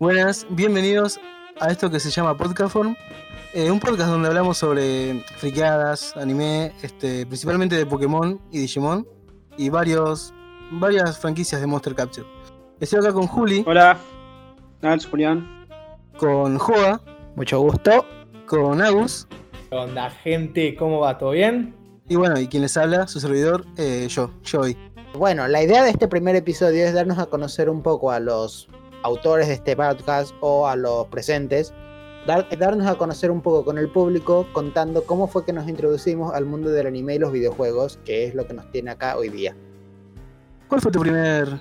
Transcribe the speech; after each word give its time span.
Buenas, 0.00 0.46
bienvenidos 0.48 1.20
a 1.60 1.70
esto 1.70 1.90
que 1.90 2.00
se 2.00 2.10
llama 2.10 2.34
Podcastform. 2.34 2.96
Eh, 3.52 3.70
un 3.70 3.78
podcast 3.80 4.08
donde 4.08 4.28
hablamos 4.28 4.56
sobre 4.56 5.22
friqueadas, 5.36 6.16
anime, 6.16 6.72
este, 6.82 7.26
principalmente 7.26 7.76
de 7.76 7.84
Pokémon 7.84 8.40
y 8.50 8.60
Digimon 8.60 9.06
y 9.58 9.68
varios, 9.68 10.32
varias 10.72 11.18
franquicias 11.18 11.60
de 11.60 11.66
Monster 11.66 11.94
Capture. 11.94 12.26
Estoy 12.80 13.00
acá 13.00 13.12
con 13.12 13.26
Juli, 13.26 13.62
Hola, 13.66 13.98
Nals, 14.80 15.04
Julián. 15.06 15.66
con 16.16 16.56
Joa, 16.56 17.02
Mucho 17.36 17.60
gusto. 17.60 18.06
con 18.46 18.80
Agus 18.80 19.28
¿Qué 19.68 19.76
onda, 19.76 20.08
gente? 20.10 20.74
¿Cómo 20.76 21.00
va? 21.00 21.18
¿Todo 21.18 21.32
bien? 21.32 21.76
y 22.08 22.16
bueno, 22.16 22.40
y 22.40 22.48
quien 22.48 22.62
les 22.62 22.76
habla, 22.76 23.06
su 23.06 23.20
servidor, 23.20 23.64
eh, 23.76 24.08
yo, 24.08 24.32
Joey. 24.50 24.76
Bueno, 25.14 25.46
la 25.46 25.62
idea 25.62 25.84
de 25.84 25.90
este 25.90 26.08
primer 26.08 26.34
episodio 26.34 26.84
es 26.86 26.94
darnos 26.94 27.18
a 27.18 27.26
conocer 27.26 27.68
un 27.70 27.82
poco 27.82 28.10
a 28.10 28.18
los 28.18 28.68
autores 29.02 29.48
de 29.48 29.54
este 29.54 29.76
podcast 29.76 30.34
o 30.40 30.66
a 30.66 30.76
los 30.76 31.06
presentes, 31.06 31.72
dar- 32.26 32.46
darnos 32.58 32.86
a 32.86 32.96
conocer 32.96 33.30
un 33.30 33.40
poco 33.40 33.64
con 33.64 33.78
el 33.78 33.90
público 33.90 34.46
contando 34.52 35.04
cómo 35.04 35.26
fue 35.26 35.44
que 35.44 35.52
nos 35.52 35.68
introducimos 35.68 36.34
al 36.34 36.44
mundo 36.44 36.70
del 36.70 36.86
anime 36.86 37.14
y 37.14 37.18
los 37.18 37.32
videojuegos, 37.32 37.98
que 38.04 38.26
es 38.26 38.34
lo 38.34 38.46
que 38.46 38.54
nos 38.54 38.70
tiene 38.70 38.90
acá 38.90 39.16
hoy 39.16 39.28
día. 39.28 39.56
¿Cuál 40.68 40.80
fue 40.80 40.92
tu 40.92 41.00
primer 41.00 41.60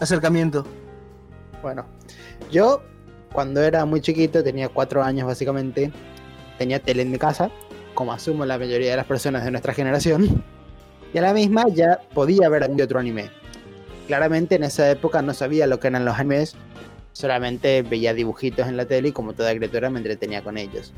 acercamiento? 0.00 0.64
Bueno, 1.62 1.86
yo 2.50 2.82
cuando 3.32 3.62
era 3.62 3.84
muy 3.84 4.00
chiquito, 4.00 4.44
tenía 4.44 4.68
cuatro 4.68 5.02
años 5.02 5.26
básicamente, 5.26 5.90
tenía 6.58 6.78
tele 6.78 7.02
en 7.02 7.10
mi 7.10 7.18
casa, 7.18 7.50
como 7.94 8.12
asumo 8.12 8.44
la 8.44 8.58
mayoría 8.58 8.90
de 8.90 8.96
las 8.96 9.06
personas 9.06 9.44
de 9.44 9.50
nuestra 9.50 9.72
generación, 9.72 10.44
y 11.12 11.18
a 11.18 11.22
la 11.22 11.32
misma 11.32 11.64
ya 11.68 12.00
podía 12.12 12.48
ver 12.48 12.68
que 12.76 12.82
otro 12.82 12.98
anime. 12.98 13.30
Claramente 14.06 14.56
en 14.56 14.64
esa 14.64 14.90
época 14.90 15.22
no 15.22 15.32
sabía 15.34 15.66
lo 15.66 15.80
que 15.80 15.88
eran 15.88 16.04
los 16.04 16.18
animes, 16.18 16.54
solamente 17.12 17.82
veía 17.82 18.12
dibujitos 18.12 18.66
en 18.68 18.76
la 18.76 18.84
tele 18.86 19.08
y 19.08 19.12
como 19.12 19.32
toda 19.32 19.54
criatura 19.54 19.88
me 19.90 19.98
entretenía 19.98 20.42
con 20.42 20.58
ellos. 20.58 20.92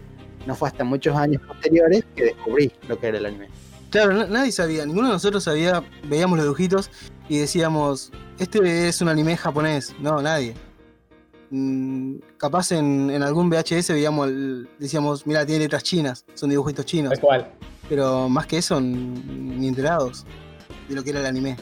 No 0.47 0.55
fue 0.55 0.69
hasta 0.69 0.85
muchos 0.85 1.17
años 1.17 1.43
posteriores 1.47 2.05
que 2.15 2.25
descubrí 2.25 2.73
lo 2.89 2.99
que 2.99 3.09
era 3.09 3.19
el 3.19 3.27
anime. 3.27 3.49
Claro, 3.91 4.13
na- 4.13 4.27
nadie 4.27 4.51
sabía, 4.53 4.85
ninguno 4.87 5.09
de 5.09 5.13
nosotros 5.15 5.45
sabía, 5.45 5.83
veíamos 6.09 6.37
los 6.39 6.47
dibujitos 6.47 6.91
y 7.29 7.39
decíamos, 7.39 8.13
este 8.39 8.89
es 8.89 9.01
un 9.01 9.09
anime 9.09 9.37
japonés. 9.37 9.95
No, 10.01 10.21
nadie. 10.21 10.55
Mm, 11.51 12.17
capaz 12.39 12.73
en, 12.73 13.09
en 13.11 13.23
algún 13.23 13.49
VHS 13.49 13.91
veíamos, 13.93 14.27
el- 14.29 14.69
decíamos, 14.79 15.27
mira, 15.27 15.47
tiene 15.47 15.61
letras 15.65 15.85
chinas, 15.85 16.25
son 16.35 16.51
dibujitos 16.51 16.85
chinos. 16.85 17.11
Tal 17.13 17.21
cual. 17.21 17.53
Pero 17.89 18.29
más 18.29 18.47
que 18.47 18.59
eso, 18.59 18.81
ni 18.81 19.69
enterados 19.69 20.25
de 20.89 20.95
lo 20.97 21.05
que 21.05 21.11
era 21.11 21.21
el 21.21 21.27
anime. 21.27 21.57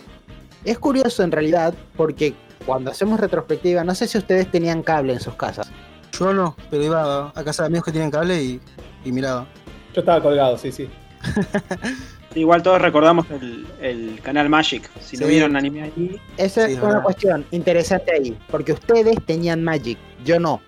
Es 0.64 0.78
curioso 0.78 1.22
en 1.22 1.30
realidad 1.32 1.74
porque 1.96 2.34
cuando 2.66 2.90
hacemos 2.90 3.20
retrospectiva, 3.20 3.84
no 3.84 3.94
sé 3.94 4.06
si 4.08 4.16
ustedes 4.18 4.50
tenían 4.50 4.82
cable 4.82 5.12
en 5.12 5.20
sus 5.20 5.34
casas. 5.34 5.70
Yo 6.18 6.32
no, 6.32 6.56
pero 6.70 6.82
iba 6.84 7.32
a 7.34 7.44
casa 7.44 7.64
de 7.64 7.66
amigos 7.66 7.84
que 7.86 7.92
tienen 7.92 8.10
cable 8.10 8.42
y, 8.42 8.60
y 9.04 9.12
miraba. 9.12 9.46
Yo 9.94 10.00
estaba 10.00 10.22
colgado, 10.22 10.56
sí, 10.58 10.72
sí. 10.72 10.88
Igual 12.34 12.62
todos 12.62 12.80
recordamos 12.82 13.26
el, 13.30 13.66
el 13.80 14.20
canal 14.20 14.48
Magic. 14.48 14.90
Si 15.00 15.16
no 15.16 15.26
Sí. 15.26 15.32
vieron 15.32 15.56
anime 15.56 15.82
ahí, 15.84 16.20
Esa 16.36 16.66
Sí, 16.66 16.72
es 16.72 16.78
una 16.78 16.88
verdad. 16.88 17.02
cuestión 17.04 17.46
interesante 17.52 18.12
ahí, 18.12 18.36
porque 18.50 18.72
ustedes 18.72 19.16
tenían 19.24 19.62
Magic, 19.62 19.98
yo 20.24 20.40
no. 20.40 20.60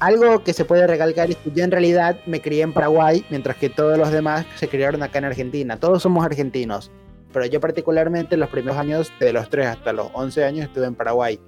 Algo 0.00 0.42
que 0.42 0.52
se 0.52 0.64
puede 0.64 0.84
recalcar 0.88 1.30
es 1.30 1.36
que 1.36 1.52
yo 1.52 1.62
en 1.62 1.70
realidad 1.70 2.16
me 2.26 2.40
crié 2.40 2.62
en 2.62 2.72
Paraguay, 2.72 3.24
mientras 3.30 3.56
que 3.56 3.68
todos 3.70 3.96
los 3.98 4.10
demás 4.10 4.44
se 4.56 4.66
criaron 4.68 5.00
acá 5.04 5.18
en 5.18 5.26
Argentina. 5.26 5.76
Todos 5.78 6.02
somos 6.02 6.24
argentinos, 6.24 6.90
pero 7.32 7.46
yo 7.46 7.60
particularmente 7.60 8.36
los 8.36 8.48
primeros 8.48 8.76
años, 8.78 9.12
de 9.18 9.32
los 9.32 9.48
3 9.48 9.66
hasta 9.66 9.92
los 9.92 10.08
11 10.12 10.44
años, 10.44 10.66
estuve 10.66 10.86
en 10.86 10.94
Paraguay. 10.94 11.38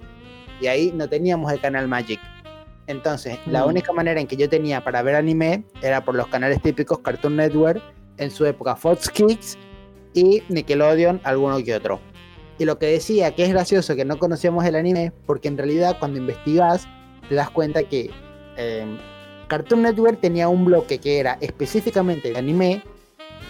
Y 0.61 0.67
ahí 0.67 0.91
no 0.93 1.07
teníamos 1.09 1.51
el 1.51 1.59
canal 1.59 1.87
Magic. 1.87 2.19
Entonces, 2.87 3.39
la 3.47 3.63
Mm. 3.65 3.69
única 3.69 3.91
manera 3.93 4.19
en 4.21 4.27
que 4.27 4.35
yo 4.37 4.47
tenía 4.49 4.83
para 4.83 5.01
ver 5.01 5.15
anime 5.15 5.63
era 5.81 6.03
por 6.05 6.15
los 6.15 6.27
canales 6.27 6.61
típicos 6.61 6.99
Cartoon 6.99 7.35
Network, 7.35 7.81
en 8.17 8.31
su 8.31 8.45
época 8.45 8.75
Fox 8.75 9.09
Kids 9.09 9.57
y 10.13 10.43
Nickelodeon, 10.49 11.19
alguno 11.23 11.57
que 11.63 11.75
otro. 11.75 11.99
Y 12.57 12.63
lo 12.65 12.77
que 12.79 12.85
decía 12.85 13.35
que 13.35 13.43
es 13.43 13.49
gracioso 13.49 13.95
que 13.95 14.05
no 14.05 14.17
conocíamos 14.17 14.63
el 14.65 14.75
anime, 14.75 15.11
porque 15.25 15.47
en 15.49 15.57
realidad 15.57 15.97
cuando 15.99 16.19
investigas 16.19 16.87
te 17.27 17.35
das 17.35 17.49
cuenta 17.49 17.83
que 17.83 18.11
eh, 18.55 18.85
Cartoon 19.47 19.81
Network 19.81 20.21
tenía 20.21 20.47
un 20.47 20.63
bloque 20.63 20.99
que 20.99 21.19
era 21.19 21.37
específicamente 21.41 22.31
de 22.31 22.37
anime 22.37 22.81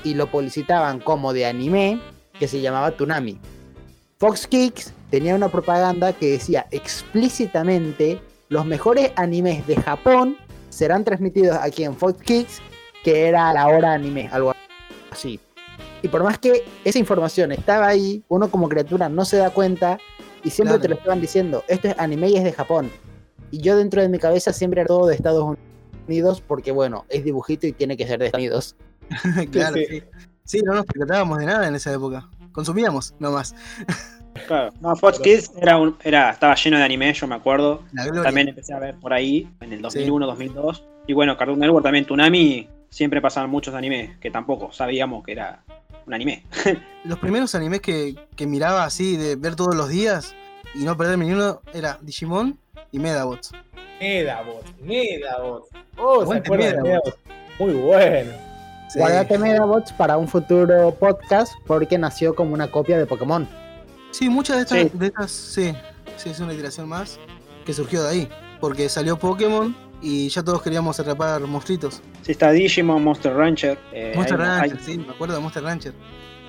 y 0.03 0.15
lo 0.15 0.27
publicitaban 0.27 0.99
como 0.99 1.33
de 1.33 1.45
anime 1.45 1.99
que 2.39 2.47
se 2.47 2.61
llamaba 2.61 2.91
Tsunami. 2.91 3.39
Fox 4.17 4.47
Kids 4.47 4.93
tenía 5.09 5.35
una 5.35 5.49
propaganda 5.49 6.13
que 6.13 6.31
decía 6.31 6.67
explícitamente 6.71 8.19
los 8.49 8.65
mejores 8.65 9.11
animes 9.15 9.65
de 9.67 9.75
Japón 9.75 10.37
serán 10.69 11.03
transmitidos 11.03 11.57
aquí 11.61 11.83
en 11.83 11.95
Fox 11.95 12.21
Kids, 12.21 12.61
que 13.03 13.27
era 13.27 13.51
la 13.53 13.67
hora 13.67 13.93
anime, 13.93 14.29
algo 14.31 14.53
así. 15.11 15.39
Y 16.01 16.07
por 16.07 16.23
más 16.23 16.37
que 16.37 16.63
esa 16.83 16.99
información 16.99 17.51
estaba 17.51 17.87
ahí, 17.87 18.23
uno 18.27 18.49
como 18.51 18.69
criatura 18.69 19.09
no 19.09 19.25
se 19.25 19.37
da 19.37 19.49
cuenta 19.49 19.97
y 20.43 20.49
siempre 20.49 20.73
Claro. 20.75 20.81
te 20.81 20.89
lo 20.89 20.95
estaban 20.95 21.21
diciendo, 21.21 21.63
esto 21.67 21.87
es 21.87 21.95
anime 21.97 22.29
y 22.29 22.37
es 22.37 22.43
de 22.43 22.51
Japón. 22.53 22.91
Y 23.51 23.59
yo 23.59 23.75
dentro 23.77 24.01
de 24.01 24.09
mi 24.09 24.19
cabeza 24.19 24.53
siempre 24.53 24.81
era 24.81 24.87
todo 24.87 25.07
de 25.07 25.15
Estados 25.15 25.57
Unidos 26.07 26.43
porque 26.45 26.71
bueno, 26.71 27.05
es 27.09 27.23
dibujito 27.23 27.65
y 27.67 27.71
tiene 27.71 27.97
que 27.97 28.05
ser 28.05 28.19
de 28.19 28.27
Estados 28.27 28.43
Unidos. 28.43 28.75
claro, 29.51 29.75
sí. 29.75 29.85
sí. 29.89 30.03
Sí, 30.45 30.61
no 30.61 30.73
nos 30.73 30.85
percatábamos 30.85 31.39
de 31.39 31.45
nada 31.47 31.67
en 31.67 31.75
esa 31.75 31.91
época. 31.91 32.29
Consumíamos, 32.51 33.13
nomás. 33.19 33.55
claro. 34.47 34.71
No, 34.79 34.95
Fox 34.95 35.19
Kids 35.19 35.51
era 35.59 35.77
un, 35.77 35.97
era, 36.03 36.29
estaba 36.29 36.55
lleno 36.55 36.77
de 36.77 36.83
anime, 36.83 37.13
yo 37.13 37.27
me 37.27 37.35
acuerdo. 37.35 37.83
También 38.23 38.49
empecé 38.49 38.73
a 38.73 38.79
ver 38.79 38.95
por 38.95 39.11
ahí, 39.11 39.49
en 39.59 39.73
el 39.73 39.81
2001, 39.81 40.25
2002. 40.27 40.85
Y 41.07 41.13
bueno, 41.13 41.35
Cartoon 41.35 41.59
Network 41.59 41.83
también, 41.83 42.05
Tsunami, 42.05 42.69
siempre 42.89 43.21
pasaban 43.21 43.49
muchos 43.49 43.73
animes 43.73 44.17
que 44.19 44.31
tampoco 44.31 44.71
sabíamos 44.71 45.23
que 45.23 45.31
era 45.33 45.63
un 46.05 46.13
anime. 46.13 46.45
Los 47.03 47.19
primeros 47.19 47.55
animes 47.55 47.81
que, 47.81 48.15
que 48.35 48.45
miraba 48.45 48.83
así, 48.83 49.17
de 49.17 49.35
ver 49.35 49.55
todos 49.55 49.75
los 49.75 49.89
días 49.89 50.35
y 50.75 50.83
no 50.83 50.95
perderme 50.95 51.25
ni 51.25 51.33
uno, 51.33 51.61
era 51.73 51.97
Digimon 52.01 52.59
y 52.91 52.99
Medabots. 52.99 53.51
Medabot, 53.99 54.63
Medabot. 54.81 55.63
Oh, 55.97 56.25
¿se 56.25 56.37
acuerdan 56.37 56.75
de 56.75 56.81
Medabot. 56.83 56.83
Medabot? 56.83 57.19
Muy 57.59 57.73
bueno. 57.73 58.44
Sí. 58.95 58.99
Guardate 59.01 59.37
Medabots 59.37 59.91
para 59.91 60.15
un 60.17 60.25
futuro 60.25 60.95
podcast 60.97 61.51
porque 61.67 61.97
nació 61.97 62.33
como 62.33 62.53
una 62.53 62.71
copia 62.71 62.97
de 62.97 63.05
Pokémon. 63.05 63.45
Sí, 64.11 64.29
muchas 64.29 64.55
de 64.55 64.61
estas, 64.61 64.79
Sí. 64.79 64.91
de 64.93 65.05
estas, 65.07 65.31
sí, 65.31 65.73
sí, 66.15 66.29
es 66.29 66.39
una 66.39 66.53
iteración 66.53 66.87
más 66.87 67.19
que 67.65 67.73
surgió 67.73 68.03
de 68.03 68.09
ahí. 68.09 68.29
Porque 68.61 68.87
salió 68.87 69.19
Pokémon 69.19 69.75
y 70.01 70.29
ya 70.29 70.43
todos 70.43 70.61
queríamos 70.61 70.97
atrapar 70.97 71.41
monstruitos. 71.41 72.01
Sí, 72.21 72.31
está 72.31 72.51
Digimon, 72.51 73.03
Monster 73.03 73.33
Rancher. 73.35 73.77
eh, 73.91 74.13
Monster 74.15 74.39
hay- 74.39 74.47
Rancher, 74.61 74.77
hay- 74.77 74.83
sí, 74.85 74.97
me 74.97 75.11
acuerdo 75.11 75.35
de 75.35 75.41
Monster 75.41 75.63
Rancher. 75.63 75.93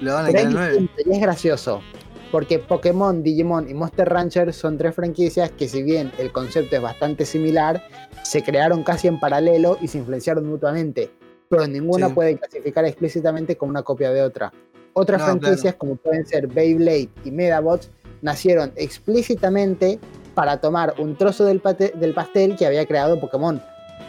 Lo 0.01 0.13
daban 0.13 0.27
en 0.27 0.33
Pero 0.33 0.39
es 0.49 0.55
Canal 0.55 0.69
9. 0.71 0.81
distinto 0.83 1.11
y 1.11 1.15
es 1.17 1.21
gracioso. 1.21 1.83
Porque 2.31 2.61
Pokémon, 2.61 3.25
Digimon 3.25 3.69
y 3.69 3.75
Monster 3.75 4.09
Rancher 4.09 4.53
son 4.53 4.79
tres 4.79 4.95
franquicias 4.95 5.51
que 5.51 5.69
si 5.69 5.83
bien 5.83 6.13
el 6.19 6.31
concepto 6.31 6.77
es 6.77 6.83
bastante 6.83 7.25
similar, 7.27 7.83
se 8.23 8.43
crearon 8.45 8.85
casi 8.85 9.09
en 9.09 9.19
paralelo 9.19 9.79
y 9.81 9.89
se 9.89 9.99
influenciaron 9.99 10.47
mutuamente. 10.47 11.11
Pero 11.49 11.67
ninguna 11.67 12.09
Sí. 12.09 12.13
puede 12.15 12.37
clasificar 12.39 12.85
explícitamente 12.85 13.57
como 13.57 13.71
una 13.71 13.83
copia 13.83 14.11
de 14.11 14.23
otra. 14.23 14.53
Otras 14.93 15.21
No, 15.21 15.27
franquicias 15.27 15.75
como 15.75 15.97
pueden 15.97 16.27
ser 16.27 16.47
Beyblade 16.47 17.09
y 17.25 17.31
Medabots 17.31 17.91
nacieron 18.23 18.73
explícitamente 18.77 19.99
para 20.35 20.61
tomar 20.61 20.95
un 20.99 21.17
trozo 21.17 21.45
del, 21.45 21.63
del 21.95 22.15
pastel 22.15 22.57
que 22.57 22.67
había 22.67 22.85
creado 22.87 23.19
Pokémon, 23.21 23.63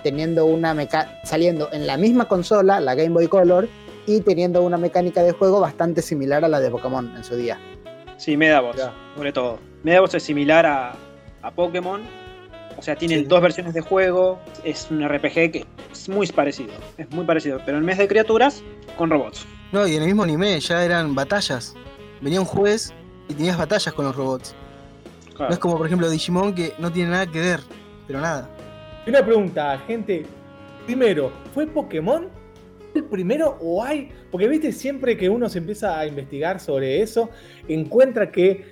teniendo 0.03 0.45
una 0.45 0.73
meca 0.73 1.19
saliendo 1.23 1.69
en 1.71 1.87
la 1.87 1.97
misma 1.97 2.27
consola, 2.27 2.79
la 2.79 2.95
Game 2.95 3.09
Boy 3.09 3.27
Color, 3.27 3.67
y 4.05 4.21
teniendo 4.21 4.61
una 4.63 4.77
mecánica 4.77 5.21
de 5.23 5.31
juego 5.33 5.59
bastante 5.59 6.01
similar 6.01 6.43
a 6.45 6.47
la 6.47 6.59
de 6.61 6.71
Pokémon 6.71 7.13
en 7.15 7.23
su 7.23 7.35
día. 7.35 7.59
Sí, 8.17 8.37
Medabots, 8.37 8.81
sobre 9.15 9.33
todo. 9.33 9.59
Medabots 9.83 10.15
es 10.15 10.23
similar 10.23 10.65
a, 10.65 10.95
a 11.41 11.51
Pokémon. 11.51 12.01
O 12.77 12.81
sea, 12.81 12.95
tienen 12.95 13.19
Sí. 13.21 13.25
dos 13.25 13.41
versiones 13.41 13.73
de 13.73 13.81
juego. 13.81 14.39
Es 14.63 14.87
un 14.91 15.01
RPG 15.01 15.51
que 15.51 15.65
es 15.91 16.07
muy 16.09 16.27
parecido. 16.27 16.73
Es 16.97 17.09
muy 17.11 17.25
parecido. 17.25 17.59
Pero 17.65 17.77
en 17.79 17.85
vez 17.85 17.97
de 17.97 18.07
criaturas, 18.07 18.63
con 18.97 19.09
robots. 19.09 19.45
No, 19.71 19.87
y 19.87 19.95
en 19.95 20.01
el 20.03 20.07
mismo 20.07 20.23
anime 20.23 20.59
ya 20.59 20.83
eran 20.85 21.13
batallas. 21.15 21.73
Venía 22.21 22.39
un 22.39 22.45
juez 22.45 22.93
y 23.29 23.33
tenías 23.33 23.57
batallas 23.57 23.93
con 23.93 24.05
los 24.05 24.15
robots. 24.15 24.55
Claro. 25.35 25.49
No 25.49 25.53
es 25.53 25.59
como, 25.59 25.77
por 25.77 25.85
ejemplo, 25.87 26.09
Digimon 26.09 26.53
que 26.55 26.73
no 26.79 26.91
tiene 26.91 27.11
nada 27.11 27.27
que 27.27 27.39
ver, 27.39 27.59
pero 28.07 28.21
nada. 28.21 28.49
Y 29.05 29.09
una 29.09 29.23
pregunta, 29.25 29.77
gente. 29.85 30.25
Primero, 30.85 31.31
¿fue 31.53 31.67
Pokémon 31.67 32.29
el 32.95 33.03
primero 33.03 33.57
o 33.61 33.83
hay? 33.83 34.09
Porque 34.31 34.47
viste, 34.47 34.71
siempre 34.71 35.17
que 35.17 35.29
uno 35.29 35.49
se 35.49 35.57
empieza 35.59 35.99
a 35.99 36.07
investigar 36.07 36.59
sobre 36.59 37.01
eso, 37.01 37.29
encuentra 37.67 38.31
que 38.31 38.65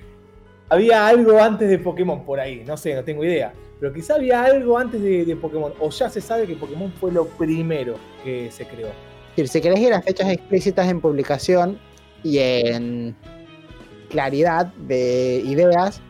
había 0.69 1.07
algo 1.07 1.41
antes 1.41 1.69
de 1.69 1.77
Pokémon 1.77 2.23
por 2.25 2.39
ahí. 2.39 2.63
No 2.65 2.77
sé, 2.77 2.95
no 2.95 3.03
tengo 3.03 3.23
idea. 3.23 3.53
Pero 3.79 3.93
quizá 3.93 4.15
había 4.15 4.43
algo 4.43 4.77
antes 4.77 5.01
de, 5.01 5.25
de 5.25 5.35
Pokémon. 5.35 5.73
O 5.79 5.89
ya 5.89 6.09
se 6.09 6.21
sabe 6.21 6.47
que 6.47 6.55
Pokémon 6.55 6.91
fue 6.93 7.11
lo 7.11 7.25
primero 7.27 7.95
que 8.23 8.49
se 8.51 8.65
creó. 8.65 8.89
Si 9.35 9.61
querés 9.61 9.79
ir 9.79 9.93
a 9.93 10.01
fechas 10.01 10.29
explícitas 10.29 10.87
en 10.87 11.01
publicación 11.01 11.77
y 12.23 12.37
en 12.39 13.15
claridad 14.09 14.67
de 14.87 15.41
ideas, 15.45 16.01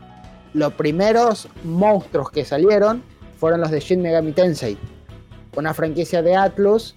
los 0.54 0.74
primeros 0.74 1.50
monstruos 1.64 2.30
que 2.30 2.46
salieron 2.46 3.04
fueron 3.40 3.62
los 3.62 3.72
de 3.72 3.80
Shin 3.80 4.02
Megami 4.02 4.32
Tensei, 4.32 4.78
una 5.58 5.74
franquicia 5.74 6.22
de 6.22 6.36
Atlus, 6.36 6.96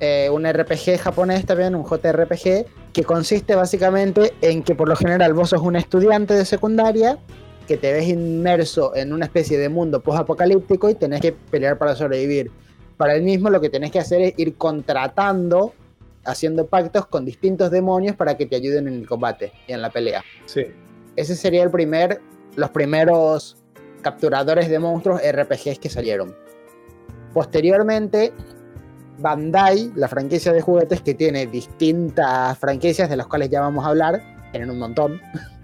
eh, 0.00 0.30
un 0.30 0.50
RPG 0.50 0.98
japonés 0.98 1.44
también, 1.44 1.74
un 1.74 1.84
JRPG, 1.84 2.66
que 2.92 3.04
consiste 3.04 3.56
básicamente 3.56 4.32
en 4.40 4.62
que 4.62 4.76
por 4.76 4.88
lo 4.88 4.94
general 4.94 5.34
vos 5.34 5.50
sos 5.50 5.60
un 5.60 5.74
estudiante 5.74 6.34
de 6.34 6.44
secundaria 6.44 7.18
que 7.66 7.76
te 7.76 7.92
ves 7.92 8.08
inmerso 8.08 8.94
en 8.94 9.12
una 9.12 9.26
especie 9.26 9.58
de 9.58 9.68
mundo 9.68 10.02
post-apocalíptico 10.02 10.90
y 10.90 10.94
tenés 10.94 11.20
que 11.20 11.32
pelear 11.32 11.78
para 11.78 11.94
sobrevivir. 11.94 12.50
Para 12.96 13.14
el 13.14 13.22
mismo 13.22 13.50
lo 13.50 13.60
que 13.60 13.70
tenés 13.70 13.90
que 13.90 13.98
hacer 13.98 14.20
es 14.22 14.34
ir 14.36 14.56
contratando, 14.56 15.74
haciendo 16.24 16.66
pactos 16.66 17.06
con 17.06 17.24
distintos 17.24 17.70
demonios 17.70 18.16
para 18.16 18.36
que 18.36 18.46
te 18.46 18.56
ayuden 18.56 18.88
en 18.88 18.94
el 18.94 19.06
combate 19.06 19.52
y 19.66 19.72
en 19.72 19.82
la 19.82 19.90
pelea. 19.90 20.22
Sí. 20.46 20.66
Ese 21.16 21.36
sería 21.36 21.62
el 21.62 21.70
primer, 21.70 22.20
los 22.56 22.70
primeros 22.70 23.56
capturadores 24.02 24.68
de 24.68 24.78
monstruos 24.78 25.20
RPGs 25.22 25.78
que 25.78 25.88
salieron. 25.88 26.34
Posteriormente, 27.32 28.32
Bandai, 29.18 29.92
la 29.94 30.08
franquicia 30.08 30.52
de 30.52 30.60
juguetes 30.60 31.00
que 31.00 31.14
tiene 31.14 31.46
distintas 31.46 32.58
franquicias 32.58 33.08
de 33.08 33.16
las 33.16 33.26
cuales 33.26 33.48
ya 33.48 33.60
vamos 33.60 33.84
a 33.84 33.88
hablar, 33.88 34.22
tienen 34.50 34.70
un 34.70 34.78
montón, 34.78 35.20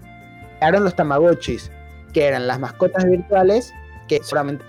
crearon 0.59 0.83
los 0.83 0.95
Tamagotchis, 0.95 1.71
que 2.13 2.25
eran 2.27 2.47
las 2.47 2.59
mascotas 2.59 3.05
virtuales 3.05 3.73
que 4.07 4.21
solamente 4.23 4.63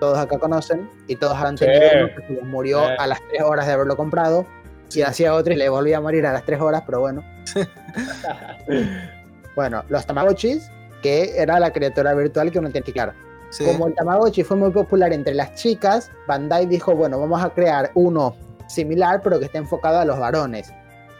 todos 0.00 0.18
acá 0.18 0.38
conocen 0.38 0.88
y 1.06 1.16
todos 1.16 1.36
han 1.38 1.56
tenido 1.56 1.80
Sí. 1.80 1.96
uno 1.98 2.08
que 2.16 2.26
se 2.26 2.32
les 2.34 2.42
murió 2.44 2.80
Sí. 2.86 2.92
a 2.98 3.06
las 3.06 3.20
3 3.28 3.42
horas 3.42 3.66
de 3.66 3.72
haberlo 3.72 3.96
comprado 3.96 4.46
y 4.94 5.02
hacía 5.02 5.34
otro 5.34 5.52
y 5.52 5.56
le 5.56 5.68
volvía 5.68 5.98
a 5.98 6.00
morir 6.00 6.26
a 6.26 6.32
las 6.32 6.44
3 6.44 6.60
horas, 6.60 6.82
pero 6.86 7.00
bueno. 7.00 7.24
Bueno, 9.54 9.82
los 9.88 10.04
Tamagotchis, 10.06 10.70
que 11.02 11.32
era 11.40 11.58
la 11.58 11.72
criatura 11.72 12.12
virtual 12.14 12.50
que 12.50 12.58
uno 12.58 12.70
tiene 12.70 12.84
que 12.84 12.92
crear. 12.92 13.14
Sí. 13.50 13.64
Como 13.64 13.86
el 13.86 13.94
Tamagotchi 13.94 14.42
fue 14.42 14.56
muy 14.56 14.70
popular 14.70 15.12
entre 15.12 15.32
las 15.34 15.54
chicas, 15.54 16.10
Bandai 16.26 16.66
dijo, 16.66 16.94
bueno, 16.94 17.18
vamos 17.18 17.42
a 17.42 17.48
crear 17.50 17.90
uno 17.94 18.36
similar, 18.68 19.22
pero 19.22 19.38
que 19.38 19.46
esté 19.46 19.58
enfocado 19.58 19.98
a 19.98 20.04
los 20.04 20.18
varones. 20.18 20.72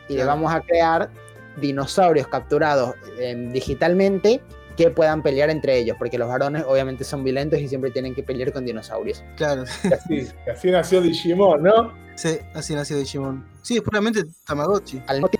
Y 0.08 0.16
le 0.16 0.24
vamos 0.24 0.52
a 0.52 0.60
crear 0.60 1.08
dinosaurios 1.56 2.28
capturados 2.28 2.94
eh, 3.18 3.34
digitalmente 3.52 4.42
que 4.76 4.90
puedan 4.90 5.22
pelear 5.22 5.50
entre 5.50 5.78
ellos, 5.78 5.96
porque 5.98 6.18
los 6.18 6.28
varones 6.28 6.64
obviamente 6.66 7.04
son 7.04 7.24
violentos 7.24 7.58
y 7.58 7.68
siempre 7.68 7.90
tienen 7.90 8.14
que 8.14 8.22
pelear 8.22 8.52
con 8.52 8.64
dinosaurios. 8.64 9.24
Claro. 9.36 9.64
Así, 9.92 10.28
así 10.52 10.70
nació 10.70 11.00
Digimon, 11.00 11.62
¿no? 11.62 11.92
Sí, 12.14 12.38
así 12.54 12.74
nació 12.74 12.96
Digimon. 12.98 13.44
Sí, 13.62 13.76
es 13.76 13.82
puramente 13.82 14.24
Tamagotchi. 14.46 15.02
Al 15.06 15.16
mismo 15.16 15.30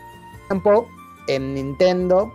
tiempo, 0.48 0.88
en 1.28 1.54
Nintendo, 1.54 2.32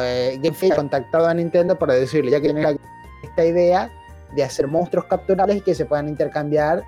eh, 0.00 0.38
Game 0.42 0.56
Freak 0.56 0.72
ha 0.72 0.76
contactado 0.76 1.26
a 1.26 1.34
Nintendo 1.34 1.78
para 1.78 1.94
decirle, 1.94 2.30
ya 2.30 2.40
que 2.40 2.52
tiene 2.52 2.78
esta 3.22 3.44
idea 3.44 3.90
de 4.34 4.42
hacer 4.42 4.66
monstruos 4.66 5.06
capturables 5.06 5.58
y 5.58 5.60
que 5.60 5.74
se 5.74 5.84
puedan 5.84 6.08
intercambiar 6.08 6.82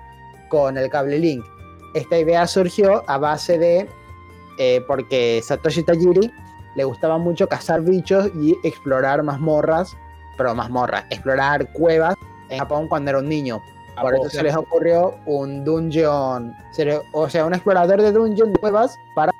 con 0.49 0.77
el 0.77 0.89
cable 0.89 1.19
Link. 1.19 1.45
Esta 1.93 2.17
idea 2.17 2.45
surgió 2.47 3.03
a 3.07 3.17
base 3.17 3.57
de, 3.57 3.87
eh, 4.59 4.83
porque 4.87 5.41
Satoshi 5.43 5.83
Tajiri 5.83 6.31
le 6.77 6.83
gustaba 6.83 7.17
mucho 7.17 7.49
cazar 7.49 7.81
bichos 7.81 8.29
y 8.39 8.55
explorar 8.63 9.23
mazmorras, 9.23 9.97
pero 10.37 10.53
mazmorras, 10.53 11.05
explorar 11.09 11.73
cuevas 11.73 12.15
en 12.49 12.59
Japón 12.59 12.87
cuando 12.87 13.09
era 13.09 13.19
un 13.19 13.27
niño. 13.27 13.59
Por 13.99 14.13
eso 14.13 14.29
se 14.29 14.43
les 14.43 14.55
ocurrió 14.55 15.15
un 15.25 15.65
dungeon, 15.65 16.55
o 17.13 17.27
sea, 17.27 17.45
un 17.45 17.53
explorador 17.55 17.99
de 17.99 18.11
dungeon 18.11 18.53
de 18.53 18.59
cuevas 18.59 18.95
para 19.15 19.31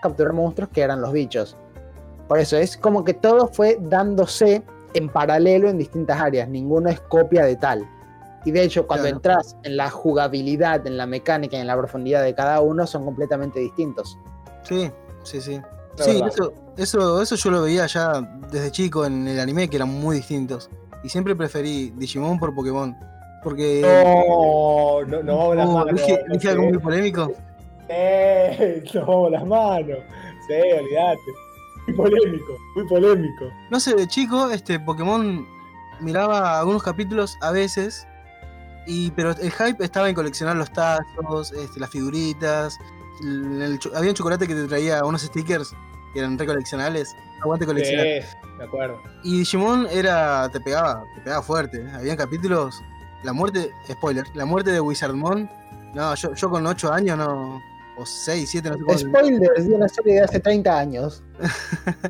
capturar 0.00 0.32
monstruos 0.32 0.70
que 0.70 0.82
eran 0.82 1.00
los 1.00 1.12
bichos. 1.12 1.56
Por 2.28 2.38
eso 2.38 2.56
es 2.56 2.76
como 2.76 3.04
que 3.04 3.12
todo 3.12 3.48
fue 3.48 3.76
dándose 3.80 4.62
en 4.94 5.08
paralelo 5.08 5.68
en 5.68 5.78
distintas 5.78 6.20
áreas, 6.20 6.48
ninguno 6.48 6.88
es 6.90 7.00
copia 7.00 7.44
de 7.44 7.56
tal. 7.56 7.84
Y 8.44 8.52
de 8.52 8.62
hecho, 8.62 8.86
cuando 8.86 9.04
Claro. 9.04 9.16
entras 9.16 9.56
en 9.64 9.76
la 9.76 9.90
jugabilidad, 9.90 10.86
en 10.86 10.96
la 10.96 11.06
mecánica 11.06 11.56
y 11.56 11.60
en 11.60 11.66
la 11.66 11.76
profundidad 11.76 12.22
de 12.22 12.34
cada 12.36 12.60
uno, 12.60 12.86
son 12.86 13.04
completamente 13.04 13.58
distintos. 13.58 14.16
Sí, 14.62 14.92
sí, 15.24 15.40
sí. 15.40 15.60
La 15.98 16.04
Sí, 16.04 16.22
eso, 16.26 16.52
eso, 16.76 17.22
eso 17.22 17.36
yo 17.36 17.50
lo 17.50 17.62
veía 17.62 17.86
ya 17.86 18.20
desde 18.50 18.70
chico 18.70 19.04
en 19.06 19.26
el 19.28 19.38
anime, 19.40 19.68
que 19.68 19.76
eran 19.76 19.88
muy 19.88 20.16
distintos. 20.16 20.70
Y 21.02 21.08
siempre 21.08 21.36
preferí 21.36 21.92
Digimon 21.96 22.38
por 22.38 22.54
Pokémon. 22.54 22.96
Porque. 23.42 23.82
No, 23.82 25.02
no, 25.06 25.22
no 25.22 25.36
vamos 25.36 25.56
las 25.56 25.66
Uh, 25.68 25.72
manos. 25.72 25.94
dije, 26.00 26.18
no 26.26 26.50
algo 26.50 26.62
muy 26.64 26.78
polémico. 26.78 27.32
Eh, 27.88 28.82
nos 28.94 29.06
vamos 29.06 29.30
las 29.30 29.46
manos. 29.46 29.98
Sí, 30.48 30.54
olvídate. 30.54 31.20
Muy 31.86 31.96
polémico, 31.96 32.52
muy 32.74 32.86
polémico. 32.88 33.44
No 33.70 33.78
sé, 33.78 33.94
de 33.94 34.06
chico, 34.08 34.50
este 34.50 34.80
Pokémon 34.80 35.46
miraba 36.00 36.58
algunos 36.58 36.82
capítulos 36.82 37.36
a 37.42 37.50
veces. 37.50 38.06
Y, 38.86 39.10
pero 39.12 39.30
el 39.30 39.50
hype 39.50 39.82
estaba 39.84 40.08
en 40.08 40.14
coleccionar 40.14 40.56
los 40.56 40.70
tazos, 40.72 41.52
este, 41.52 41.80
las 41.80 41.90
figuritas. 41.90 42.78
El- 43.22 43.62
el 43.62 43.78
cho- 43.78 43.90
había 43.96 44.10
un 44.10 44.16
chocolate 44.16 44.46
que 44.46 44.54
te 44.54 44.66
traía 44.66 45.04
unos 45.04 45.22
stickers 45.22 45.72
que 46.12 46.20
eran 46.20 46.38
recoleccionables. 46.38 47.14
Aguante 47.42 47.66
coleccionar. 47.66 48.06
Sí, 48.06 48.36
me 48.58 48.64
acuerdo. 48.64 49.00
Y 49.22 49.38
Digimon 49.38 49.86
era. 49.90 50.48
te 50.50 50.60
pegaba, 50.60 51.04
te 51.16 51.20
pegaba 51.22 51.42
fuerte. 51.42 51.86
Habían 51.92 52.16
capítulos. 52.16 52.80
La 53.22 53.32
muerte. 53.32 53.70
Spoiler, 53.90 54.24
la 54.34 54.44
muerte 54.44 54.70
de 54.72 54.80
Wizardmon. 54.80 55.50
No, 55.94 56.14
yo, 56.14 56.34
yo 56.34 56.50
con 56.50 56.66
8 56.66 56.92
años 56.92 57.18
no. 57.18 57.60
O 57.96 58.04
6, 58.06 58.48
7, 58.50 58.70
no 58.70 58.76
sé 58.76 58.82
cuánto. 58.84 59.06
Spoilers 59.08 59.68
de 59.68 59.74
una 59.74 59.88
serie 59.88 60.14
de 60.14 60.20
hace 60.22 60.40
30 60.40 60.78
años. 60.78 61.22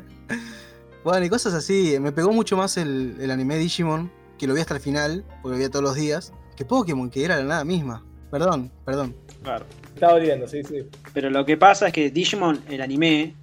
Bueno, 1.03 1.23
y 1.25 1.29
cosas 1.29 1.53
así. 1.53 1.97
Me 1.99 2.11
pegó 2.11 2.31
mucho 2.31 2.57
más 2.57 2.77
el, 2.77 3.15
el 3.19 3.29
anime 3.29 3.57
Digimon, 3.57 4.11
que 4.39 4.47
lo 4.47 4.53
vi 4.55 4.61
hasta 4.61 4.73
el 4.73 4.79
final, 4.79 5.23
porque 5.41 5.49
lo 5.49 5.55
veía 5.57 5.69
todos 5.69 5.83
los 5.83 5.93
días, 5.95 6.33
que 6.55 6.65
Pokémon, 6.65 7.09
que 7.11 7.23
era 7.23 7.37
la 7.37 7.43
nada 7.43 7.63
misma. 7.63 8.03
Perdón, 8.35 8.69
perdón. 8.83 9.15
Claro. 9.43 9.65
Está 9.93 10.11
doliendo, 10.11 10.45
sí, 10.45 10.61
sí. 10.61 10.85
Pero 11.13 11.29
lo 11.29 11.45
que 11.45 11.55
pasa 11.55 11.87
es 11.87 11.93
que 11.93 12.11
Digimon, 12.11 12.65
el 12.67 12.81
anime, 12.81 13.33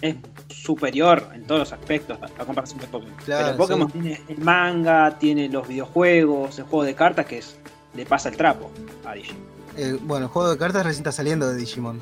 es 0.00 0.16
superior 0.48 1.28
en 1.32 1.44
todos 1.44 1.60
los 1.60 1.72
aspectos 1.72 2.18
a, 2.20 2.42
a 2.42 2.44
comparación 2.44 2.80
de 2.80 2.88
Pokémon. 2.88 3.14
Claro, 3.24 3.46
Pero 3.46 3.56
Pokémon 3.56 3.92
sí. 3.92 4.00
tiene 4.00 4.20
el 4.26 4.38
manga, 4.38 5.16
tiene 5.16 5.48
los 5.48 5.68
videojuegos, 5.68 6.58
el 6.58 6.64
juego 6.64 6.84
de 6.84 6.94
cartas 6.96 7.26
que 7.26 7.38
es, 7.38 7.56
le 7.94 8.04
pasa 8.04 8.30
el 8.30 8.36
trapo 8.36 8.68
a 9.04 9.14
Digimon. 9.14 9.44
Eh, 9.76 9.96
bueno, 10.02 10.26
el 10.26 10.32
juego 10.32 10.50
de 10.50 10.58
cartas 10.58 10.86
recién 10.86 11.02
está 11.02 11.12
saliendo 11.12 11.48
de 11.48 11.56
Digimon. 11.56 12.00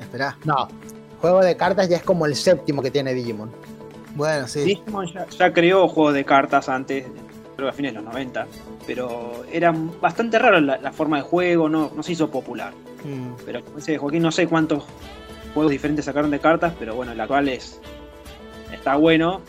Esperá. 0.00 0.38
No, 0.44 0.68
juego 1.20 1.40
de 1.40 1.56
cartas 1.56 1.88
ya 1.88 1.96
es 1.96 2.04
como 2.04 2.24
el 2.24 2.36
séptimo 2.36 2.82
que 2.82 2.92
tiene 2.92 3.14
Digimon. 3.14 3.50
Bueno, 4.14 4.46
sí. 4.46 4.60
Digimon 4.60 5.12
ya, 5.12 5.26
ya 5.28 5.52
creó 5.52 5.88
juegos 5.88 6.14
de 6.14 6.24
cartas 6.24 6.68
antes, 6.68 7.04
creo 7.60 7.70
que 7.70 7.74
a 7.74 7.76
fines 7.76 7.92
de 7.92 8.00
los 8.00 8.04
90, 8.04 8.46
pero 8.86 9.44
era 9.52 9.72
bastante 10.00 10.38
raro 10.38 10.60
la, 10.60 10.78
la 10.78 10.92
forma 10.92 11.18
de 11.18 11.22
juego, 11.22 11.68
no, 11.68 11.90
no 11.94 12.02
se 12.02 12.12
hizo 12.12 12.30
popular. 12.30 12.72
Mm, 13.04 13.42
Pero 13.44 13.64
como 13.64 13.76
dice 13.76 13.96
Joaquín, 13.98 14.22
no 14.22 14.32
sé 14.32 14.46
cuántos 14.46 14.84
juegos 15.54 15.70
diferentes 15.70 16.04
sacaron 16.04 16.30
de 16.30 16.38
cartas, 16.38 16.72
pero 16.78 16.94
bueno, 16.94 17.12
el 17.12 17.20
actual 17.20 17.48
es, 17.48 17.80
está 18.72 18.96
bueno. 18.96 19.40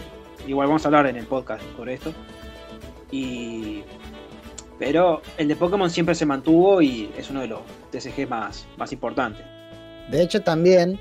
Igual 0.48 0.68
vamos 0.68 0.84
a 0.86 0.88
hablar 0.88 1.08
en 1.08 1.18
el 1.18 1.26
podcast 1.26 1.64
sobre 1.76 1.94
esto. 1.94 2.14
Y 3.12 3.84
pero 4.80 5.22
el 5.38 5.48
de 5.48 5.56
Pokémon 5.56 5.92
siempre 5.92 6.16
se 6.16 6.26
mantuvo 6.26 6.82
y 6.82 7.12
es 7.16 7.30
uno 7.30 7.42
de 7.42 7.48
los 7.48 7.60
TCG 7.92 8.28
más, 8.28 8.66
más 8.78 8.92
importantes. 8.92 9.46
De 10.10 10.24
hecho, 10.24 10.42
también 10.42 11.00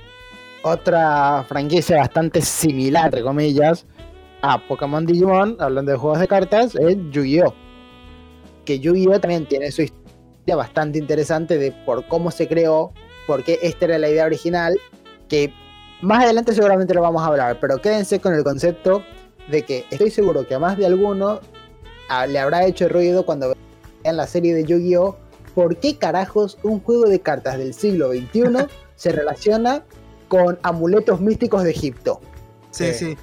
otra 0.63 1.45
franquicia 1.49 1.97
bastante 1.97 2.43
similar, 2.43 3.07
entre 3.07 3.23
comillas, 3.23 3.87
a 4.43 4.67
Pokémon 4.67 5.05
Digimon, 5.05 5.57
hablando 5.59 5.93
de 5.93 5.99
juegos 5.99 6.21
de 6.21 6.29
cartas, 6.29 6.75
es 6.75 6.97
Yu-Gi-Oh! 7.11 7.55
Que 8.65 8.79
Yu-Gi-Oh! 8.79 9.21
también 9.21 9.47
tiene 9.47 9.71
su 9.71 9.83
historia 9.83 10.57
bastante 10.57 10.99
interesante 10.99 11.59
de 11.59 11.73
por 11.85 12.07
cómo 12.09 12.31
se 12.31 12.49
creó, 12.49 12.93
por 13.27 13.45
qué 13.45 13.59
esta 13.63 13.85
era 13.87 13.99
la 13.99 14.09
idea 14.09 14.25
original, 14.25 14.79
que 15.29 15.53
más 16.01 16.25
adelante 16.25 16.55
seguramente 16.55 16.95
lo 16.95 17.03
vamos 17.03 17.23
a 17.23 17.27
hablar, 17.27 17.59
pero 17.61 17.79
quédense 17.79 18.21
con 18.21 18.35
el 18.35 18.43
concepto 18.43 19.03
de 19.51 19.63
que 19.63 19.85
estoy 19.91 20.11
seguro 20.11 20.47
que 20.47 20.55
a 20.55 20.59
más 20.59 20.79
de 20.79 20.87
alguno 20.87 21.41
ah, 22.09 22.27
le 22.27 22.39
habrá 22.39 22.65
hecho 22.65 22.89
ruido 22.89 23.27
cuando 23.27 23.53
vean 24.03 24.17
la 24.17 24.27
serie 24.27 24.55
de 24.55 24.65
Yu-Gi-Oh! 24.65 25.17
¿Por 25.55 25.77
qué 25.77 25.97
carajos 25.99 26.57
un 26.63 26.81
juego 26.81 27.07
de 27.07 27.21
cartas 27.21 27.59
del 27.59 27.75
siglo 27.75 28.13
XXI 28.13 28.67
se 28.97 29.13
relaciona 29.13 29.83
con 30.29 30.59
amuletos 30.63 31.21
místicos 31.21 31.65
de 31.65 31.71
Egipto? 31.71 32.21
sí, 32.71 32.87
Sí. 32.95 32.95
sí. 32.95 33.17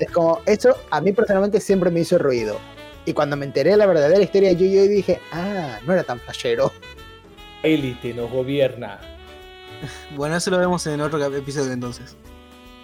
Es 0.00 0.10
como, 0.10 0.40
eso 0.46 0.76
a 0.90 1.00
mí 1.00 1.12
personalmente 1.12 1.60
siempre 1.60 1.90
me 1.90 2.00
hizo 2.00 2.18
ruido. 2.18 2.58
Y 3.04 3.12
cuando 3.12 3.36
me 3.36 3.46
enteré 3.46 3.70
de 3.70 3.76
la 3.76 3.86
verdadera 3.86 4.22
historia 4.22 4.50
de 4.50 4.56
Yu-Gi-Oh! 4.56 4.88
dije, 4.88 5.20
ah, 5.32 5.78
no 5.86 5.92
era 5.92 6.02
tan 6.02 6.18
flashero. 6.20 6.72
Élite 7.62 8.14
nos 8.14 8.30
gobierna. 8.30 8.98
Bueno, 10.14 10.36
eso 10.36 10.50
lo 10.50 10.58
vemos 10.58 10.86
en 10.86 11.00
otro 11.00 11.24
episodio 11.34 11.72
entonces. 11.72 12.14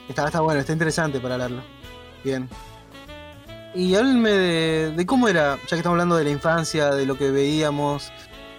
Está, 0.08 0.24
está 0.26 0.40
bueno, 0.40 0.60
está 0.60 0.72
interesante 0.72 1.20
para 1.20 1.34
hablarlo. 1.34 1.60
Bien. 2.24 2.48
Y 3.74 3.94
háblenme 3.94 4.30
de, 4.30 4.90
de 4.92 5.06
cómo 5.06 5.28
era, 5.28 5.56
ya 5.56 5.68
que 5.68 5.76
estamos 5.76 5.96
hablando 5.96 6.16
de 6.16 6.24
la 6.24 6.30
infancia, 6.30 6.90
de 6.90 7.04
lo 7.04 7.18
que 7.18 7.30
veíamos, 7.30 8.10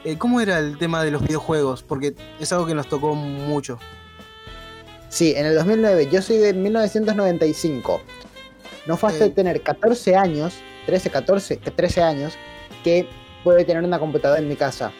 eh, 0.03 0.17
cómo 0.17 0.39
era 0.39 0.59
el 0.59 0.77
tema 0.77 1.03
de 1.03 1.11
los 1.11 1.21
videojuegos, 1.23 1.83
porque 1.83 2.15
es 2.39 2.51
algo 2.53 2.65
que 2.65 2.75
nos 2.75 2.87
tocó 2.87 3.15
mucho. 3.15 3.79
Sí, 5.09 5.33
en 5.35 5.45
el 5.45 5.55
2009, 5.55 6.09
yo 6.11 6.21
soy 6.21 6.37
de 6.37 6.53
1995. 6.53 8.01
No 8.87 8.97
fue 8.97 9.09
hasta 9.11 9.25
Sí. 9.25 9.31
tener 9.31 9.61
14 9.61 10.15
años, 10.15 10.55
13, 10.85 11.09
14, 11.09 11.57
que 11.57 11.71
13 11.71 12.01
años, 12.01 12.33
que 12.83 13.07
pude 13.43 13.65
tener 13.65 13.83
una 13.83 13.99
computadora 13.99 14.39
en 14.41 14.47
mi 14.47 14.55
casa. 14.55 14.91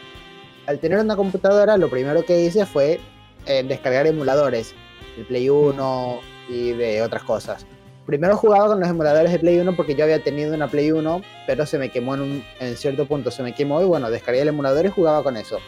Al 0.66 0.78
tener 0.78 0.98
una 0.98 1.16
computadora, 1.16 1.76
lo 1.78 1.88
primero 1.88 2.24
que 2.24 2.40
hice 2.42 2.66
fue 2.66 3.00
eh, 3.46 3.62
descargar 3.66 4.06
emuladores, 4.06 4.74
el 5.16 5.24
Play 5.24 5.48
1 5.48 6.20
y 6.50 6.72
de 6.72 7.02
otras 7.02 7.22
cosas. 7.22 7.64
Primero 8.04 8.36
jugaba 8.36 8.68
con 8.68 8.80
los 8.80 8.88
emuladores 8.88 9.32
de 9.32 9.38
Play 9.38 9.58
1 9.58 9.74
porque 9.76 9.94
yo 9.94 10.04
había 10.04 10.22
tenido 10.22 10.54
una 10.54 10.68
Play 10.68 10.92
1, 10.92 11.22
pero 11.46 11.64
se 11.64 11.78
me 11.78 11.90
quemó 11.90 12.14
en, 12.14 12.20
un, 12.20 12.44
en 12.60 12.76
cierto 12.76 13.06
punto, 13.06 13.30
se 13.30 13.42
me 13.42 13.54
quemó 13.54 13.80
y 13.80 13.84
bueno, 13.86 14.10
descargué 14.10 14.42
el 14.42 14.48
emulador 14.48 14.84
y 14.86 14.90
jugaba 14.90 15.22
con 15.22 15.36
eso. 15.38 15.58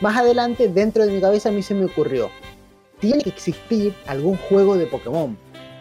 Más 0.00 0.16
adelante, 0.16 0.68
dentro 0.68 1.04
de 1.06 1.12
mi 1.12 1.20
cabeza 1.20 1.48
a 1.48 1.52
mí 1.52 1.62
se 1.62 1.74
me 1.74 1.84
ocurrió, 1.86 2.30
tiene 3.00 3.22
que 3.22 3.30
existir 3.30 3.94
algún 4.06 4.36
juego 4.36 4.76
de 4.76 4.86
Pokémon, 4.86 5.36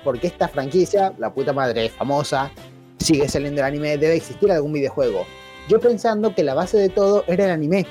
porque 0.08 0.28
esta 0.28 0.48
franquicia, 0.48 1.14
la 1.18 1.34
puta 1.34 1.52
madre, 1.52 1.88
es 1.88 1.92
famosa, 1.92 2.50
sigue 2.98 3.28
saliendo 3.28 3.60
el 3.60 3.66
anime, 3.66 3.98
debe 3.98 4.16
existir 4.16 4.50
algún 4.50 4.72
videojuego. 4.72 5.26
Yo 5.68 5.82
pensando 5.82 6.34
que 6.34 6.44
la 6.44 6.54
base 6.54 6.78
de 6.78 6.88
todo 6.88 7.26
era 7.28 7.44
el 7.44 7.52
anime. 7.52 7.86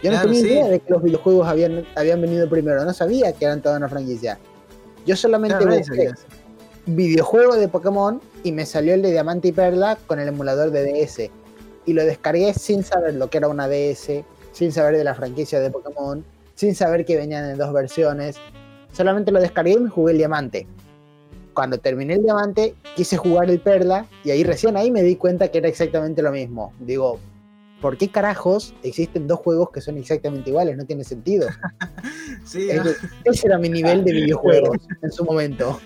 Yo 0.00 0.12
no 0.12 0.16
Claro, 0.16 0.28
tenía 0.28 0.40
sí. 0.42 0.46
idea 0.46 0.68
de 0.68 0.78
que 0.78 0.92
los 0.92 1.02
videojuegos 1.02 1.48
habían, 1.48 1.84
habían 1.96 2.20
venido 2.20 2.48
primero, 2.48 2.84
no 2.84 2.92
sabía 2.92 3.32
que 3.32 3.46
eran 3.46 3.62
toda 3.62 3.78
una 3.78 3.88
franquicia. 3.88 4.38
Yo 5.06 5.16
solamente 5.16 5.56
Claro, 5.56 5.76
busqué 5.76 6.12
videojuego 6.86 7.56
de 7.56 7.66
Pokémon 7.66 8.20
y 8.44 8.52
me 8.52 8.64
salió 8.64 8.94
el 8.94 9.02
de 9.02 9.10
Diamante 9.10 9.48
y 9.48 9.52
Perla 9.52 9.98
con 10.06 10.20
el 10.20 10.28
emulador 10.28 10.70
de 10.70 10.84
DS. 10.84 11.32
Y 11.84 11.94
lo 11.94 12.04
descargué 12.04 12.54
sin 12.54 12.84
saber 12.84 13.14
lo 13.14 13.28
que 13.28 13.38
era 13.38 13.48
una 13.48 13.66
DS, 13.66 14.22
sin 14.52 14.70
saber 14.70 14.96
de 14.96 15.02
la 15.02 15.16
franquicia 15.16 15.58
de 15.58 15.72
Pokémon, 15.72 16.24
sin 16.54 16.76
saber 16.76 17.04
que 17.04 17.16
venían 17.16 17.50
en 17.50 17.58
dos 17.58 17.72
versiones. 17.72 18.36
Solamente 18.92 19.32
lo 19.32 19.40
descargué 19.40 19.72
y 19.72 19.80
me 19.80 19.90
jugué 19.90 20.12
el 20.12 20.18
Diamante. 20.18 20.68
Cuando 21.56 21.78
terminé 21.78 22.12
el 22.12 22.22
Diamante, 22.22 22.74
quise 22.96 23.16
jugar 23.16 23.48
el 23.48 23.58
Perla 23.60 24.04
y 24.22 24.30
ahí 24.30 24.44
recién 24.44 24.76
ahí 24.76 24.90
me 24.90 25.02
di 25.02 25.16
cuenta 25.16 25.48
que 25.48 25.56
era 25.56 25.68
exactamente 25.68 26.20
lo 26.20 26.30
mismo. 26.30 26.74
Digo, 26.80 27.18
¿por 27.80 27.96
qué 27.96 28.08
carajos 28.10 28.74
existen 28.82 29.26
dos 29.26 29.38
juegos 29.40 29.70
que 29.70 29.80
son 29.80 29.96
exactamente 29.96 30.50
iguales? 30.50 30.76
No 30.76 30.84
tiene 30.84 31.02
sentido. 31.02 31.48
Sí, 32.44 32.68
Es 32.70 32.76
no, 32.76 32.82
que 32.84 32.90
ese 33.24 33.46
era 33.48 33.58
mi 33.58 33.68
nivel 33.70 34.04
de 34.04 34.12
videojuegos 34.20 34.76
en 35.02 35.10
su 35.10 35.24
momento. 35.24 35.80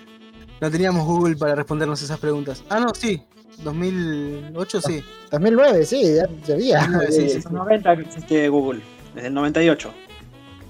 no 0.59 0.69
teníamos 0.69 1.07
Google 1.07 1.35
para 1.37 1.55
respondernos 1.55 2.01
esas 2.03 2.19
preguntas. 2.19 2.63
Ah, 2.69 2.79
no, 2.81 2.93
sí. 2.93 3.23
2008 3.63 4.81
sí. 4.81 5.03
2009, 5.31 5.85
sí, 5.85 6.15
ya 6.15 6.27
sabía. 6.45 6.79
2009, 6.79 7.11
sí, 7.11 7.29
sí, 7.29 7.35
Desde 7.35 7.49
el 7.49 7.55
90 7.55 7.95
que 7.95 8.01
existe 8.03 8.49
Google, 8.49 8.81
desde 9.15 9.27
el 9.29 9.33
98. 9.33 9.93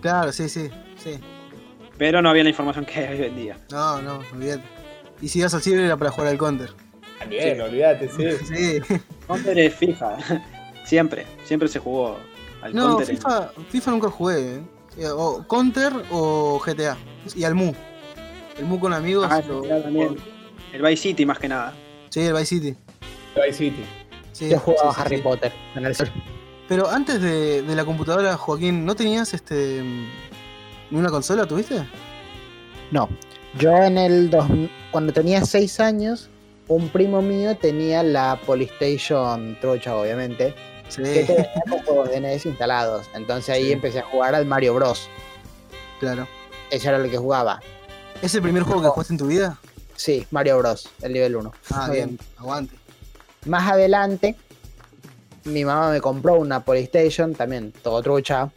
Claro, 0.01 0.31
sí, 0.31 0.48
sí. 0.48 0.70
sí. 1.03 1.20
Pero 1.98 2.22
no 2.22 2.29
había 2.29 2.43
la 2.43 2.50
información 2.50 2.86
que 2.86 3.00
hay 3.00 3.20
hoy 3.20 3.27
en 3.27 3.36
día. 3.36 3.58
No, 3.72 4.01
no, 4.01 4.20
olvídate. 4.31 4.81
Y 5.22 5.28
si 5.28 5.40
ibas 5.40 5.54
al 5.54 5.62
ciber 5.62 5.82
era 5.82 5.98
para 5.98 6.12
jugar 6.12 6.30
al 6.30 6.38
counter. 6.38 6.74
También, 7.20 7.62
olvídate, 7.62 8.10
sí. 8.10 8.46
Sí. 8.56 9.00
Counter 9.28 9.60
es 9.60 9.75
fija. 9.75 10.18
siempre, 10.86 11.25
siempre 11.46 11.68
se 11.70 11.80
jugó 11.80 12.18
al 12.62 12.74
No, 12.74 12.90
Counter. 12.98 13.10
en- 13.10 13.18
FIFA, 13.18 13.51
FIFA 13.70 13.92
nunca 13.92 14.10
jugué. 14.10 14.56
¿eh? 14.98 15.08
O 15.16 15.44
Counter 15.48 15.94
o 16.12 16.60
GTA. 16.66 16.98
Y 17.36 17.44
al 17.44 17.56
Mu. 17.56 17.74
El 18.58 18.66
Mu 18.66 18.80
con 18.80 18.94
amigos. 18.94 19.28
Ah, 19.30 19.42
lo- 19.48 19.62
GTA 19.62 19.84
también. 19.84 20.18
El 20.74 20.82
Vice 20.82 20.98
City 21.04 21.25
más 21.25 21.38
que 21.40 21.48
nada. 21.48 21.74
Sí, 22.10 22.22
el 22.22 22.34
Vice 22.34 22.46
City. 22.46 22.75
Vice 23.36 23.54
City. 23.58 23.86
Sí, 24.34 24.50
Yo 24.50 24.60
jugaba 24.60 24.90
sí, 24.92 24.96
sí, 24.96 25.01
Harry 25.06 25.18
sí. 25.18 25.22
Potter 25.22 25.54
en 25.75 25.86
el 25.86 25.96
sur. 25.96 26.10
Pero 26.68 26.90
antes 26.90 27.22
de, 27.22 27.62
de 27.62 27.75
la 27.75 27.84
computadora, 27.86 28.38
Joaquín, 28.38 28.86
¿no 28.86 28.96
tenías 28.96 29.34
este 29.34 29.84
ni 30.90 30.98
una 30.98 31.10
consola, 31.10 31.46
tuviste? 31.46 31.86
No, 32.92 33.10
yo 33.60 33.75
en 33.75 33.98
el 33.98 34.30
dos, 34.30 34.46
cuando 34.92 35.14
tenía 35.14 35.44
6 35.46 35.80
años, 35.80 36.30
un 36.68 36.90
primo 36.90 37.22
mío 37.22 37.56
tenía 37.58 38.04
la 38.04 38.40
Polystation 38.46 39.58
trucha, 39.60 39.96
obviamente, 39.96 40.54
Sí, 40.90 41.02
que 41.04 41.24
tenía 41.24 41.52
con 41.70 41.80
juegos 41.84 42.10
de 42.10 42.20
NES 42.20 42.46
instalados. 42.46 43.08
Entonces 43.14 43.50
ahí 43.56 43.66
Sí. 43.68 43.72
empecé 43.72 44.00
a 44.00 44.04
jugar 44.04 44.36
al 44.36 44.46
Mario 44.46 44.74
Bros. 44.74 45.10
claro. 46.00 46.28
Eso 46.70 46.88
era 46.90 46.98
lo 47.00 47.10
que 47.10 47.18
jugaba. 47.18 47.60
¿Es 48.22 48.34
el 48.36 48.42
primer 48.42 48.64
juego 48.64 48.82
que 48.82 48.88
jugaste 48.88 49.14
en 49.14 49.18
tu 49.20 49.28
vida? 49.28 49.58
Sí, 49.96 50.26
Mario 50.32 50.58
Bros, 50.58 50.90
el 51.02 51.14
nivel 51.14 51.36
1. 51.36 51.52
Ah, 51.72 51.90
bien, 51.92 52.18
aguante. 52.38 52.76
Más 53.46 53.70
adelante, 53.72 54.36
mi 55.44 55.66
mamá 55.66 55.92
me 55.92 56.00
compró 56.02 56.36
una 56.36 56.64
Polystation, 56.64 57.36
también 57.36 57.72
todo 57.84 58.02
trucha, 58.02 58.50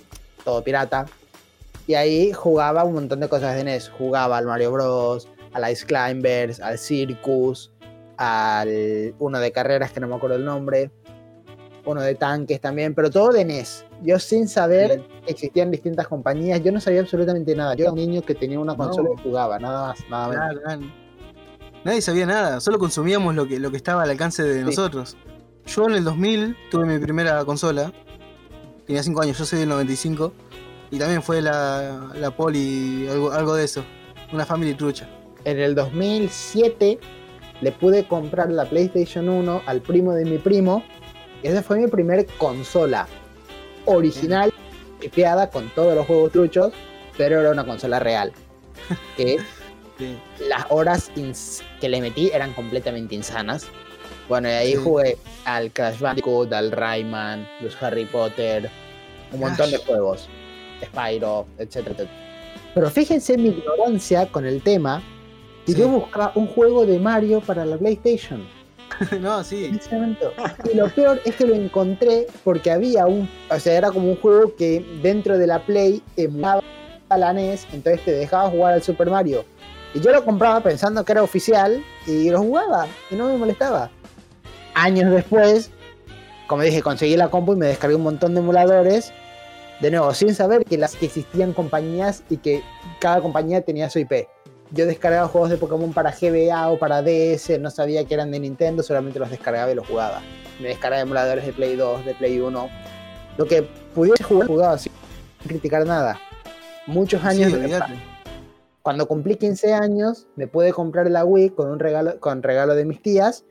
todo 0.44 0.62
pirata. 0.62 1.06
Y 1.86 1.94
ahí 1.94 2.32
jugaba 2.32 2.84
un 2.84 2.94
montón 2.94 3.20
de 3.20 3.28
cosas 3.28 3.56
de 3.56 3.64
NES. 3.64 3.90
Jugaba 3.90 4.38
al 4.38 4.46
Mario 4.46 4.70
Bros, 4.72 5.28
al 5.54 5.72
Ice 5.72 5.86
Climbers, 5.86 6.60
al 6.60 6.78
Circus, 6.78 7.72
al 8.16 9.14
uno 9.18 9.38
de 9.38 9.50
carreras 9.52 9.92
que 9.92 10.00
no 10.00 10.08
me 10.08 10.16
acuerdo 10.16 10.36
el 10.36 10.44
nombre, 10.44 10.90
uno 11.86 12.00
de 12.00 12.14
tanques 12.14 12.60
también, 12.60 12.94
pero 12.94 13.10
todo 13.10 13.30
de 13.32 13.44
NES. 13.44 13.84
Yo 14.02 14.18
sin 14.18 14.48
saber 14.48 15.02
existían 15.26 15.70
distintas 15.70 16.08
compañías, 16.08 16.62
yo 16.62 16.72
no 16.72 16.80
sabía 16.80 17.00
absolutamente 17.00 17.54
nada. 17.54 17.74
Yo 17.74 17.84
era 17.84 17.92
un 17.92 17.98
niño 17.98 18.22
que 18.22 18.34
tenía 18.34 18.58
una 18.58 18.76
consola 18.76 19.10
No. 19.10 19.14
y 19.20 19.22
jugaba, 19.22 19.58
nada 19.58 19.88
más, 19.88 20.08
nada 20.10 20.52
menos. 20.66 20.92
Nadie 21.84 22.00
sabía 22.00 22.24
nada, 22.24 22.60
solo 22.60 22.78
consumíamos 22.78 23.34
lo 23.34 23.46
que, 23.46 23.58
lo 23.58 23.70
que 23.70 23.76
estaba 23.76 24.02
al 24.02 24.10
alcance 24.10 24.42
de 24.42 24.62
nosotros. 24.62 25.16
Yo 25.66 25.86
en 25.86 25.94
el 25.96 26.04
2000 26.04 26.56
tuve 26.70 26.86
mi 26.86 26.98
primera 26.98 27.44
consola, 27.44 27.92
tenía 28.86 29.02
5 29.02 29.22
años, 29.22 29.38
yo 29.38 29.44
soy 29.44 29.60
del 29.60 29.68
95, 29.68 30.32
y 30.90 30.98
también 30.98 31.22
fue 31.22 31.42
la, 31.42 32.10
la 32.14 32.30
Poli, 32.30 33.06
algo, 33.08 33.32
algo 33.32 33.54
de 33.54 33.64
eso, 33.64 33.84
una 34.32 34.46
Family 34.46 34.74
Trucha. 34.74 35.08
En 35.44 35.58
el 35.60 35.74
2007 35.74 36.98
le 37.60 37.72
pude 37.72 38.04
comprar 38.06 38.50
la 38.50 38.64
PlayStation 38.64 39.28
1 39.28 39.62
al 39.66 39.80
primo 39.80 40.12
de 40.12 40.24
mi 40.24 40.38
primo. 40.38 40.82
Y 41.42 41.48
esa 41.48 41.62
fue 41.62 41.78
mi 41.78 41.86
primer 41.88 42.26
consola 42.38 43.06
original, 43.84 44.52
chipeada 45.00 45.50
con 45.50 45.68
todos 45.74 45.94
los 45.94 46.06
juegos 46.06 46.32
truchos, 46.32 46.72
pero 47.18 47.40
era 47.40 47.50
una 47.50 47.64
consola 47.64 47.98
real. 48.00 48.32
Que 49.16 49.38
Sí. 49.96 50.16
las 50.48 50.66
horas 50.70 51.12
que 51.80 51.88
le 51.88 52.00
metí 52.00 52.28
eran 52.34 52.52
completamente 52.54 53.14
insanas. 53.14 53.66
Bueno, 54.28 54.48
y 54.48 54.52
ahí 54.52 54.72
Sí. 54.72 54.80
jugué 54.82 55.16
al 55.44 55.70
Crash 55.70 56.00
Bandicoot, 56.00 56.52
al 56.52 56.72
Rayman, 56.72 57.46
los 57.60 57.80
Harry 57.80 58.04
Potter, 58.06 58.68
un 59.32 59.38
montón 59.40 59.70
de 59.70 59.76
juegos, 59.78 60.28
Spyro, 60.84 61.46
etcétera, 61.58 61.92
etcétera. 61.94 62.10
Pero 62.74 62.90
fíjense 62.90 63.38
mi 63.38 63.50
ignorancia 63.50 64.26
con 64.26 64.44
el 64.46 64.62
tema, 64.62 65.00
que 65.66 65.72
Sí. 65.72 65.78
yo 65.78 65.88
buscaba 65.88 66.32
un 66.34 66.46
juego 66.46 66.86
de 66.86 66.98
Mario 66.98 67.40
para 67.40 67.64
la 67.64 67.76
PlayStation. 67.76 68.46
no, 69.20 69.38
en 69.38 69.44
sí, 69.44 69.72
ese 69.78 69.94
momento. 69.94 70.32
Y 70.72 70.76
lo 70.76 70.88
peor 70.90 71.20
es 71.24 71.34
que 71.36 71.46
lo 71.46 71.54
encontré 71.54 72.26
porque 72.44 72.70
había 72.70 73.06
un, 73.06 73.28
o 73.50 73.58
sea, 73.58 73.74
era 73.74 73.90
como 73.90 74.08
un 74.10 74.16
juego 74.16 74.54
que 74.56 74.84
dentro 75.02 75.36
de 75.38 75.46
la 75.46 75.60
Play 75.64 76.02
emulaba 76.16 76.62
a 77.08 77.18
la 77.18 77.32
NES, 77.32 77.66
entonces 77.72 78.04
te 78.04 78.12
dejaba 78.12 78.50
jugar 78.50 78.74
al 78.74 78.82
Super 78.82 79.10
Mario. 79.10 79.44
Y 79.94 80.00
yo 80.00 80.10
lo 80.12 80.24
compraba 80.24 80.60
pensando 80.60 81.04
que 81.04 81.12
era 81.12 81.22
oficial 81.22 81.82
y 82.06 82.28
lo 82.30 82.40
jugaba 82.40 82.86
y 83.10 83.14
no 83.14 83.28
me 83.28 83.36
molestaba. 83.36 83.90
Años 84.74 85.10
después, 85.12 85.70
como 86.46 86.62
dije, 86.62 86.82
conseguí 86.82 87.16
la 87.16 87.30
compu 87.30 87.52
y 87.52 87.56
me 87.56 87.66
descargué 87.66 87.96
un 87.96 88.02
montón 88.02 88.34
de 88.34 88.40
emuladores. 88.40 89.12
De 89.80 89.90
nuevo, 89.90 90.12
sin 90.14 90.34
saber 90.34 90.64
que, 90.64 90.78
las, 90.78 90.94
que 90.96 91.06
existían 91.06 91.52
compañías 91.52 92.22
y 92.30 92.36
que 92.38 92.62
cada 93.00 93.20
compañía 93.20 93.60
tenía 93.60 93.90
su 93.90 93.98
IP. 93.98 94.12
Yo 94.74 94.86
descargaba 94.86 95.28
juegos 95.28 95.50
de 95.50 95.56
Pokémon 95.56 95.92
para 95.92 96.10
GBA 96.10 96.68
o 96.68 96.78
para 96.78 97.00
DS, 97.00 97.60
no 97.60 97.70
sabía 97.70 98.04
que 98.04 98.14
eran 98.14 98.32
de 98.32 98.40
Nintendo, 98.40 98.82
solamente 98.82 99.20
los 99.20 99.30
descargaba 99.30 99.70
y 99.70 99.76
los 99.76 99.86
jugaba. 99.86 100.20
Me 100.60 100.68
descargaba 100.68 101.02
emuladores 101.02 101.46
de 101.46 101.52
Play 101.52 101.76
2, 101.76 102.04
de 102.04 102.14
Play 102.14 102.40
1. 102.40 102.68
Lo 103.38 103.46
que 103.46 103.62
pudiese 103.94 104.24
jugar, 104.24 104.48
jugaba 104.48 104.78
sin 104.78 104.90
criticar 105.46 105.86
nada. 105.86 106.18
Muchos 106.88 107.20
sí, 107.20 107.26
años 107.28 107.52
olvídate. 107.52 107.94
cuando 108.82 109.06
cumplí 109.06 109.36
15 109.36 109.74
años, 109.74 110.26
me 110.34 110.48
pude 110.48 110.72
comprar 110.72 111.08
la 111.08 111.24
Wii 111.24 111.50
con 111.50 111.70
un 111.70 111.78
regalo, 111.78 112.18
con 112.18 112.42
regalo 112.42 112.74
de 112.74 112.84
mis 112.84 113.00
tías. 113.00 113.44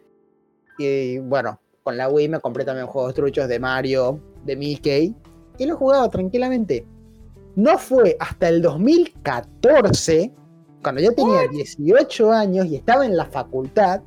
Y 0.77 1.19
bueno, 1.19 1.61
con 1.83 1.95
la 1.95 2.09
Wii 2.09 2.27
me 2.27 2.39
compré 2.41 2.65
también 2.65 2.87
juegos 2.87 3.13
truchos 3.13 3.47
de 3.47 3.59
Mario, 3.59 4.19
de 4.43 4.57
Mickey. 4.57 5.15
Y 5.57 5.65
lo 5.67 5.77
jugaba 5.77 6.09
tranquilamente. 6.09 6.85
No 7.55 7.77
fue 7.77 8.17
hasta 8.19 8.49
el 8.49 8.61
2014, 8.61 10.33
cuando 10.83 11.01
yo 11.01 11.13
tenía 11.13 11.47
18 11.47 12.31
años 12.31 12.65
y 12.67 12.75
estaba 12.75 13.05
en 13.05 13.15
la 13.17 13.25
facultad, 13.25 14.01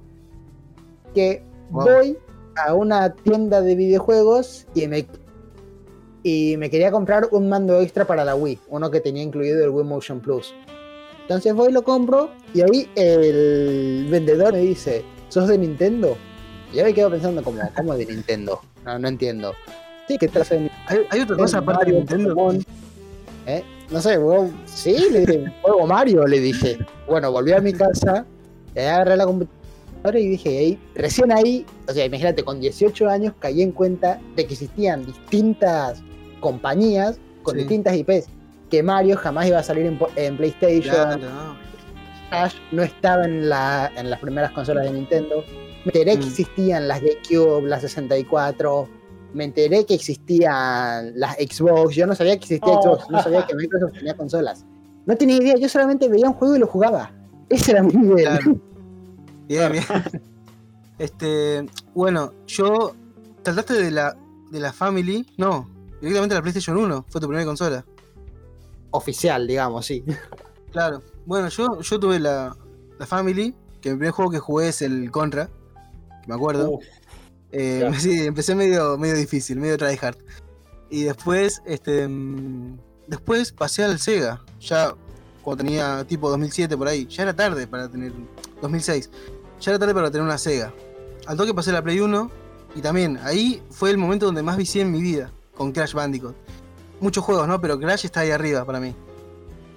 que 1.14 1.42
Wow. 1.70 1.84
voy 1.84 2.18
a 2.64 2.74
una 2.74 3.12
tienda 3.12 3.60
de 3.60 3.74
videojuegos 3.74 4.66
y 4.74 4.86
me, 4.86 5.04
y 6.22 6.56
me 6.58 6.70
quería 6.70 6.92
comprar 6.92 7.26
un 7.32 7.48
mando 7.48 7.80
extra 7.80 8.06
para 8.06 8.24
la 8.24 8.36
Wii, 8.36 8.60
uno 8.68 8.88
que 8.90 9.00
tenía 9.00 9.22
incluido 9.24 9.64
el 9.64 9.70
Wii 9.70 9.84
Motion 9.84 10.20
Plus. 10.20 10.54
Entonces 11.22 11.52
voy, 11.54 11.72
lo 11.72 11.82
compro 11.82 12.30
y 12.54 12.60
ahí 12.60 12.88
el 12.94 14.06
vendedor 14.08 14.52
me 14.52 14.60
dice, 14.60 15.04
¿sos 15.28 15.48
de 15.48 15.58
Nintendo? 15.58 16.16
Y 16.72 16.76
yo 16.76 16.84
me 16.84 16.94
quedo 16.94 17.10
pensando 17.10 17.42
como, 17.42 17.58
¿cómo 17.76 17.94
de 17.96 18.06
Nintendo? 18.06 18.60
No, 18.84 18.96
no 18.98 19.08
entiendo. 19.08 19.52
Sí, 20.06 20.16
que 20.18 20.26
estás 20.26 20.52
en 20.52 20.70
¿Hay, 20.86 21.00
hay 21.10 21.20
otra 21.22 21.36
cosa 21.36 21.58
aparte 21.58 21.86
de 21.86 21.92
Nintendo? 21.98 22.28
Pokémon. 22.32 22.64
¿Eh? 23.46 23.64
No 23.90 24.00
sé, 24.00 24.18
weón, 24.18 24.52
sí, 24.66 24.96
le 25.12 25.20
dije, 25.20 25.52
juego 25.62 25.86
Mario, 25.86 26.26
le 26.26 26.40
dije. 26.40 26.78
Bueno, 27.08 27.30
volví 27.30 27.52
a 27.52 27.60
mi 27.60 27.72
casa, 27.72 28.26
ahí 28.74 28.82
agarré 28.84 29.16
la 29.16 29.24
computadora 29.26 30.18
y 30.18 30.26
dije, 30.28 30.58
ahí, 30.58 30.78
recién 30.94 31.30
ahí, 31.32 31.64
o 31.88 31.92
sea, 31.92 32.04
imagínate, 32.04 32.42
con 32.42 32.60
18 32.60 33.08
años 33.08 33.32
caí 33.38 33.62
en 33.62 33.70
cuenta 33.72 34.20
de 34.34 34.44
que 34.46 34.54
existían 34.54 35.04
distintas 35.06 36.02
compañías 36.40 37.18
con 37.42 37.54
Sí. 37.54 37.60
distintas 37.60 37.94
IPs, 37.96 38.26
que 38.70 38.82
Mario 38.82 39.16
jamás 39.16 39.46
iba 39.46 39.58
a 39.58 39.62
salir 39.62 39.86
en, 39.86 39.98
en 40.16 40.36
PlayStation, 40.36 40.82
Claro. 41.20 41.56
Crash 42.30 42.54
no 42.72 42.82
estaba 42.82 43.24
en, 43.24 43.48
la, 43.48 43.92
en 43.96 44.10
las 44.10 44.18
primeras 44.18 44.50
consolas 44.50 44.84
de 44.84 44.90
Nintendo. 44.90 45.44
Me 45.84 45.92
enteré 45.94 46.18
que 46.18 46.26
existían 46.26 46.88
las 46.88 47.00
GameCube, 47.00 47.68
las 47.68 47.82
64. 47.82 48.88
Me 49.36 49.44
enteré 49.44 49.84
que 49.84 49.94
existían 49.94 51.12
las 51.14 51.36
Xbox. 51.36 51.94
Yo 51.94 52.06
no 52.06 52.14
sabía 52.14 52.38
que 52.38 52.54
existía 52.54 52.72
Oh. 52.72 52.82
Xbox, 52.82 53.10
no 53.10 53.22
sabía 53.22 53.46
que 53.46 53.54
Microsoft 53.54 53.92
tenía 53.92 54.16
consolas. 54.16 54.64
No 55.04 55.14
tenía 55.14 55.36
idea, 55.36 55.56
yo 55.56 55.68
solamente 55.68 56.08
veía 56.08 56.26
un 56.26 56.32
juego 56.32 56.56
y 56.56 56.58
lo 56.58 56.66
jugaba. 56.66 57.12
Ese 57.50 57.72
era 57.72 57.82
mi 57.82 57.92
nivel. 57.92 58.24
Claro. 58.24 58.60
Bien, 59.48 59.70
bien. 59.70 59.84
Este, 60.98 61.66
bueno, 61.94 62.32
yo. 62.46 62.94
¿Trataste 63.42 63.74
de 63.74 63.90
la, 63.90 64.16
de 64.50 64.58
la 64.58 64.72
Family? 64.72 65.24
No, 65.36 65.68
directamente 66.00 66.34
la 66.34 66.42
PlayStation 66.42 66.76
1. 66.76 67.04
Fue 67.08 67.20
tu 67.20 67.28
primera 67.28 67.46
consola. 67.46 67.84
Oficial, 68.90 69.46
digamos, 69.46 69.86
sí. 69.86 70.02
Claro. 70.72 71.02
Bueno, 71.26 71.48
yo, 71.48 71.80
yo 71.80 72.00
tuve 72.00 72.18
la, 72.18 72.56
la 72.98 73.06
Family, 73.06 73.54
que 73.80 73.90
mi 73.90 73.96
primer 73.96 74.10
juego 74.12 74.30
que 74.30 74.38
jugué 74.40 74.68
es 74.68 74.82
el 74.82 75.10
Contra, 75.12 75.46
que 75.46 76.28
me 76.28 76.34
acuerdo. 76.34 76.70
Uf, 76.70 76.84
Eh, 77.58 77.78
claro. 77.80 77.94
sí, 77.98 78.26
empecé 78.26 78.54
medio, 78.54 78.98
medio 78.98 79.14
difícil, 79.14 79.58
medio 79.58 79.78
tryhard. 79.78 80.16
Y 80.90 81.04
después, 81.04 81.62
este. 81.66 82.06
mm, 82.08 82.78
Después 83.06 83.52
pasé 83.52 83.84
al 83.84 84.00
Sega, 84.00 84.42
ya 84.60 84.92
cuando 85.42 85.62
tenía 85.62 86.04
tipo 86.08 86.28
2007 86.28 86.76
por 86.76 86.88
ahí. 86.88 87.06
Ya 87.06 87.22
era 87.22 87.36
tarde 87.36 87.66
para 87.68 87.88
tener. 87.88 88.12
2006. 88.60 89.10
Ya 89.60 89.70
era 89.70 89.78
tarde 89.78 89.94
para 89.94 90.10
tener 90.10 90.24
una 90.26 90.38
Sega. 90.38 90.72
Al 91.26 91.36
toque 91.36 91.54
pasé 91.54 91.70
a 91.70 91.74
la 91.74 91.82
Play 91.82 92.00
1 92.00 92.30
y 92.74 92.80
también 92.80 93.18
ahí 93.22 93.62
fue 93.70 93.90
el 93.90 93.98
momento 93.98 94.26
donde 94.26 94.42
más 94.42 94.56
vicié 94.56 94.82
en 94.82 94.90
mi 94.90 95.00
vida 95.00 95.30
con 95.56 95.70
Crash 95.72 95.92
Bandicoot. 95.94 96.34
Muchos 97.00 97.22
juegos, 97.24 97.46
¿no? 97.46 97.60
Pero 97.60 97.78
Crash 97.78 98.04
está 98.06 98.20
ahí 98.20 98.32
arriba 98.32 98.64
para 98.64 98.80
mí. 98.80 98.88
En 98.88 98.94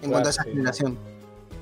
Claro, 0.09 0.12
cuanto 0.12 0.29
a 0.29 0.31
esa 0.31 0.43
sí. 0.43 0.50
generación. 0.50 0.98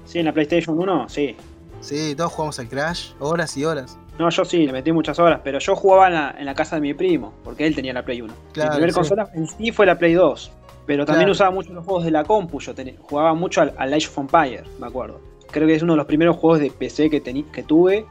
Sí, 0.06 0.20
en 0.20 0.26
la 0.26 0.34
PlayStation 0.34 0.80
1, 0.80 1.10
sí. 1.10 1.36
Sí, 1.82 2.14
todos 2.16 2.32
jugamos 2.32 2.58
al 2.60 2.70
Crash, 2.70 3.12
horas 3.20 3.58
y 3.58 3.66
horas. 3.66 3.98
No, 4.20 4.30
yo 4.30 4.46
sí, 4.46 4.66
le 4.66 4.72
metí 4.74 4.92
muchas 4.92 5.20
horas, 5.20 5.42
pero 5.44 5.60
yo 5.60 5.76
jugaba 5.76 6.08
en 6.08 6.14
la, 6.14 6.36
en 6.40 6.46
la 6.46 6.56
casa 6.56 6.76
de 6.78 6.82
mi 6.82 6.94
primo, 6.94 7.34
porque 7.44 7.68
él 7.68 7.76
tenía 7.76 7.94
la 7.94 8.04
Play 8.04 8.22
1. 8.22 8.34
Claro, 8.54 8.70
mi 8.72 8.76
primera 8.76 8.92
sí. 8.94 9.00
consola 9.00 9.30
en 9.34 9.48
sí 9.48 9.72
fue 9.72 9.86
la 9.86 9.98
Play 9.98 10.14
2, 10.14 10.52
pero 10.88 11.06
también 11.06 11.26
Claro. 11.26 11.32
usaba 11.34 11.52
mucho 11.52 11.74
los 11.74 11.86
juegos 11.86 12.04
de 12.06 12.12
la 12.12 12.24
compu, 12.24 12.60
yo 12.60 12.74
jugaba 13.02 13.34
mucho 13.36 13.62
al, 13.62 13.74
al 13.78 13.94
Age 13.94 14.08
of 14.08 14.18
Empire, 14.18 14.64
me 14.80 14.88
acuerdo. 14.88 15.20
Creo 15.52 15.68
que 15.68 15.76
es 15.76 15.84
uno 15.84 15.94
de 15.94 15.98
los 15.98 16.06
primeros 16.08 16.36
juegos 16.38 16.60
de 16.60 16.72
PC 16.72 17.10
que, 17.10 17.24
tení- 17.24 17.50
que 17.52 17.64
tuve. 17.64 18.06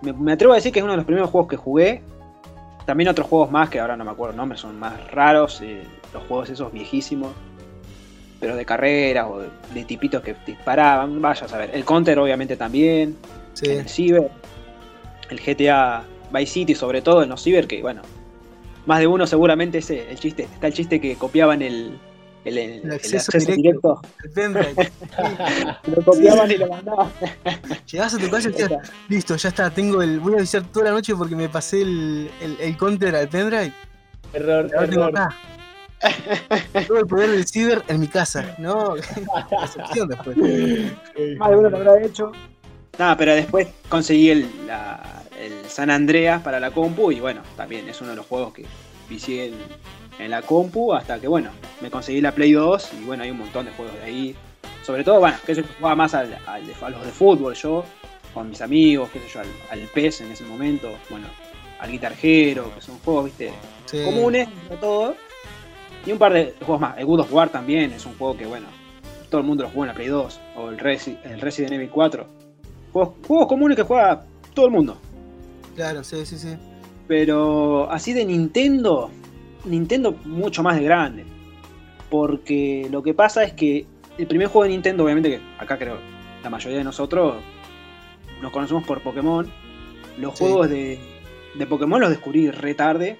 Me, 0.00 0.12
me 0.12 0.32
atrevo 0.32 0.52
a 0.54 0.56
decir 0.56 0.72
que 0.72 0.78
es 0.80 0.82
uno 0.82 0.92
de 0.92 0.96
los 0.96 1.06
primeros 1.06 1.30
juegos 1.30 1.48
que 1.48 1.56
jugué. 1.56 2.02
También 2.86 3.08
otros 3.08 3.28
juegos 3.28 3.50
más 3.50 3.68
que 3.70 3.78
ahora 3.78 3.96
no 3.96 4.04
me 4.04 4.10
acuerdo 4.10 4.34
nombres, 4.36 4.60
son 4.60 4.76
más 4.78 5.08
raros, 5.12 5.60
eh, 5.62 5.82
los 6.12 6.22
juegos 6.24 6.50
esos 6.50 6.72
viejísimos. 6.72 7.30
Pero 8.40 8.56
de 8.56 8.64
carreras 8.64 9.28
o 9.30 9.38
de, 9.38 9.48
de 9.72 9.84
tipitos 9.84 10.20
que 10.22 10.34
disparaban, 10.44 11.22
vaya 11.22 11.46
a 11.46 11.48
saber. 11.48 11.70
El 11.74 11.84
Counter 11.84 12.18
obviamente 12.18 12.56
también 12.56 13.16
Sí, 13.52 13.66
en 13.70 13.80
el 13.80 13.88
Ciber, 13.88 14.30
el 15.32 15.40
GTA 15.40 16.04
Vice 16.32 16.52
City, 16.52 16.74
sobre 16.74 17.02
todo 17.02 17.22
en 17.22 17.28
los 17.30 17.42
Ciber, 17.42 17.66
que 17.66 17.82
bueno, 17.82 18.02
más 18.86 19.00
de 19.00 19.06
uno 19.06 19.26
seguramente 19.26 19.78
ese 19.78 20.10
el 20.10 20.18
chiste, 20.18 20.44
está 20.44 20.66
el 20.68 20.72
chiste 20.74 21.00
que 21.00 21.16
copiaban 21.16 21.60
el, 21.62 21.98
el, 22.44 22.58
el- 22.58 22.80
el 22.84 22.92
acceso 22.92 23.30
acceso, 23.36 23.52
directo. 23.52 24.00
directo, 24.34 24.92
lo 25.96 26.02
copiaban 26.04 26.50
y 26.50 26.56
lo 26.56 26.66
mandaban. 26.68 27.10
Llegás 27.90 28.14
a 28.14 28.18
tu 28.18 28.30
casa 28.30 28.48
y 28.48 28.52
decías, 28.52 28.72
listo, 29.08 29.36
ya 29.36 29.48
está, 29.50 29.70
tengo 29.70 30.00
el. 30.02 30.18
Voy 30.20 30.34
a 30.34 30.38
avisar 30.38 30.62
toda 30.64 30.86
la 30.86 30.90
noche 30.92 31.14
porque 31.14 31.36
me 31.36 31.48
pasé 31.48 31.82
el, 31.82 32.30
el, 32.40 32.56
el 32.60 32.76
counter 32.76 33.14
al 33.16 33.28
pendrive. 33.28 33.72
error, 34.32 34.70
Ahora 34.74 34.88
tengo 34.90 35.02
error. 35.08 35.18
acá. 35.18 35.36
Todo 36.88 36.98
el 36.98 37.06
poder 37.06 37.30
del 37.30 37.46
ciber 37.46 37.82
en 37.86 38.00
mi 38.00 38.08
casa. 38.08 38.56
No. 38.58 38.96
Más 41.38 41.50
de 41.50 41.56
uno 41.56 41.70
lo 41.70 41.76
habrá 41.76 42.02
hecho. 42.02 42.32
Nada, 42.98 43.16
pero 43.16 43.34
después 43.34 43.68
conseguí 43.88 44.30
el, 44.30 44.66
la- 44.66 45.22
el 45.40 45.64
San 45.68 45.90
Andreas 45.90 46.42
para 46.42 46.60
la 46.60 46.70
compu 46.70 47.10
y 47.10 47.20
bueno, 47.20 47.42
también 47.56 47.88
es 47.88 48.00
uno 48.00 48.10
de 48.10 48.16
los 48.16 48.26
juegos 48.26 48.52
que 48.52 48.64
vicié 49.08 49.46
en, 49.46 49.54
en 50.18 50.30
la 50.30 50.42
compu 50.42 50.92
hasta 50.92 51.18
que 51.18 51.26
bueno, 51.26 51.50
me 51.80 51.90
conseguí 51.90 52.20
la 52.20 52.32
Play 52.32 52.52
2 52.52 52.90
y 53.00 53.04
bueno, 53.04 53.24
hay 53.24 53.30
un 53.30 53.38
montón 53.38 53.64
de 53.66 53.72
juegos 53.72 53.94
de 53.96 54.02
ahí. 54.02 54.36
Sobre 54.84 55.04
todo, 55.04 55.20
bueno, 55.20 55.36
que 55.46 55.54
yo 55.54 55.62
jugaba 55.78 55.96
más 55.96 56.14
al, 56.14 56.36
al 56.46 56.66
de- 56.66 56.74
a 56.80 56.90
los 56.90 57.04
de 57.04 57.12
fútbol 57.12 57.54
yo, 57.54 57.84
con 58.34 58.48
mis 58.48 58.60
amigos, 58.60 59.08
qué 59.12 59.20
sé 59.20 59.28
yo, 59.32 59.40
al, 59.40 59.46
al 59.70 59.80
PES 59.88 60.20
en 60.22 60.32
ese 60.32 60.44
momento, 60.44 60.90
bueno, 61.10 61.26
al 61.80 61.90
Guitar 61.90 62.14
Hero, 62.22 62.70
que 62.74 62.80
son 62.80 62.98
juegos, 63.00 63.24
viste, 63.26 63.52
Sí. 63.86 64.02
comunes 64.04 64.48
entre 64.62 64.76
todos. 64.76 65.16
Y 66.06 66.12
un 66.12 66.18
par 66.18 66.32
de 66.32 66.54
juegos 66.60 66.80
más. 66.80 66.98
El 66.98 67.04
Good 67.06 67.20
of 67.20 67.32
War 67.32 67.48
también 67.48 67.92
es 67.92 68.04
un 68.06 68.16
juego 68.18 68.36
que, 68.36 68.46
bueno, 68.46 68.66
todo 69.30 69.40
el 69.40 69.46
mundo 69.46 69.64
lo 69.64 69.70
juega 69.70 69.84
en 69.84 69.88
la 69.88 69.94
Play 69.94 70.08
2. 70.08 70.40
O 70.56 70.68
el, 70.70 70.78
Resi- 70.78 71.18
el 71.24 71.40
Resident 71.40 71.72
Evil 71.74 71.90
4. 71.90 72.26
Juegos, 72.92 73.14
juegos 73.26 73.46
comunes 73.48 73.76
que 73.76 73.82
juega 73.82 74.24
todo 74.54 74.66
el 74.66 74.72
mundo. 74.72 74.98
Claro, 75.74 76.04
sí, 76.04 76.24
sí, 76.26 76.38
sí. 76.38 76.56
Pero 77.08 77.90
así 77.90 78.12
de 78.12 78.24
Nintendo, 78.24 79.10
Nintendo 79.64 80.12
mucho 80.24 80.62
más 80.62 80.76
de 80.76 80.84
grande. 80.84 81.24
Porque 82.10 82.88
lo 82.90 83.02
que 83.02 83.14
pasa 83.14 83.42
es 83.44 83.52
que 83.54 83.86
el 84.18 84.26
primer 84.26 84.48
juego 84.48 84.64
de 84.64 84.70
Nintendo, 84.70 85.04
obviamente 85.04 85.30
que 85.30 85.40
acá 85.58 85.78
creo 85.78 85.96
la 86.42 86.50
mayoría 86.50 86.78
de 86.78 86.84
nosotros 86.84 87.36
nos 88.42 88.52
conocemos 88.52 88.84
por 88.84 89.00
Pokémon. 89.02 89.50
Los 90.18 90.36
Sí. 90.36 90.44
juegos 90.44 90.68
de, 90.68 90.98
de 91.54 91.66
Pokémon 91.66 92.00
los 92.00 92.10
descubrí 92.10 92.50
re 92.50 92.74
tarde. 92.74 93.18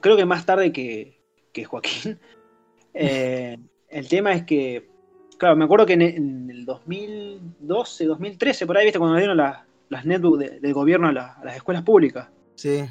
Creo 0.00 0.16
que 0.16 0.26
más 0.26 0.44
tarde 0.44 0.72
que, 0.72 1.18
que 1.52 1.64
Joaquín. 1.64 2.18
Eh, 2.92 3.56
el 3.88 4.08
tema 4.08 4.32
es 4.32 4.42
que, 4.42 4.89
claro, 5.40 5.56
me 5.56 5.64
acuerdo 5.64 5.86
que 5.86 5.94
en, 5.94 6.02
en 6.02 6.50
el 6.50 6.64
2012, 6.66 8.04
2013, 8.04 8.66
por 8.66 8.76
ahí, 8.76 8.84
viste, 8.84 8.98
cuando 8.98 9.14
nos 9.14 9.20
dieron 9.20 9.36
las, 9.36 9.58
las 9.88 10.04
netbooks 10.04 10.38
de- 10.38 10.60
del 10.60 10.74
gobierno 10.74 11.08
a, 11.08 11.12
la- 11.12 11.32
a 11.32 11.44
las 11.44 11.56
escuelas 11.56 11.82
públicas. 11.82 12.28
Sí. 12.54 12.84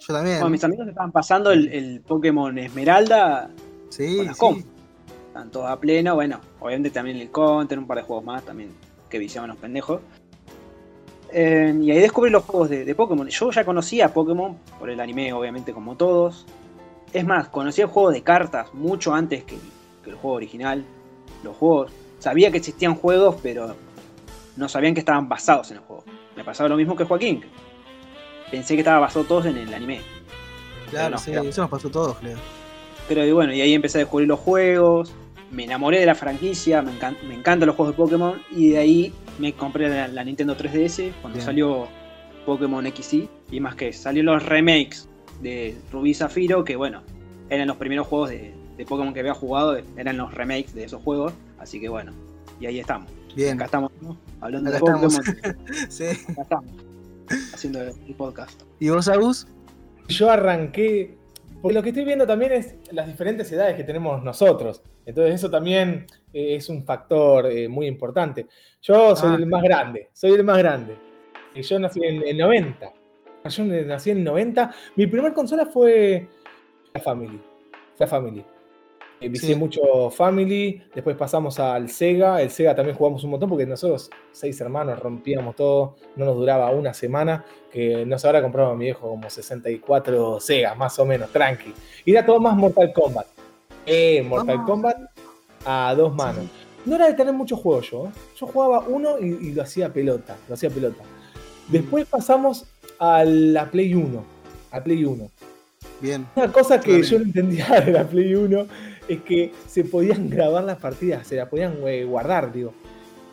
Yo 0.00 0.14
también. 0.14 0.36
Bueno, 0.38 0.50
mis 0.50 0.64
amigos 0.64 0.88
estaban 0.88 1.12
pasando 1.12 1.50
el, 1.52 1.68
el 1.68 2.00
Pokémon 2.00 2.56
Esmeralda 2.58 3.50
sí, 3.90 4.16
con 4.16 4.26
las 4.26 4.36
sí. 4.36 4.40
compu. 4.40 4.66
Están 5.28 5.50
todos 5.50 5.70
a 5.70 5.78
pleno, 5.78 6.14
bueno, 6.14 6.40
obviamente 6.60 6.90
también 6.90 7.18
el 7.18 7.30
Counter, 7.30 7.78
un 7.78 7.86
par 7.86 7.98
de 7.98 8.02
juegos 8.04 8.24
más 8.24 8.42
también 8.44 8.70
que 9.10 9.18
viciaban 9.18 9.50
los 9.50 9.58
pendejos. 9.58 10.00
Eh, 11.32 11.74
y 11.82 11.90
ahí 11.90 11.98
descubrí 11.98 12.30
los 12.30 12.44
juegos 12.44 12.70
de, 12.70 12.84
de 12.84 12.94
Pokémon. 12.94 13.28
Yo 13.28 13.50
ya 13.50 13.64
conocía 13.64 14.12
Pokémon 14.14 14.56
por 14.78 14.88
el 14.88 14.98
anime, 15.00 15.32
obviamente, 15.32 15.72
como 15.74 15.96
todos. 15.96 16.46
Es 17.12 17.24
más, 17.26 17.48
conocía 17.48 17.84
el 17.84 17.90
juego 17.90 18.10
de 18.10 18.22
cartas 18.22 18.72
mucho 18.74 19.12
antes 19.14 19.44
que, 19.44 19.56
que 20.02 20.10
el 20.10 20.16
juego 20.16 20.36
original. 20.36 20.84
Los 21.46 21.56
juegos. 21.56 21.90
Sabía 22.18 22.50
que 22.50 22.58
existían 22.58 22.94
juegos, 22.94 23.36
pero 23.42 23.74
no 24.56 24.68
sabían 24.68 24.94
que 24.94 25.00
estaban 25.00 25.28
basados 25.28 25.70
en 25.70 25.78
el 25.78 25.82
juego. 25.82 26.04
Me 26.36 26.44
pasaba 26.44 26.68
lo 26.68 26.76
mismo 26.76 26.96
que 26.96 27.04
Joaquín. 27.04 27.42
Pensé 28.50 28.74
que 28.74 28.80
estaba 28.80 29.00
basado 29.00 29.24
todos 29.24 29.46
en 29.46 29.56
el 29.56 29.72
anime. 29.74 30.00
Claro, 30.90 31.10
no, 31.10 31.18
sí, 31.18 31.32
claro. 31.32 31.48
eso 31.48 31.62
nos 31.62 31.70
pasó 31.70 31.88
a 31.88 31.90
todos, 31.90 32.16
creo. 32.18 32.36
Pero 33.08 33.24
y 33.26 33.32
bueno, 33.32 33.52
y 33.52 33.60
ahí 33.60 33.74
empecé 33.74 33.98
a 33.98 34.00
descubrir 34.00 34.28
los 34.28 34.38
juegos, 34.40 35.12
me 35.50 35.64
enamoré 35.64 36.00
de 36.00 36.06
la 36.06 36.14
franquicia, 36.14 36.82
me, 36.82 36.92
encan- 36.92 37.16
me 37.26 37.34
encantan 37.34 37.66
los 37.66 37.76
juegos 37.76 37.94
de 37.94 37.96
Pokémon 38.02 38.42
y 38.50 38.70
de 38.70 38.78
ahí 38.78 39.12
me 39.38 39.52
compré 39.52 39.88
la, 39.88 40.08
la 40.08 40.24
Nintendo 40.24 40.56
3DS 40.56 41.12
cuando 41.20 41.36
Bien. 41.36 41.44
salió 41.46 41.88
Pokémon 42.44 42.84
XY 42.86 43.28
y 43.50 43.60
más 43.60 43.74
que 43.74 43.92
salieron 43.92 44.34
los 44.34 44.44
remakes 44.46 45.08
de 45.40 45.76
Rubí 45.92 46.10
y 46.10 46.14
Zafiro 46.14 46.64
que 46.64 46.74
bueno, 46.76 47.02
eran 47.48 47.68
los 47.68 47.76
primeros 47.76 48.06
juegos 48.08 48.30
de, 48.30 48.54
de 48.76 48.84
Pokémon 48.84 49.12
que 49.14 49.20
había 49.20 49.34
jugado, 49.34 49.76
eran 49.96 50.16
los 50.16 50.32
remakes 50.34 50.74
de 50.74 50.84
esos 50.84 51.02
juegos, 51.02 51.32
así 51.58 51.80
que 51.80 51.88
bueno, 51.88 52.12
y 52.60 52.66
ahí 52.66 52.78
estamos. 52.80 53.10
Bien. 53.34 53.54
Acá 53.56 53.64
estamos 53.66 53.92
¿no? 54.00 54.16
hablando 54.40 54.70
Acá 54.70 54.78
de 54.78 54.80
Pokémon, 54.80 55.04
estamos. 55.04 55.66
Sí. 55.88 56.04
acá 56.04 56.42
estamos 56.42 56.70
haciendo 57.54 57.82
el 57.82 58.14
podcast. 58.16 58.62
¿Y 58.80 58.88
vos, 58.90 59.08
Agus? 59.08 59.46
Yo 60.08 60.30
arranqué. 60.30 61.16
Porque 61.60 61.74
lo 61.74 61.82
que 61.82 61.88
estoy 61.88 62.04
viendo 62.04 62.26
también 62.26 62.52
es 62.52 62.74
las 62.92 63.06
diferentes 63.06 63.50
edades 63.50 63.76
que 63.76 63.82
tenemos 63.84 64.22
nosotros. 64.22 64.82
Entonces, 65.04 65.34
eso 65.36 65.50
también 65.50 66.06
eh, 66.32 66.56
es 66.56 66.68
un 66.68 66.84
factor 66.84 67.46
eh, 67.46 67.68
muy 67.68 67.86
importante. 67.86 68.46
Yo 68.82 69.16
soy 69.16 69.32
Ah. 69.32 69.36
el 69.36 69.46
más 69.46 69.62
grande, 69.62 70.10
soy 70.12 70.32
el 70.32 70.44
más 70.44 70.58
grande. 70.58 70.96
Y 71.54 71.62
yo 71.62 71.78
nací 71.78 72.00
en 72.04 72.22
el 72.26 72.36
90. 72.38 72.92
Yo 73.48 73.64
nací 73.64 74.10
en 74.10 74.18
el 74.18 74.24
90. 74.24 74.74
Mi 74.96 75.06
primer 75.06 75.32
consola 75.32 75.66
fue 75.66 76.28
la 76.94 77.00
Family. 77.00 77.40
La 77.98 78.06
Family. 78.06 78.44
Eh, 79.26 79.38
Sí. 79.38 79.54
mucho 79.54 80.10
Family, 80.10 80.82
después 80.94 81.16
pasamos 81.16 81.58
al 81.58 81.88
Sega. 81.90 82.40
El 82.42 82.50
Sega 82.50 82.74
también 82.74 82.96
jugamos 82.96 83.22
un 83.24 83.30
montón 83.30 83.48
porque 83.48 83.66
nosotros, 83.66 84.10
seis 84.32 84.60
hermanos, 84.60 84.98
rompíamos 84.98 85.56
todo. 85.56 85.96
No 86.16 86.24
nos 86.24 86.36
duraba 86.36 86.70
una 86.70 86.92
semana 86.94 87.44
que 87.72 88.04
no 88.06 88.18
se 88.18 88.26
habrá 88.26 88.42
comprado 88.42 88.70
a 88.70 88.74
mi 88.76 88.84
viejo 88.86 89.08
como 89.10 89.28
64 89.28 90.40
Sega, 90.40 90.74
más 90.74 90.98
o 90.98 91.04
menos, 91.06 91.30
tranqui. 91.30 91.72
Y 92.04 92.12
era 92.12 92.24
todo 92.24 92.40
más 92.40 92.56
Mortal 92.56 92.92
Kombat. 92.92 93.26
Eh, 93.84 94.22
Mortal 94.22 94.58
Ah. 94.60 94.64
Kombat 94.66 94.96
a 95.64 95.94
dos 95.96 96.14
manos. 96.14 96.44
No 96.84 96.94
era 96.96 97.06
de 97.08 97.14
tener 97.14 97.32
muchos 97.34 97.58
juegos 97.60 97.90
yo. 97.90 98.06
¿eh? 98.06 98.10
Yo 98.38 98.46
jugaba 98.46 98.80
uno 98.86 99.18
y, 99.20 99.26
y 99.48 99.52
lo 99.52 99.62
hacía 99.62 99.92
pelota, 99.92 100.36
lo 100.48 100.54
hacía 100.54 100.70
pelota. 100.70 101.02
Después 101.68 102.06
pasamos 102.06 102.64
a 102.98 103.24
la 103.24 103.68
Play 103.70 103.94
1. 103.94 104.24
A 104.70 104.80
Play 104.80 105.04
1. 105.04 105.28
Bien. 106.00 106.26
Una 106.36 106.52
cosa 106.52 106.78
que 106.80 107.02
yo 107.02 107.18
no 107.18 107.24
entendía 107.24 107.66
de 107.84 107.90
la 107.92 108.04
Play 108.04 108.34
1 108.34 108.66
es 109.08 109.22
que 109.22 109.52
se 109.66 109.84
podían 109.84 110.28
grabar 110.30 110.64
las 110.64 110.78
partidas, 110.78 111.26
se 111.26 111.36
las 111.36 111.48
podían 111.48 111.76
eh, 111.86 112.04
guardar, 112.04 112.52
digo, 112.52 112.72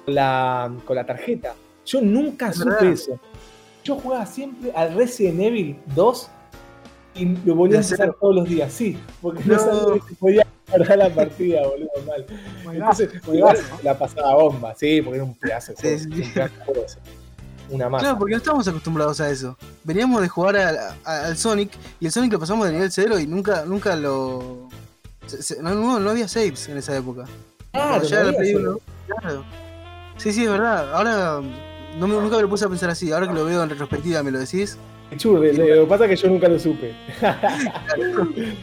con 0.05 0.15
la, 0.15 0.71
con 0.86 0.95
la 0.95 1.05
tarjeta. 1.05 1.55
Yo 1.86 2.01
nunca 2.01 2.53
supe 2.53 2.91
eso. 2.91 3.19
Yo 3.83 3.95
jugaba 3.95 4.25
siempre 4.25 4.71
al 4.73 4.95
Resident 4.95 5.41
Evil 5.41 5.77
2 5.93 6.29
y 7.15 7.25
lo 7.45 7.55
volvía 7.55 7.79
a 7.79 7.81
¿En 7.81 7.86
empezar 7.86 8.15
todos 8.19 8.36
los 8.36 8.47
días, 8.47 8.71
sí, 8.71 8.97
porque 9.21 9.43
no, 9.43 9.55
No. 9.55 9.59
sabía 9.59 10.01
que 10.01 10.09
se 10.09 10.15
podía 10.15 10.47
guardar 10.69 10.97
la 10.97 11.09
partida, 11.09 11.62
boludo, 11.67 11.89
mal. 12.07 12.25
Entonces, 12.73 13.09
igual 13.31 13.57
la 13.83 13.97
pasaba 13.97 14.36
bomba, 14.36 14.73
sí, 14.75 15.01
porque 15.01 15.17
era 15.17 15.25
un 15.25 15.36
pedazo 15.36 15.73
Sí, 15.77 15.88
un 15.88 16.33
pedazo. 16.33 16.99
Una 17.69 17.89
masa. 17.89 18.03
Claro, 18.03 18.19
porque 18.19 18.31
no 18.31 18.38
estamos 18.38 18.67
acostumbrados 18.67 19.21
a 19.21 19.29
eso. 19.29 19.57
Veníamos 19.83 20.21
de 20.21 20.27
jugar 20.27 20.57
al, 21.05 21.38
Sonic 21.38 21.71
y 21.99 22.05
el 22.05 22.12
Sonic 22.12 22.33
lo 22.33 22.39
pasamos 22.39 22.65
de 22.67 22.73
nivel 22.73 22.91
0 22.91 23.19
y 23.19 23.27
nunca, 23.27 23.65
nunca 23.65 23.95
lo. 23.95 24.69
Se- 25.27 25.41
se- 25.43 25.62
no, 25.63 26.09
había 26.09 26.27
saves 26.27 26.67
en 26.69 26.77
esa 26.77 26.95
época. 26.97 27.25
Llega 27.73 27.99
no 28.23 28.27
había 28.27 28.38
Play 28.38 28.49
eso. 28.51 28.59
1, 28.59 28.79
claro. 29.07 29.43
Sí, 30.17 30.31
sí, 30.31 30.43
es 30.43 30.49
verdad. 30.51 30.93
Ahora 30.93 31.41
no 31.97 32.07
me- 32.07 32.15
nunca 32.15 32.36
me 32.38 32.43
lo 32.43 32.49
puse 32.49 32.65
a 32.65 32.69
pensar 32.69 32.89
así. 32.89 33.12
Ahora 33.12 33.27
que 33.27 33.33
lo 33.33 33.45
veo 33.45 33.63
en 33.63 33.69
retrospectiva, 33.69 34.21
me 34.23 34.31
lo 34.31 34.39
decís. 34.39 34.77
Qué 35.09 35.17
churri, 35.17 35.53
lo 35.53 35.65
que 35.65 35.86
pasa 35.89 36.05
es 36.05 36.09
que 36.12 36.15
yo 36.15 36.27
nunca 36.33 36.47
lo 36.47 36.57
supe. 36.59 36.93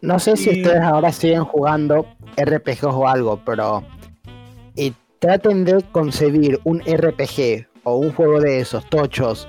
No 0.00 0.18
sé 0.20 0.36
si 0.36 0.50
Y- 0.50 0.62
ustedes 0.62 0.80
ahora 0.82 1.10
siguen 1.12 1.44
jugando 1.44 2.06
RPGs 2.36 2.84
o 2.84 3.08
algo, 3.08 3.40
pero 3.44 3.82
y 4.76 4.92
traten 5.18 5.64
de 5.64 5.82
concebir 5.90 6.60
un 6.64 6.80
RPG 6.82 7.66
o 7.82 7.96
un 7.96 8.12
juego 8.12 8.40
de 8.40 8.60
esos 8.60 8.88
tochos 8.88 9.48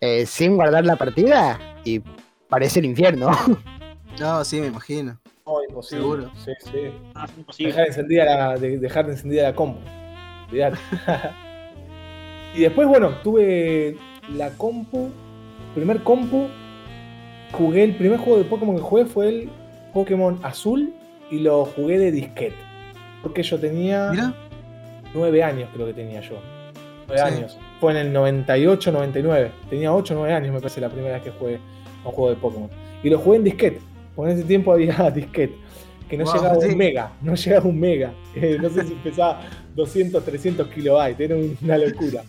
eh, 0.00 0.26
sin 0.26 0.56
guardar 0.56 0.84
la 0.84 0.96
partida 0.96 1.60
y 1.84 2.00
parece 2.48 2.80
el 2.80 2.86
infierno. 2.86 3.30
No, 4.20 4.44
sí, 4.44 4.60
me 4.60 4.66
imagino. 4.68 5.18
No, 5.46 5.62
imposible. 5.68 6.02
Seguro. 6.02 6.30
Sí, 6.44 6.52
sí. 6.70 6.78
Ah, 7.14 7.24
es 7.28 7.36
imposible. 7.38 7.72
Dejar 7.72 7.86
encendida 7.88 8.24
la, 8.24 8.56
de- 8.58 8.78
dejar 8.78 9.06
de 9.06 9.12
encendida 9.12 9.42
la 9.44 9.54
compu. 9.54 9.80
Olvidate. 10.48 10.76
y 12.54 12.60
después, 12.60 12.86
bueno, 12.88 13.10
tuve 13.22 13.96
la 14.36 14.50
compu. 14.50 15.10
Primer 15.74 16.02
compu. 16.02 16.48
Jugué 17.52 17.84
el 17.84 17.96
primer 17.96 18.18
juego 18.18 18.38
de 18.38 18.44
Pokémon 18.44 18.76
que 18.76 18.82
jugué 18.82 19.04
fue 19.04 19.28
el 19.28 19.50
Pokémon 19.92 20.38
Azul 20.42 20.94
y 21.30 21.38
lo 21.40 21.64
jugué 21.64 21.98
de 21.98 22.10
disquete. 22.12 22.56
Porque 23.22 23.42
yo 23.42 23.58
tenía 23.58 24.10
Mira, 24.10 24.34
nueve 25.14 25.42
años, 25.42 25.68
creo 25.74 25.86
que 25.86 25.92
tenía 25.94 26.20
yo. 26.20 26.36
Nueve 27.08 27.22
Sí. 27.30 27.34
años. 27.36 27.58
Fue 27.80 27.92
en 27.92 27.98
el 27.98 28.12
98, 28.12 28.90
99. 28.92 29.50
Tenía 29.68 29.92
8, 29.92 30.14
9 30.14 30.32
años, 30.32 30.52
me 30.54 30.60
parece, 30.60 30.80
la 30.80 30.88
primera 30.88 31.14
vez 31.14 31.22
que 31.24 31.30
jugué 31.30 31.56
a 32.04 32.08
un 32.08 32.12
juego 32.14 32.30
de 32.30 32.36
Pokémon. 32.36 32.70
Y 33.02 33.10
lo 33.10 33.18
jugué 33.18 33.36
en 33.38 33.44
disquete. 33.44 33.80
Porque 34.14 34.32
en 34.32 34.38
ese 34.38 34.46
tiempo 34.46 34.72
había 34.72 35.10
disquete. 35.14 35.56
Que 36.08 36.18
no 36.18 36.24
Wow, 36.24 36.34
llegaba 36.34 36.54
a 36.54 36.58
un 36.58 36.76
mega. 36.76 37.12
No 37.22 37.34
llegaba 37.34 37.64
a 37.64 37.68
un 37.68 37.80
mega. 37.80 38.12
Eh, 38.34 38.58
no 38.60 38.70
sé 38.70 38.86
si 38.86 38.94
pesaba 38.94 39.42
200, 39.74 40.24
300 40.24 40.68
kilobytes. 40.68 41.20
Era 41.20 41.36
una 41.36 41.78
locura. 41.78 42.22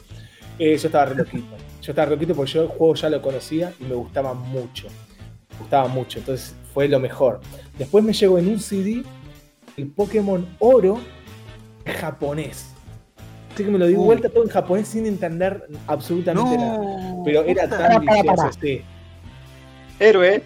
Eh, 0.60 0.78
yo 0.78 0.88
estaba 0.88 1.06
re 1.06 1.16
loquito. 1.16 1.56
Yo 1.82 1.92
estaba 1.92 2.06
re 2.06 2.12
loquito 2.16 2.36
porque 2.36 2.52
yo 2.52 2.64
el 2.64 2.68
juego 2.68 2.94
ya 2.96 3.10
lo 3.10 3.22
conocía 3.22 3.74
y 3.80 3.86
me 3.86 3.96
gustaba 3.96 4.34
mucho. 4.34 4.88
Me 5.52 5.60
gustaba 5.60 5.88
mucho. 5.88 6.20
Entonces 6.20 6.56
fue 6.74 6.88
lo 6.88 7.00
mejor. 7.00 7.40
Después 7.78 8.04
me 8.04 8.14
llegó 8.14 8.38
en 8.38 8.50
un 8.50 8.60
CD 8.60 9.04
el 9.78 9.88
Pokémon 9.88 10.46
Oro 10.60 11.00
japonés. 11.86 12.74
Así 13.54 13.64
que 13.64 13.70
me 13.70 13.78
lo 13.78 13.86
di 13.86 13.94
vuelta 13.94 14.30
todo 14.30 14.44
en 14.44 14.50
japonés 14.50 14.88
sin 14.88 15.06
entender 15.06 15.68
absolutamente 15.86 16.58
nada. 16.58 16.80
Pero 17.24 17.44
era 17.44 17.70
tan 17.70 18.04
Para. 18.04 18.50
Héroe. 20.00 20.44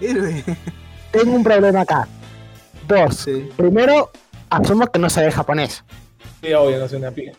Héroe. 0.00 0.42
Tengo 1.10 1.34
un 1.34 1.44
problema 1.44 1.82
acá. 1.82 2.08
Dos. 2.88 3.16
Sí. 3.16 3.48
Primero, 3.56 4.10
asumo 4.50 4.86
que 4.86 4.98
no 4.98 5.08
sabes 5.08 5.34
japonés. 5.34 5.84
Sí, 6.42 6.52
obvio, 6.52 6.78
no 6.78 6.88
soy 6.88 6.98
una 6.98 7.10
piba. 7.10 7.32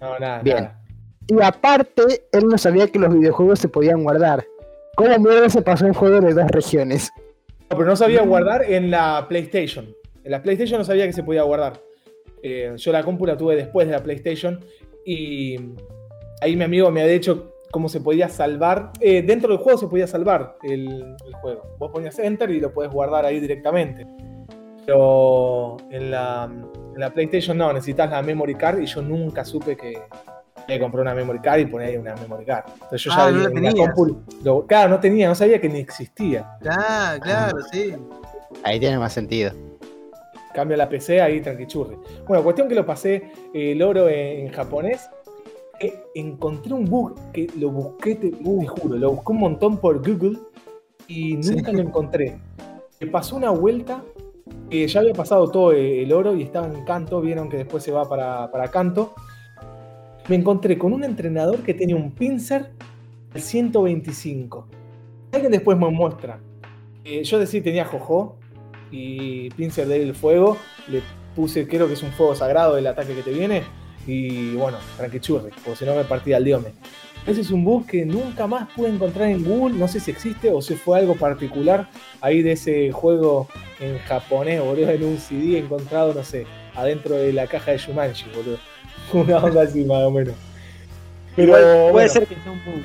No, 0.00 0.18
nada. 0.18 0.42
Bien. 0.42 0.56
nada. 0.56 0.80
Y 1.28 1.42
aparte, 1.42 2.26
él 2.32 2.46
no 2.46 2.56
sabía 2.56 2.88
que 2.88 2.98
los 2.98 3.12
videojuegos 3.12 3.58
se 3.58 3.68
podían 3.68 4.02
guardar. 4.02 4.46
¿Cómo 4.96 5.18
mierda 5.18 5.48
se 5.50 5.62
pasó 5.62 5.84
un 5.84 5.94
juego 5.94 6.20
de 6.20 6.32
dos 6.32 6.50
regiones? 6.50 7.12
No, 7.70 7.76
pero 7.76 7.84
no 7.84 7.96
sabía 7.96 8.22
guardar 8.22 8.64
en 8.64 8.90
la 8.90 9.26
PlayStation. 9.28 9.94
En 10.24 10.30
la 10.30 10.42
PlayStation 10.42 10.78
no 10.78 10.84
sabía 10.84 11.06
que 11.06 11.12
se 11.12 11.22
podía 11.22 11.42
guardar. 11.42 11.82
Eh, 12.42 12.72
yo 12.76 12.92
la 12.92 13.04
compu 13.04 13.26
la 13.26 13.36
tuve 13.36 13.56
después 13.56 13.86
de 13.86 13.92
la 13.92 14.02
PlayStation 14.02 14.64
y 15.04 15.56
ahí 16.40 16.56
mi 16.56 16.64
amigo 16.64 16.90
me 16.90 17.02
había 17.02 17.12
dicho 17.12 17.54
cómo 17.70 17.88
se 17.88 18.00
podía 18.00 18.28
salvar. 18.28 18.92
Eh, 19.00 19.22
dentro 19.22 19.50
del 19.50 19.58
juego 19.62 19.78
se 19.78 19.86
podía 19.86 20.06
salvar 20.06 20.56
el, 20.62 21.16
el 21.26 21.34
juego. 21.40 21.62
Vos 21.78 21.90
ponías 21.92 22.18
Enter 22.18 22.50
y 22.50 22.60
lo 22.60 22.72
podés 22.72 22.90
guardar 22.90 23.24
ahí 23.24 23.40
directamente. 23.40 24.06
Pero 24.86 25.76
en 25.90 26.10
la, 26.10 26.44
en 26.50 27.00
la 27.00 27.10
PlayStation 27.10 27.56
no, 27.58 27.72
necesitas 27.72 28.10
la 28.10 28.22
memory 28.22 28.54
card 28.54 28.80
y 28.80 28.86
yo 28.86 29.02
nunca 29.02 29.44
supe 29.44 29.76
que 29.76 29.98
que 30.66 30.78
compré 30.78 31.00
una 31.00 31.14
memory 31.14 31.38
card 31.38 31.60
y 31.60 31.64
poner 31.64 31.88
ahí 31.88 31.96
una 31.96 32.14
memory 32.16 32.44
card. 32.44 32.64
Entonces 32.74 33.02
yo 33.04 33.10
ya 33.10 33.26
Ah, 33.26 33.30
no 33.30 33.38
la 33.38 33.44
en 33.48 33.54
la 33.54 33.70
tenías. 33.70 33.74
compu 33.94 34.22
lo- 34.44 34.66
claro, 34.66 34.90
no 34.90 35.00
tenía, 35.00 35.26
no 35.26 35.34
sabía 35.34 35.58
que 35.58 35.68
ni 35.68 35.78
existía. 35.78 36.58
Ah, 36.68 37.16
claro, 37.22 37.56
sí. 37.72 37.94
Ahí 38.64 38.78
tiene 38.78 38.98
más 38.98 39.14
sentido. 39.14 39.52
Cambia 40.52 40.76
la 40.76 40.86
PC 40.88 41.22
ahí 41.22 41.40
tranquichurri. 41.40 41.96
Bueno, 42.26 42.42
cuestión 42.44 42.68
que 42.68 42.74
lo 42.74 42.84
pasé 42.84 43.14
eh, 43.54 43.72
el 43.72 43.80
oro 43.82 44.08
en, 44.10 44.46
en 44.46 44.52
japonés. 44.52 45.08
Eh, 45.80 46.02
encontré 46.14 46.72
un 46.74 46.84
bug 46.84 47.14
que 47.32 47.46
lo 47.58 47.70
busqué, 47.70 48.14
te, 48.16 48.30
te 48.30 48.66
juro, 48.66 48.96
lo 48.96 49.12
busqué 49.12 49.32
un 49.32 49.38
montón 49.38 49.78
por 49.78 49.98
Google 49.98 50.38
y 51.06 51.42
Sí. 51.42 51.54
nunca 51.54 51.72
lo 51.72 51.80
encontré. 51.80 52.38
Me 53.00 53.06
pasó 53.06 53.36
una 53.36 53.50
vuelta 53.50 54.02
que 54.70 54.86
ya 54.88 55.00
había 55.00 55.12
pasado 55.14 55.48
todo 55.50 55.72
eh, 55.72 56.02
el 56.02 56.12
oro 56.12 56.34
y 56.34 56.42
estaba 56.42 56.66
en 56.66 56.84
canto. 56.84 57.20
Vieron 57.20 57.48
que 57.48 57.58
después 57.58 57.82
se 57.82 57.92
va 57.92 58.08
para, 58.08 58.50
para 58.50 58.68
canto. 58.70 59.14
Me 60.28 60.36
encontré 60.36 60.76
con 60.76 60.92
un 60.92 61.04
entrenador 61.04 61.58
que 61.62 61.72
tenía 61.74 61.96
un 61.96 62.10
pincer 62.10 62.70
al 63.34 63.40
125. 63.40 64.66
Alguien 65.32 65.52
después 65.52 65.78
me 65.78 65.88
muestra. 65.90 66.40
Eh, 67.04 67.22
yo 67.24 67.38
decía 67.38 67.62
tenía 67.62 67.84
jojo 67.84 68.36
y 68.90 69.48
pincer 69.50 69.86
del 69.88 70.14
fuego. 70.14 70.56
Le 70.88 71.02
puse, 71.36 71.66
creo 71.68 71.86
que 71.86 71.94
es 71.94 72.02
un 72.02 72.10
fuego 72.10 72.34
sagrado 72.34 72.74
del 72.74 72.86
ataque 72.88 73.14
que 73.14 73.22
te 73.22 73.30
viene. 73.32 73.62
Y 74.08 74.54
bueno, 74.54 74.78
tranquichurri, 74.96 75.50
porque 75.62 75.76
si 75.80 75.84
no 75.84 75.94
me 75.94 76.02
partía 76.04 76.38
el 76.38 76.44
diome. 76.44 76.68
Ese 77.26 77.42
es 77.42 77.50
un 77.50 77.62
bug 77.62 77.86
que 77.86 78.06
nunca 78.06 78.46
más 78.46 78.70
pude 78.74 78.88
encontrar 78.88 79.28
en 79.28 79.44
Google. 79.44 79.76
No 79.76 79.86
sé 79.86 80.00
si 80.00 80.10
existe 80.10 80.50
o 80.50 80.62
si 80.62 80.76
fue 80.76 80.98
algo 80.98 81.14
particular 81.14 81.86
ahí 82.22 82.40
de 82.40 82.52
ese 82.52 82.90
juego 82.90 83.48
en 83.80 83.98
japonés, 83.98 84.62
boludo, 84.62 84.88
en 84.90 85.04
un 85.04 85.18
CD 85.18 85.58
encontrado, 85.58 86.14
no 86.14 86.24
sé, 86.24 86.46
adentro 86.74 87.16
de 87.16 87.34
la 87.34 87.46
caja 87.46 87.72
de 87.72 87.78
Shumanji, 87.78 88.30
boludo. 88.34 88.58
Una 89.12 89.36
onda 89.38 89.62
así 89.62 89.84
más 89.84 90.02
o 90.04 90.10
menos. 90.10 90.34
Pero 91.36 91.48
Igual 91.48 91.62
puede 91.62 91.92
bueno, 91.92 92.08
ser 92.08 92.26
que 92.26 92.34
sea 92.36 92.50
un 92.52 92.64
bug. 92.64 92.82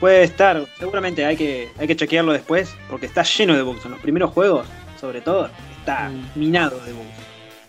Puede 0.00 0.22
estar, 0.24 0.66
seguramente 0.78 1.24
hay 1.26 1.36
que, 1.36 1.68
hay 1.78 1.86
que 1.86 1.96
chequearlo 1.96 2.32
después, 2.32 2.74
porque 2.88 3.04
está 3.06 3.22
lleno 3.22 3.54
de 3.54 3.62
bugs. 3.62 3.84
En 3.84 3.90
los 3.92 4.00
primeros 4.00 4.30
juegos, 4.30 4.66
sobre 4.98 5.20
todo, 5.20 5.50
está 5.80 6.08
Mm. 6.08 6.38
minado 6.38 6.78
de 6.86 6.92
bugs. 6.92 7.06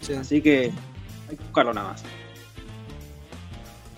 sí. 0.01 0.13
Así 0.13 0.41
que 0.41 0.71
hay 1.29 1.35
que 1.35 1.43
buscarlo 1.43 1.73
nada 1.73 1.89
más. 1.89 2.03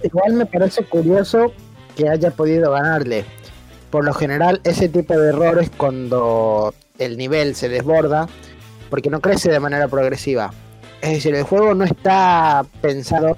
Igual 0.04 0.34
me 0.34 0.46
parece 0.46 0.84
curioso 0.84 1.52
que 1.96 2.08
haya 2.08 2.32
podido 2.32 2.72
ganarle. 2.72 3.26
Por 3.90 4.06
lo 4.06 4.14
general, 4.14 4.62
ese 4.64 4.88
tipo 4.88 5.18
de 5.18 5.30
errores 5.30 5.72
cuando 5.76 6.74
el 7.00 7.18
nivel 7.18 7.56
se 7.56 7.70
desborda, 7.70 8.28
porque 8.90 9.10
no 9.10 9.20
crece 9.20 9.52
de 9.52 9.60
manera 9.60 9.88
progresiva. 9.88 10.54
Es 11.02 11.12
decir, 11.12 11.36
el 11.36 11.44
juego 11.44 11.74
no 11.74 11.86
está 11.86 12.66
pensado 12.82 13.36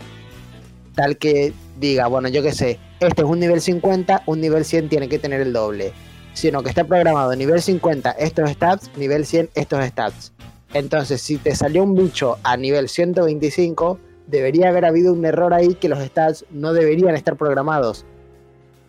tal 0.96 1.18
que 1.18 1.54
diga, 1.80 2.08
bueno, 2.08 2.28
yo 2.28 2.44
qué 2.44 2.52
sé, 2.52 2.80
este 3.00 3.22
es 3.22 3.28
un 3.28 3.40
nivel 3.40 3.62
50, 3.62 4.24
un 4.26 4.42
nivel 4.42 4.66
100 4.66 4.90
tiene 4.90 5.10
que 5.10 5.20
tener 5.20 5.42
el 5.42 5.54
doble. 5.54 5.94
Sino 6.34 6.64
que 6.64 6.70
está 6.70 6.86
programado 6.86 7.36
nivel 7.36 7.62
50 7.62 8.12
estos 8.12 8.50
stats, 8.52 8.90
nivel 8.98 9.26
100 9.26 9.50
estos 9.56 9.84
stats. 9.86 10.32
Entonces, 10.74 11.22
si 11.22 11.38
te 11.38 11.56
salió 11.56 11.84
un 11.84 11.96
bicho 11.96 12.38
a 12.44 12.56
nivel 12.56 12.88
125, 12.88 14.00
debería 14.28 14.70
haber 14.70 14.86
habido 14.86 15.14
un 15.14 15.26
error 15.26 15.54
ahí 15.54 15.76
que 15.76 15.90
los 15.90 16.00
stats 16.00 16.46
no 16.50 16.74
deberían 16.74 17.16
estar 17.16 17.36
programados. 17.36 18.06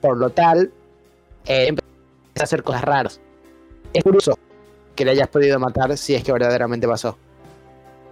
Por 0.01 0.17
lo 0.17 0.31
tal, 0.31 0.73
eh, 1.47 1.69
empieza 1.69 1.83
a 2.41 2.43
hacer 2.43 2.63
cosas 2.63 2.83
raras. 2.83 3.21
Es 3.93 4.03
curioso 4.03 4.39
que 4.95 5.05
le 5.05 5.13
hayas 5.13 5.29
podido 5.29 5.59
matar 5.59 5.97
si 5.97 6.15
es 6.15 6.23
que 6.23 6.33
verdaderamente 6.33 6.87
pasó. 6.87 7.17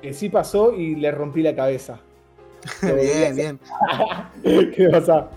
que 0.02 0.12
sí 0.14 0.30
pasó 0.30 0.72
y 0.74 0.94
le 0.94 1.10
rompí 1.10 1.42
la 1.42 1.54
cabeza. 1.54 2.00
bien, 2.82 3.36
bien. 3.36 3.60
¿Qué 4.74 4.88
pasa? 4.90 5.30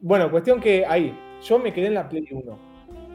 bueno, 0.00 0.30
cuestión 0.30 0.60
que 0.60 0.84
ahí, 0.86 1.16
yo 1.42 1.58
me 1.58 1.72
quedé 1.72 1.86
en 1.88 1.94
la 1.94 2.08
Play 2.08 2.26
1. 2.30 2.58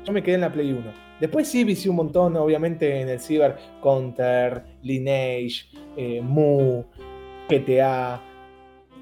Yo 0.06 0.14
me 0.14 0.22
quedé 0.22 0.36
en 0.36 0.42
la 0.42 0.52
Play 0.52 0.72
1. 0.72 0.82
Después 1.24 1.48
sí 1.48 1.64
vicié 1.64 1.90
un 1.90 1.96
montón, 1.96 2.36
obviamente, 2.36 3.00
en 3.00 3.08
el 3.08 3.18
Cyber, 3.18 3.56
Counter, 3.82 4.62
Lineage, 4.82 5.68
eh, 5.96 6.20
Mu, 6.22 6.84
GTA. 7.48 8.20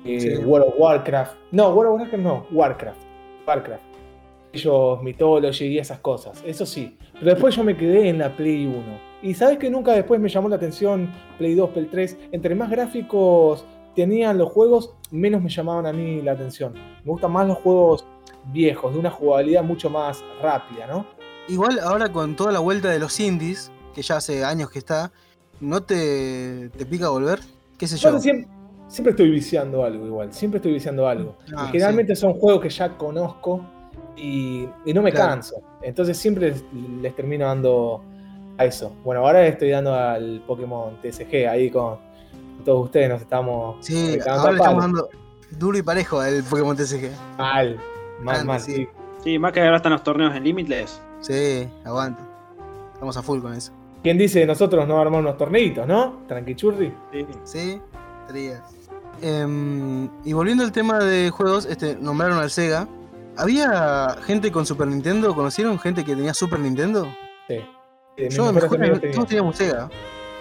eh, 0.06 0.20
Sí. 0.20 0.36
World 0.36 0.68
of 0.68 0.76
Warcraft. 0.78 1.36
No, 1.52 1.70
World 1.70 1.94
of 1.94 2.00
Warcraft 2.02 2.24
no, 2.24 2.46
Warcraft. 2.52 3.02
Warcraft. 3.48 3.84
Ellos, 4.54 5.02
Mythology 5.02 5.66
y 5.66 5.80
esas 5.80 5.98
cosas. 5.98 6.44
Eso 6.46 6.64
sí. 6.64 6.96
Pero 7.14 7.32
después 7.32 7.56
yo 7.56 7.64
me 7.64 7.76
quedé 7.76 8.10
en 8.10 8.20
la 8.20 8.30
Play 8.38 8.68
1. 8.68 8.84
Y 9.24 9.34
sabes 9.34 9.58
que 9.58 9.72
nunca 9.72 9.94
después 9.94 10.22
me 10.22 10.30
llamó 10.30 10.48
la 10.48 10.58
atención 10.58 11.12
Play 11.40 11.56
2, 11.56 11.72
Play 11.72 11.86
3. 11.86 12.20
Entre 12.34 12.54
más 12.54 12.70
gráficos 12.70 13.66
tenían 13.96 14.38
los 14.38 14.52
juegos, 14.52 14.94
menos 15.10 15.42
me 15.42 15.50
llamaban 15.50 15.88
a 15.88 15.92
mí 15.92 16.22
la 16.22 16.34
atención. 16.34 16.74
Me 17.04 17.12
gustan 17.14 17.32
más 17.32 17.48
los 17.48 17.58
juegos 17.58 18.06
viejos, 18.54 18.94
de 18.94 19.00
una 19.00 19.10
jugabilidad 19.10 19.64
mucho 19.64 19.90
más 19.90 20.24
rápida, 20.40 20.86
¿no? 20.86 21.20
Igual 21.48 21.80
ahora 21.80 22.12
con 22.12 22.36
toda 22.36 22.52
la 22.52 22.60
vuelta 22.60 22.90
de 22.90 23.00
los 23.00 23.20
indies, 23.20 23.72
que 23.94 24.02
ya 24.02 24.18
hace 24.18 24.44
años 24.46 24.70
que 24.70 24.80
está, 24.80 25.12
¿no 25.60 25.82
te, 25.84 26.70
te 26.70 26.86
pica 26.86 27.10
volver? 27.10 27.40
¿Qué 27.78 27.88
sé 27.88 27.98
yo? 27.98 28.12
Yo 28.12 28.20
siempre, 28.20 28.48
siempre 28.88 29.12
estoy 29.12 29.30
viciando 29.32 29.84
algo 29.84 30.06
igual, 30.06 30.34
siempre 30.34 30.58
estoy 30.60 30.74
viciando 30.74 31.08
algo. 31.08 31.38
Ah, 31.56 31.66
y 31.68 31.72
generalmente 31.72 32.16
son 32.16 32.34
juegos 32.34 32.62
que 32.62 32.70
ya 32.70 32.96
conozco 32.98 33.66
y, 34.16 34.68
y 34.86 34.94
no 34.94 35.02
me 35.02 35.12
Claro. 35.12 35.32
canso. 35.32 35.56
Entonces 35.82 36.18
siempre 36.18 36.52
les, 36.52 36.64
les 37.02 37.16
termino 37.16 37.46
dando 37.48 38.04
a 38.58 38.66
eso. 38.66 38.94
Bueno, 39.04 39.22
ahora 39.26 39.42
le 39.42 39.50
estoy 39.50 39.72
dando 39.72 39.94
al 39.96 40.44
Pokémon 40.46 41.02
TSG, 41.02 41.48
ahí 41.50 41.70
con 41.72 41.98
todos 42.64 42.86
ustedes 42.86 43.10
nos 43.10 43.22
estamos 43.22 43.84
Sí, 43.86 44.20
ahora 44.30 44.52
le 44.52 44.58
estamos 44.58 44.84
dando 44.84 45.10
duro 45.58 45.78
y 45.78 45.82
parejo 45.82 46.20
al 46.20 46.44
Pokémon 46.44 46.78
TCG. 46.78 47.10
Mal, 47.38 47.78
mal, 48.22 48.46
mal, 48.46 48.60
sí. 48.62 48.76
sí. 48.76 48.88
Sí, 49.24 49.40
más 49.40 49.52
que 49.54 49.60
ahora 49.62 49.78
están 49.78 49.92
los 49.92 50.04
torneos 50.04 50.36
en 50.36 50.44
Limitless. 50.44 51.02
Sí, 51.22 51.68
aguante. 51.86 52.22
Estamos 52.94 53.16
a 53.18 53.22
full 53.22 53.42
con 53.42 53.54
eso. 53.54 53.72
¿Quién 54.04 54.18
dice 54.18 54.40
de 54.40 54.46
nosotros 54.48 54.88
no 54.88 55.00
armar 55.00 55.22
unos 55.22 55.38
torneitos, 55.38 55.88
no? 55.88 56.20
Tranquichurri. 56.28 56.94
Sí. 57.12 57.26
Sí, 57.44 57.82
estaría. 58.22 58.64
Em, 59.22 60.10
y 60.26 60.34
volviendo 60.34 60.64
al 60.64 60.72
tema 60.72 61.00
de 61.00 61.30
juegos, 61.30 61.66
este, 61.66 61.96
nombraron 61.96 62.40
al 62.40 62.50
Sega. 62.50 62.88
¿Había 63.38 64.18
gente 64.26 64.52
con 64.52 64.66
Super 64.66 64.88
Nintendo? 64.88 65.34
¿Conocieron 65.36 65.78
gente 65.80 66.04
que 66.04 66.16
tenía 66.16 66.34
Super 66.34 66.60
Nintendo? 66.60 67.08
Sí. 67.48 67.60
Sí, 68.18 68.30
Yo 68.30 68.52
tenían. 68.70 69.00
todos 69.14 69.28
teníamos 69.28 69.56
Sega. 69.56 69.90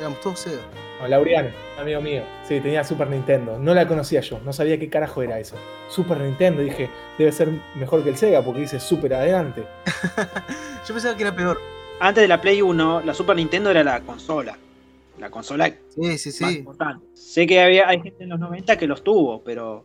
Éramos 0.01 0.21
todos 0.21 0.41
Sega. 0.41 0.63
No, 1.01 1.09
Laureano, 1.09 1.49
amigo 1.79 2.01
mío. 2.01 2.23
Sí, 2.47 2.61
tenía 2.61 2.85
Super 2.85 3.09
Nintendo. 3.09 3.59
No 3.59 3.75
la 3.75 3.89
conocía 3.89 4.21
yo, 4.21 4.39
no 4.45 4.53
sabía 4.53 4.79
qué 4.79 4.89
carajo 4.91 5.23
era 5.23 5.39
eso. 5.39 5.57
Super 5.89 6.19
Nintendo, 6.21 6.63
dije, 6.63 6.91
debe 7.19 7.33
ser 7.33 7.49
mejor 7.77 8.03
que 8.03 8.11
el 8.11 8.17
Sega 8.17 8.43
porque 8.43 8.61
dice 8.61 8.79
Super 8.81 9.15
adelante. 9.15 9.65
Yo 10.87 10.95
pensaba 10.95 11.17
que 11.17 11.23
era 11.23 11.35
peor. 11.35 11.61
Antes 12.01 12.23
de 12.23 12.29
la 12.29 12.41
Play 12.41 12.63
1, 12.63 13.03
la 13.03 13.15
Super 13.15 13.37
Nintendo 13.37 13.71
era 13.71 13.83
la 13.85 14.01
consola. 14.01 14.57
La 15.19 15.31
consola 15.31 15.67
Sí, 15.95 16.17
sí, 16.19 16.29
más 16.43 16.51
sí. 16.53 16.59
importante. 16.59 17.05
Sé 17.15 17.47
que 17.47 17.61
había, 17.61 17.89
hay 17.89 18.01
gente 18.01 18.25
en 18.25 18.31
los 18.31 18.41
90 18.41 18.77
que 18.79 18.87
los 18.87 19.03
tuvo, 19.05 19.43
pero 19.43 19.85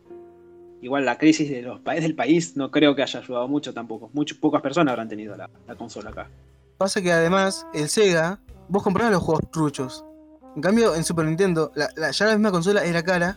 igual 0.80 1.04
la 1.04 1.18
crisis 1.18 1.50
de 1.50 1.62
los 1.62 1.80
países 1.80 2.04
del 2.04 2.14
país 2.14 2.56
no 2.56 2.70
creo 2.70 2.94
que 2.94 3.02
haya 3.02 3.20
ayudado 3.20 3.48
mucho 3.48 3.74
tampoco. 3.74 4.10
Muchas 4.14 4.38
pocas 4.38 4.62
personas 4.62 4.92
habrán 4.92 5.08
tenido 5.08 5.36
la, 5.36 5.50
la 5.66 5.74
consola 5.74 6.10
acá. 6.10 6.30
Pasa 6.78 7.02
que 7.02 7.12
además, 7.12 7.66
el 7.74 7.88
Sega, 7.88 8.38
vos 8.68 8.82
comprabas 8.82 9.12
los 9.12 9.22
juegos 9.22 9.50
truchos. 9.50 10.04
En 10.56 10.62
cambio, 10.62 10.94
en 10.94 11.04
Super 11.04 11.26
Nintendo, 11.26 11.70
la, 11.74 11.88
la- 11.96 12.10
ya 12.10 12.26
la 12.26 12.32
misma 12.32 12.50
consola 12.50 12.84
era 12.84 13.02
cara 13.02 13.36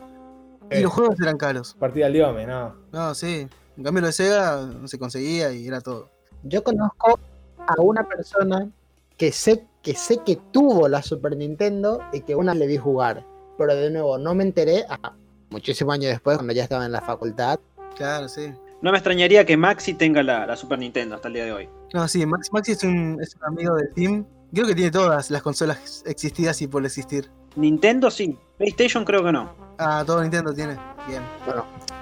y 0.71 0.77
Eh. 0.77 0.81
los 0.81 0.91
juegos 0.93 1.19
eran 1.21 1.37
caros. 1.37 1.75
Partida 1.77 2.05
al 2.07 2.13
diome, 2.13 2.45
no. 2.47 2.73
No, 2.91 3.13
sí. 3.13 3.47
En 3.77 3.83
cambio, 3.83 4.01
lo 4.01 4.07
de 4.07 4.13
Sega 4.13 4.65
no 4.65 4.87
se 4.87 4.97
conseguía 4.97 5.51
y 5.51 5.67
era 5.67 5.81
todo. 5.81 6.09
Yo 6.43 6.63
conozco 6.63 7.19
a 7.57 7.81
una 7.81 8.03
persona 8.07 8.69
que 9.17 9.31
sé 9.31 9.65
que 9.81 9.95
sé 9.95 10.17
que 10.25 10.35
tuvo 10.51 10.89
la 10.89 11.01
Super 11.01 11.37
Nintendo 11.37 12.01
y 12.11 12.21
que 12.21 12.35
una 12.35 12.53
le 12.53 12.67
vi 12.67 12.75
jugar. 12.77 13.25
Pero 13.57 13.75
de 13.75 13.89
nuevo, 13.89 14.17
no 14.17 14.35
me 14.35 14.43
enteré 14.43 14.85
hasta 14.89 15.13
muchísimos 15.49 15.93
años 15.93 16.11
después, 16.11 16.37
cuando 16.37 16.53
ya 16.53 16.63
estaba 16.63 16.85
en 16.85 16.91
la 16.91 16.99
facultad. 17.01 17.59
Claro, 17.95 18.27
sí. 18.27 18.53
No 18.81 18.91
me 18.91 18.97
extrañaría 18.97 19.45
que 19.45 19.55
Maxi 19.57 19.93
tenga 19.93 20.21
la, 20.23 20.45
la 20.45 20.55
Super 20.57 20.79
Nintendo 20.79 21.15
hasta 21.15 21.27
el 21.29 21.33
día 21.33 21.45
de 21.45 21.51
hoy. 21.53 21.69
No, 21.93 22.07
sí, 22.09 22.25
Max, 22.25 22.51
Maxi 22.51 22.73
es 22.73 22.83
un, 22.83 23.17
es 23.21 23.35
un 23.35 23.43
amigo 23.45 23.75
del 23.75 23.93
team. 23.93 24.25
Creo 24.53 24.65
que 24.65 24.73
tiene 24.73 24.89
todas 24.89 25.29
las 25.29 25.41
consolas 25.43 26.03
existidas 26.05 26.61
y 26.61 26.67
por 26.67 26.83
existir. 26.83 27.29
Nintendo 27.55 28.09
sí, 28.09 28.37
PlayStation 28.57 29.05
creo 29.05 29.23
que 29.23 29.31
no. 29.31 29.53
Ah, 29.77 30.03
todo 30.05 30.21
Nintendo 30.21 30.53
tiene. 30.53 30.77
Bien. 31.07 31.21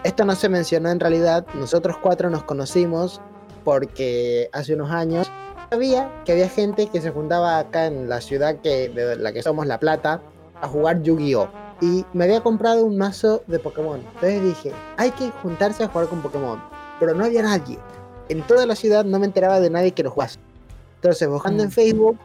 Esto 0.03 0.25
no 0.25 0.33
se 0.35 0.47
mencionó 0.47 0.89
en 0.89 0.99
realidad. 0.99 1.45
Nosotros 1.55 1.97
cuatro 2.01 2.29
nos 2.29 2.43
conocimos 2.43 3.21
porque 3.63 4.49
hace 4.53 4.75
unos 4.75 4.91
años 4.91 5.29
sabía 5.69 6.09
que 6.23 6.31
había 6.31 6.47
gente 6.47 6.87
que 6.87 7.01
se 7.01 7.11
juntaba 7.11 7.59
acá 7.59 7.87
en 7.87 8.07
la 8.07 8.21
ciudad 8.21 8.61
que, 8.61 8.89
de 8.89 9.17
la 9.17 9.33
que 9.33 9.43
somos 9.43 9.67
La 9.67 9.79
Plata 9.79 10.21
a 10.61 10.67
jugar 10.67 11.01
Yu-Gi-Oh! 11.01 11.49
Y 11.81 12.05
me 12.13 12.23
había 12.23 12.41
comprado 12.41 12.85
un 12.85 12.97
mazo 12.97 13.43
de 13.47 13.59
Pokémon. 13.59 13.99
Entonces 14.15 14.43
dije, 14.43 14.71
hay 14.95 15.11
que 15.11 15.29
juntarse 15.29 15.83
a 15.83 15.87
jugar 15.89 16.07
con 16.07 16.21
Pokémon. 16.21 16.61
Pero 16.99 17.13
no 17.13 17.25
había 17.25 17.43
nadie. 17.43 17.77
En 18.29 18.41
toda 18.43 18.65
la 18.65 18.75
ciudad 18.75 19.05
no 19.05 19.19
me 19.19 19.25
enteraba 19.25 19.59
de 19.59 19.69
nadie 19.69 19.91
que 19.91 20.03
lo 20.03 20.11
jugase. 20.11 20.39
Entonces, 20.95 21.27
buscando 21.27 21.63
en. 21.63 21.71
Facebook, 21.71 22.17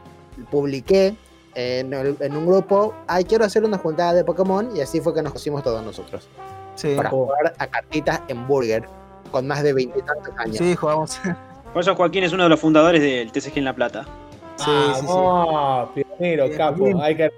publiqué 0.51 1.15
en, 1.55 1.93
el- 1.93 2.17
en 2.19 2.35
un 2.35 2.45
grupo, 2.47 2.93
ay, 3.07 3.23
quiero 3.25 3.45
hacer 3.45 3.63
una 3.63 3.77
juntada 3.77 4.13
de 4.13 4.23
Pokémon. 4.23 4.75
Y 4.75 4.81
así 4.81 4.99
fue 5.01 5.13
que 5.13 5.21
nos 5.21 5.31
conocimos 5.33 5.63
todos 5.63 5.83
nosotros 5.83 6.27
Sí, 6.75 6.93
para 6.95 7.09
Oh. 7.09 7.25
jugar 7.25 7.53
a 7.57 7.67
cartitas 7.67 8.21
en 8.27 8.47
Burger 8.47 8.85
con 9.31 9.45
más 9.47 9.61
de 9.63 9.73
veintitantos 9.73 10.33
años. 10.37 10.57
sí, 10.57 10.75
jugamos. 10.75 11.19
Por 11.71 11.81
eso 11.81 11.95
Joaquín 11.95 12.23
es 12.23 12.33
uno 12.33 12.43
de 12.43 12.49
los 12.49 12.59
fundadores 12.59 13.01
del 13.01 13.31
TCG 13.31 13.57
en 13.59 13.65
La 13.65 13.75
Plata. 13.75 14.05
Sí, 14.57 14.65
sí, 14.95 15.01
sí. 15.01 15.05
Vamos, 15.07 15.89
pionero, 15.95 16.45
capo. 16.57 17.01
Hay 17.01 17.15
que... 17.17 17.31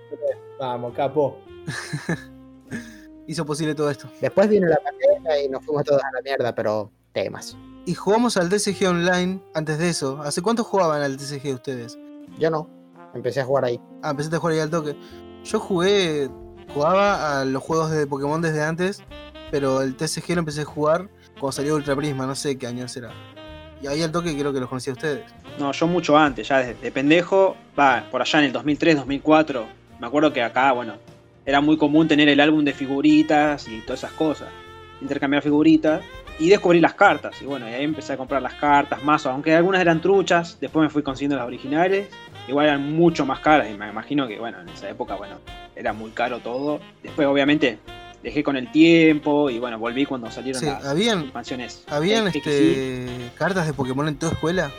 Vamos, 0.60 0.94
capo. 0.94 1.38
Hizo 3.28 3.46
posible 3.46 3.74
todo 3.74 3.90
esto. 3.90 4.08
Después 4.22 4.48
vino 4.50 4.68
la 4.68 4.78
pandemia 4.78 5.44
y 5.44 5.50
nos 5.50 5.66
fuimos 5.66 5.84
todos 5.84 6.02
a 6.04 6.12
la 6.14 6.22
mierda, 6.22 6.54
pero 6.54 6.92
temas. 7.14 7.58
Y 7.86 7.94
jugamos 7.96 8.38
al 8.38 8.50
TCG 8.50 8.88
Online 8.88 9.40
antes 9.54 9.78
de 9.80 9.90
eso. 9.90 10.22
¿Hace 10.22 10.42
cuánto 10.42 10.64
jugaban 10.64 11.02
al 11.02 11.18
TCG 11.18 11.54
ustedes? 11.54 11.98
Yo 12.38 12.50
no, 12.52 12.70
empecé 13.16 13.42
a 13.42 13.46
jugar 13.46 13.66
ahí. 13.66 13.80
Ah, 14.04 14.12
empezaste 14.12 14.36
a 14.36 14.40
jugar 14.40 14.54
ahí 14.56 14.60
al 14.60 14.70
toque. 14.70 14.96
Yo 15.44 15.60
jugué, 15.60 16.30
jugaba 16.74 17.42
a 17.42 17.46
los 17.46 17.64
juegos 17.64 17.92
de 17.92 18.06
Pokémon 18.06 18.42
desde 18.42 18.64
antes, 18.64 19.04
pero 19.52 19.82
el 19.82 19.96
TCG 19.96 20.34
lo 20.34 20.40
empecé 20.40 20.62
a 20.62 20.66
jugar 20.66 21.10
cuando 21.40 21.52
salió 21.54 21.76
Ultra 21.76 21.96
Prisma, 21.96 22.26
no 22.26 22.36
sé 22.36 22.58
qué 22.58 22.68
año 22.68 22.88
será. 22.88 23.12
Y 23.82 23.88
ahí 23.88 24.02
al 24.02 24.12
toque 24.12 24.38
creo 24.38 24.54
que 24.54 24.60
los 24.60 24.70
conocí 24.70 24.90
a 24.90 24.94
ustedes. 24.94 25.24
No, 25.60 25.72
yo 25.72 25.88
mucho 25.88 26.18
antes, 26.18 26.48
ya 26.48 26.60
desde 26.60 26.76
de 26.76 26.92
pendejo, 26.92 27.56
va, 27.78 28.06
por 28.12 28.22
allá 28.22 28.40
en 28.40 28.46
el 28.46 28.52
2003, 28.52 28.98
2004. 28.98 29.66
Me 30.00 30.08
acuerdo 30.08 30.34
que 30.34 30.42
acá, 30.42 30.72
bueno, 30.72 30.96
era 31.46 31.62
muy 31.62 31.78
común 31.78 32.08
tener 32.08 32.28
el 32.28 32.40
álbum 32.40 32.64
de 32.66 32.74
figuritas 32.74 33.68
y 33.68 33.82
todas 33.82 34.00
esas 34.00 34.12
cosas. 34.14 34.50
Intercambiar 35.02 35.44
figuritas 35.44 36.04
y 36.40 36.50
descubrí 36.50 36.80
las 36.80 36.96
cartas. 36.96 37.42
Y 37.42 37.46
bueno, 37.46 37.70
y 37.70 37.74
ahí 37.74 37.84
empecé 37.84 38.14
a 38.14 38.18
comprar 38.18 38.42
las 38.42 38.56
cartas, 38.56 39.04
mazos, 39.04 39.32
aunque 39.32 39.54
algunas 39.54 39.82
eran 39.82 40.02
truchas, 40.02 40.58
después 40.60 40.84
me 40.84 40.90
fui 40.90 41.04
consiguiendo 41.04 41.38
las 41.38 41.46
originales. 41.46 42.08
Igual 42.48 42.68
eran 42.68 42.94
mucho 42.94 43.26
más 43.26 43.40
caras 43.40 43.68
y 43.70 43.78
me 43.78 43.90
imagino 43.90 44.28
que, 44.28 44.40
bueno, 44.40 44.62
en 44.62 44.70
esa 44.70 44.90
época, 44.90 45.16
bueno, 45.16 45.38
era 45.76 45.94
muy 45.94 46.12
caro 46.12 46.40
todo. 46.40 46.80
Después, 47.02 47.28
obviamente, 47.28 47.80
dejé 48.22 48.44
con 48.44 48.56
el 48.56 48.72
tiempo 48.72 49.50
y 49.50 49.58
bueno, 49.60 49.80
volví 49.80 50.06
cuando 50.06 50.30
salieron 50.30 50.60
Sí, 50.60 50.68
las 50.68 50.86
habían, 50.86 51.22
expansiones. 51.22 51.84
habían 51.88 52.28
este, 52.28 53.08
cartas 53.38 53.66
de 53.68 53.74
Pokémon 53.74 54.08
en 54.08 54.18
tu 54.18 54.28
escuela. 54.28 54.70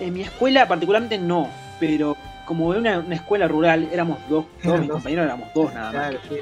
En 0.00 0.12
mi 0.14 0.22
escuela 0.22 0.66
particularmente 0.66 1.18
no, 1.18 1.48
pero 1.78 2.16
como 2.44 2.72
era 2.72 2.80
una, 2.80 2.98
una 2.98 3.14
escuela 3.14 3.46
rural, 3.46 3.88
éramos 3.92 4.18
dos, 4.28 4.44
todos 4.62 4.78
mis 4.80 4.88
dos. 4.88 4.96
compañeros 4.96 5.24
éramos 5.26 5.48
dos 5.54 5.72
nada 5.72 5.92
más. 5.92 6.14
sí. 6.28 6.36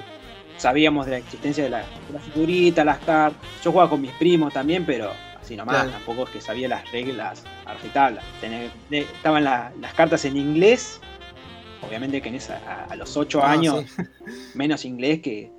Sabíamos 0.57 1.07
de 1.07 1.13
la 1.13 1.19
existencia 1.19 1.65
de 1.65 1.71
la, 1.71 1.79
de 1.79 1.85
la 2.13 2.21
figurita, 2.21 2.85
las 2.85 2.99
cartas. 2.99 3.41
Yo 3.65 3.73
jugaba 3.73 3.89
con 3.89 4.01
mis 4.03 4.13
primos 4.13 4.53
también, 4.53 4.85
pero 4.85 5.11
así 5.51 5.57
nomás, 5.57 5.75
Claro. 5.77 5.91
tampoco 5.91 6.23
es 6.25 6.31
que 6.31 6.41
sabía 6.41 6.69
las 6.69 6.91
reglas 6.93 7.45
a 7.67 7.75
rajatabla. 7.75 8.23
Tener- 8.41 8.71
de- 8.89 9.01
Estaban 9.01 9.43
la- 9.43 9.73
las 9.81 9.93
cartas 9.95 10.25
en 10.25 10.37
inglés, 10.37 11.01
obviamente 11.87 12.23
que 12.23 12.29
en 12.29 12.37
esa, 12.37 12.59
a, 12.67 12.85
a 12.85 12.97
los 12.97 13.17
8 13.17 13.41
Ah, 13.43 13.51
años, 13.53 13.85
sí. 13.97 14.03
menos 14.55 14.85
inglés 14.85 15.21
que... 15.21 15.51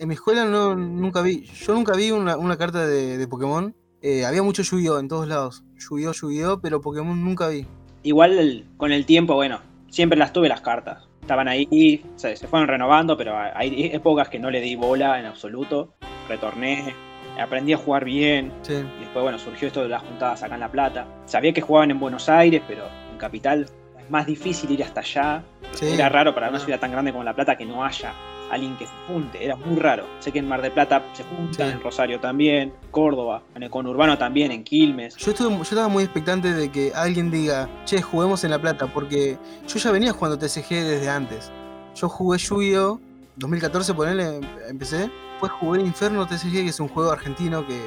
En 0.00 0.08
mi 0.08 0.14
escuela 0.14 0.44
no, 0.46 0.74
nunca 0.74 1.20
vi, 1.22 1.42
yo 1.44 1.74
nunca 1.74 1.94
vi 1.94 2.10
una, 2.10 2.36
una 2.36 2.56
carta 2.56 2.86
de, 2.86 3.18
de 3.18 3.28
Pokémon. 3.28 3.74
Eh, 4.02 4.24
había 4.24 4.42
mucho 4.42 4.62
Yu-Gi-Oh 4.62 4.98
en 4.98 5.08
todos 5.08 5.28
lados. 5.28 5.62
Yu-Gi-Oh, 5.76 6.12
Yu-Gi-Oh, 6.12 6.60
pero 6.60 6.80
Pokémon 6.80 7.22
nunca 7.22 7.48
vi. 7.48 7.66
Igual 8.02 8.38
el- 8.38 8.66
con 8.78 8.90
el 8.92 9.04
tiempo, 9.06 9.34
bueno, 9.34 9.60
siempre 9.90 10.18
las 10.18 10.32
tuve 10.32 10.48
las 10.48 10.62
cartas. 10.62 11.06
Estaban 11.20 11.46
ahí, 11.48 12.02
se, 12.16 12.34
se 12.34 12.48
fueron 12.48 12.66
renovando, 12.66 13.16
pero 13.16 13.36
hay 13.38 13.90
épocas 13.92 14.28
que 14.30 14.38
no 14.40 14.50
le 14.50 14.60
di 14.62 14.74
bola 14.74 15.20
en 15.20 15.26
absoluto. 15.26 15.94
Retorné, 16.28 16.94
aprendí 17.40 17.72
a 17.72 17.76
jugar 17.76 18.04
bien. 18.04 18.52
Sí. 18.62 18.74
Y 18.74 19.00
después, 19.00 19.22
bueno, 19.22 19.38
surgió 19.38 19.68
esto 19.68 19.82
de 19.82 19.88
las 19.88 20.02
juntadas 20.02 20.42
acá 20.42 20.54
en 20.54 20.60
La 20.60 20.70
Plata. 20.70 21.06
Sabía 21.26 21.52
que 21.52 21.60
jugaban 21.60 21.90
en 21.90 21.98
Buenos 22.00 22.28
Aires, 22.28 22.62
pero 22.68 22.84
en 23.12 23.18
Capital 23.18 23.66
es 23.98 24.10
más 24.10 24.26
difícil 24.26 24.70
ir 24.70 24.82
hasta 24.84 25.00
allá. 25.00 25.42
sí. 25.72 25.86
Era 25.86 26.08
raro 26.08 26.34
para 26.34 26.48
una 26.48 26.58
Ah. 26.58 26.60
ciudad 26.60 26.80
tan 26.80 26.90
grande 26.90 27.12
como 27.12 27.22
La 27.24 27.34
Plata 27.34 27.56
que 27.56 27.64
no 27.64 27.84
haya 27.84 28.12
alguien 28.50 28.76
que 28.76 28.84
se 28.86 28.92
junte. 29.06 29.44
Era 29.44 29.54
muy 29.54 29.78
raro. 29.78 30.04
Sé 30.18 30.32
que 30.32 30.40
en 30.40 30.48
Mar 30.48 30.60
del 30.62 30.72
Plata 30.72 31.00
se 31.12 31.22
juntan, 31.22 31.68
Sí. 31.68 31.72
en 31.76 31.80
Rosario 31.80 32.18
también, 32.18 32.72
Córdoba, 32.90 33.42
en 33.54 33.62
el 33.62 33.70
conurbano 33.70 34.18
también, 34.18 34.50
en 34.50 34.64
Quilmes. 34.64 35.14
Yo, 35.16 35.30
estuve, 35.30 35.54
yo 35.56 35.62
estaba 35.62 35.86
muy 35.86 36.02
expectante 36.02 36.52
de 36.52 36.72
que 36.72 36.90
alguien 36.92 37.30
diga, 37.30 37.68
che, 37.84 38.02
juguemos 38.02 38.42
en 38.42 38.50
La 38.50 38.58
Plata, 38.60 38.88
porque 38.88 39.38
yo 39.68 39.78
ya 39.78 39.92
venía 39.92 40.12
jugando 40.12 40.36
TCG 40.38 40.68
desde 40.82 41.08
antes. 41.08 41.52
Yo 41.94 42.08
jugué 42.08 42.38
Yu-Gi-Oh! 42.38 42.98
2014, 43.36 43.94
ponele, 43.94 44.40
empecé. 44.68 45.08
Después 45.40 45.52
jugué 45.58 45.80
Inferno 45.80 46.26
TCG, 46.26 46.52
que 46.52 46.66
es 46.68 46.80
un 46.80 46.88
juego 46.88 47.10
argentino 47.12 47.66
que 47.66 47.80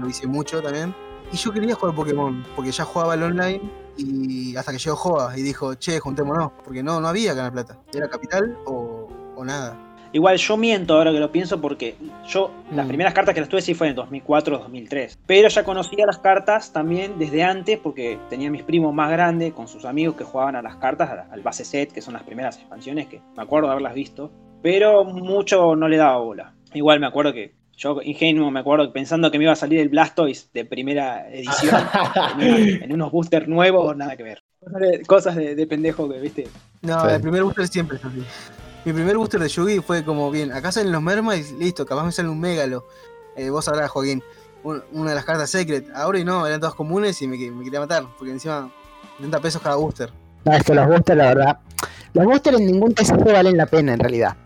lo 0.00 0.08
hice 0.08 0.28
mucho 0.28 0.62
también. 0.62 0.94
Y 1.32 1.36
yo 1.36 1.50
quería 1.50 1.74
jugar 1.74 1.96
Pokémon, 1.96 2.44
porque 2.54 2.70
ya 2.70 2.84
jugaba 2.84 3.14
el 3.14 3.24
online 3.24 3.60
y 3.98 4.54
hasta 4.54 4.70
que 4.70 4.78
llegó 4.78 4.94
Joa 4.94 5.36
y 5.36 5.42
dijo, 5.42 5.74
che, 5.74 5.98
juntémonos, 5.98 6.52
porque 6.64 6.80
no, 6.84 7.00
no 7.00 7.08
había 7.08 7.34
Canal 7.34 7.50
Plata. 7.50 7.76
Era 7.92 8.08
Capital 8.08 8.56
o, 8.66 9.08
o 9.34 9.44
nada. 9.44 9.76
Igual 10.12 10.36
yo 10.36 10.56
miento 10.56 10.94
ahora 10.94 11.10
que 11.10 11.18
lo 11.18 11.32
pienso 11.32 11.60
porque 11.60 11.96
yo 12.28 12.52
las 12.72 12.84
Mm. 12.84 12.88
primeras 12.88 13.14
cartas 13.14 13.34
que 13.34 13.40
las 13.40 13.48
tuve 13.48 13.62
sí 13.62 13.74
fue 13.74 13.88
en 13.88 13.96
2004 13.96 14.58
2003. 14.58 15.18
Pero 15.26 15.48
ya 15.48 15.64
conocía 15.64 16.06
las 16.06 16.18
cartas 16.18 16.72
también 16.72 17.18
desde 17.18 17.42
antes 17.42 17.80
porque 17.80 18.20
tenía 18.30 18.48
mis 18.48 18.62
primos 18.62 18.94
más 18.94 19.10
grandes 19.10 19.52
con 19.54 19.66
sus 19.66 19.84
amigos 19.86 20.14
que 20.14 20.22
jugaban 20.22 20.54
a 20.54 20.62
las 20.62 20.76
cartas, 20.76 21.10
al- 21.10 21.24
al 21.32 21.40
base 21.40 21.64
set, 21.64 21.90
que 21.90 22.00
son 22.00 22.14
las 22.14 22.22
primeras 22.22 22.58
expansiones 22.58 23.08
que 23.08 23.20
me 23.36 23.42
acuerdo 23.42 23.66
de 23.66 23.72
haberlas 23.72 23.94
visto. 23.94 24.30
Pero 24.62 25.02
mucho 25.02 25.74
no 25.74 25.88
le 25.88 25.96
daba 25.96 26.18
bola. 26.18 26.52
Igual 26.74 27.00
me 27.00 27.06
acuerdo 27.06 27.32
que 27.32 27.54
yo 27.76 28.00
ingenuo 28.02 28.50
me 28.50 28.60
acuerdo 28.60 28.92
pensando 28.92 29.30
que 29.30 29.38
me 29.38 29.44
iba 29.44 29.52
a 29.52 29.56
salir 29.56 29.80
el 29.80 29.88
Blastoise 29.88 30.48
de 30.52 30.64
primera 30.64 31.28
edición 31.30 31.74
en, 32.40 32.92
unos 32.92 33.10
boosters 33.10 33.48
nuevos, 33.48 33.96
nada 33.96 34.16
que 34.16 34.22
ver. 34.22 34.42
Cosas 35.06 35.34
de, 35.36 35.66
pendejo 35.66 36.08
que, 36.08 36.20
viste. 36.20 36.46
No, 36.82 37.00
Sí. 37.00 37.14
el 37.14 37.20
primer 37.20 37.42
booster 37.42 37.66
siempre 37.68 37.96
es 37.96 38.04
así. 38.04 38.22
Mi 38.84 38.92
primer 38.92 39.16
booster 39.16 39.40
de 39.40 39.48
Yugi 39.48 39.78
fue 39.80 40.04
como, 40.04 40.30
bien, 40.30 40.52
acá 40.52 40.70
salen 40.72 40.92
los 40.92 41.02
mermas 41.02 41.38
y 41.50 41.56
listo, 41.56 41.86
capaz 41.86 42.04
me 42.04 42.12
sale 42.12 42.28
un 42.28 42.40
Megalo. 42.40 42.84
Eh, 43.36 43.48
vos 43.50 43.64
sabrás, 43.64 43.90
Joaquín, 43.90 44.22
un- 44.64 44.82
una 44.92 45.10
de 45.10 45.16
las 45.16 45.24
cartas 45.24 45.50
Secret. 45.50 45.88
Ahora 45.94 46.18
y 46.18 46.24
no, 46.24 46.46
eran 46.46 46.60
todas 46.60 46.74
comunes 46.74 47.20
y 47.22 47.26
me 47.28 47.38
quería 47.38 47.80
matar, 47.80 48.04
porque 48.18 48.32
encima 48.32 48.70
70 49.16 49.40
pesos 49.40 49.62
cada 49.62 49.76
booster. 49.76 50.10
No, 50.44 50.52
es 50.52 50.62
que 50.64 50.74
los 50.74 50.86
boosters, 50.86 51.16
la 51.16 51.24
verdad. 51.26 51.58
Los 52.14 52.24
boosters 52.26 52.58
en 52.58 52.66
ningún 52.66 52.92
TCG 52.94 53.24
valen 53.32 53.56
la 53.56 53.66
pena 53.66 53.94
en 53.94 54.00
realidad. 54.00 54.36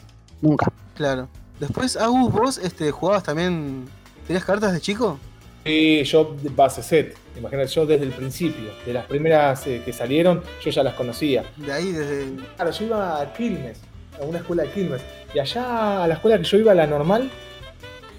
Nunca. 0.42 0.70
Claro. 0.94 1.28
Después, 1.60 1.96
Agus, 1.96 2.32
vos 2.32 2.58
este, 2.58 2.90
jugabas 2.90 3.22
también. 3.22 3.86
¿Tenías 4.26 4.44
cartas 4.44 4.72
de 4.72 4.80
chico? 4.80 5.18
Sí, 5.64 6.02
yo 6.04 6.36
base 6.54 6.82
set. 6.82 7.16
Imagínate, 7.36 7.68
yo 7.68 7.86
desde 7.86 8.04
el 8.04 8.12
principio, 8.12 8.70
de 8.84 8.92
las 8.92 9.04
primeras 9.06 9.66
eh, 9.66 9.82
que 9.84 9.92
salieron, 9.92 10.42
yo 10.64 10.70
ya 10.70 10.82
las 10.82 10.94
conocía. 10.94 11.44
De 11.56 11.72
ahí, 11.72 11.92
desde. 11.92 12.26
Claro, 12.56 12.70
yo 12.70 12.84
iba 12.86 13.20
a 13.20 13.32
Quilmes, 13.32 13.80
a 14.20 14.24
una 14.24 14.38
escuela 14.38 14.62
de 14.64 14.70
Quilmes. 14.70 15.02
Y 15.34 15.38
allá 15.38 16.04
a 16.04 16.08
la 16.08 16.14
escuela 16.14 16.38
que 16.38 16.44
yo 16.44 16.56
iba, 16.58 16.74
la 16.74 16.86
normal, 16.86 17.30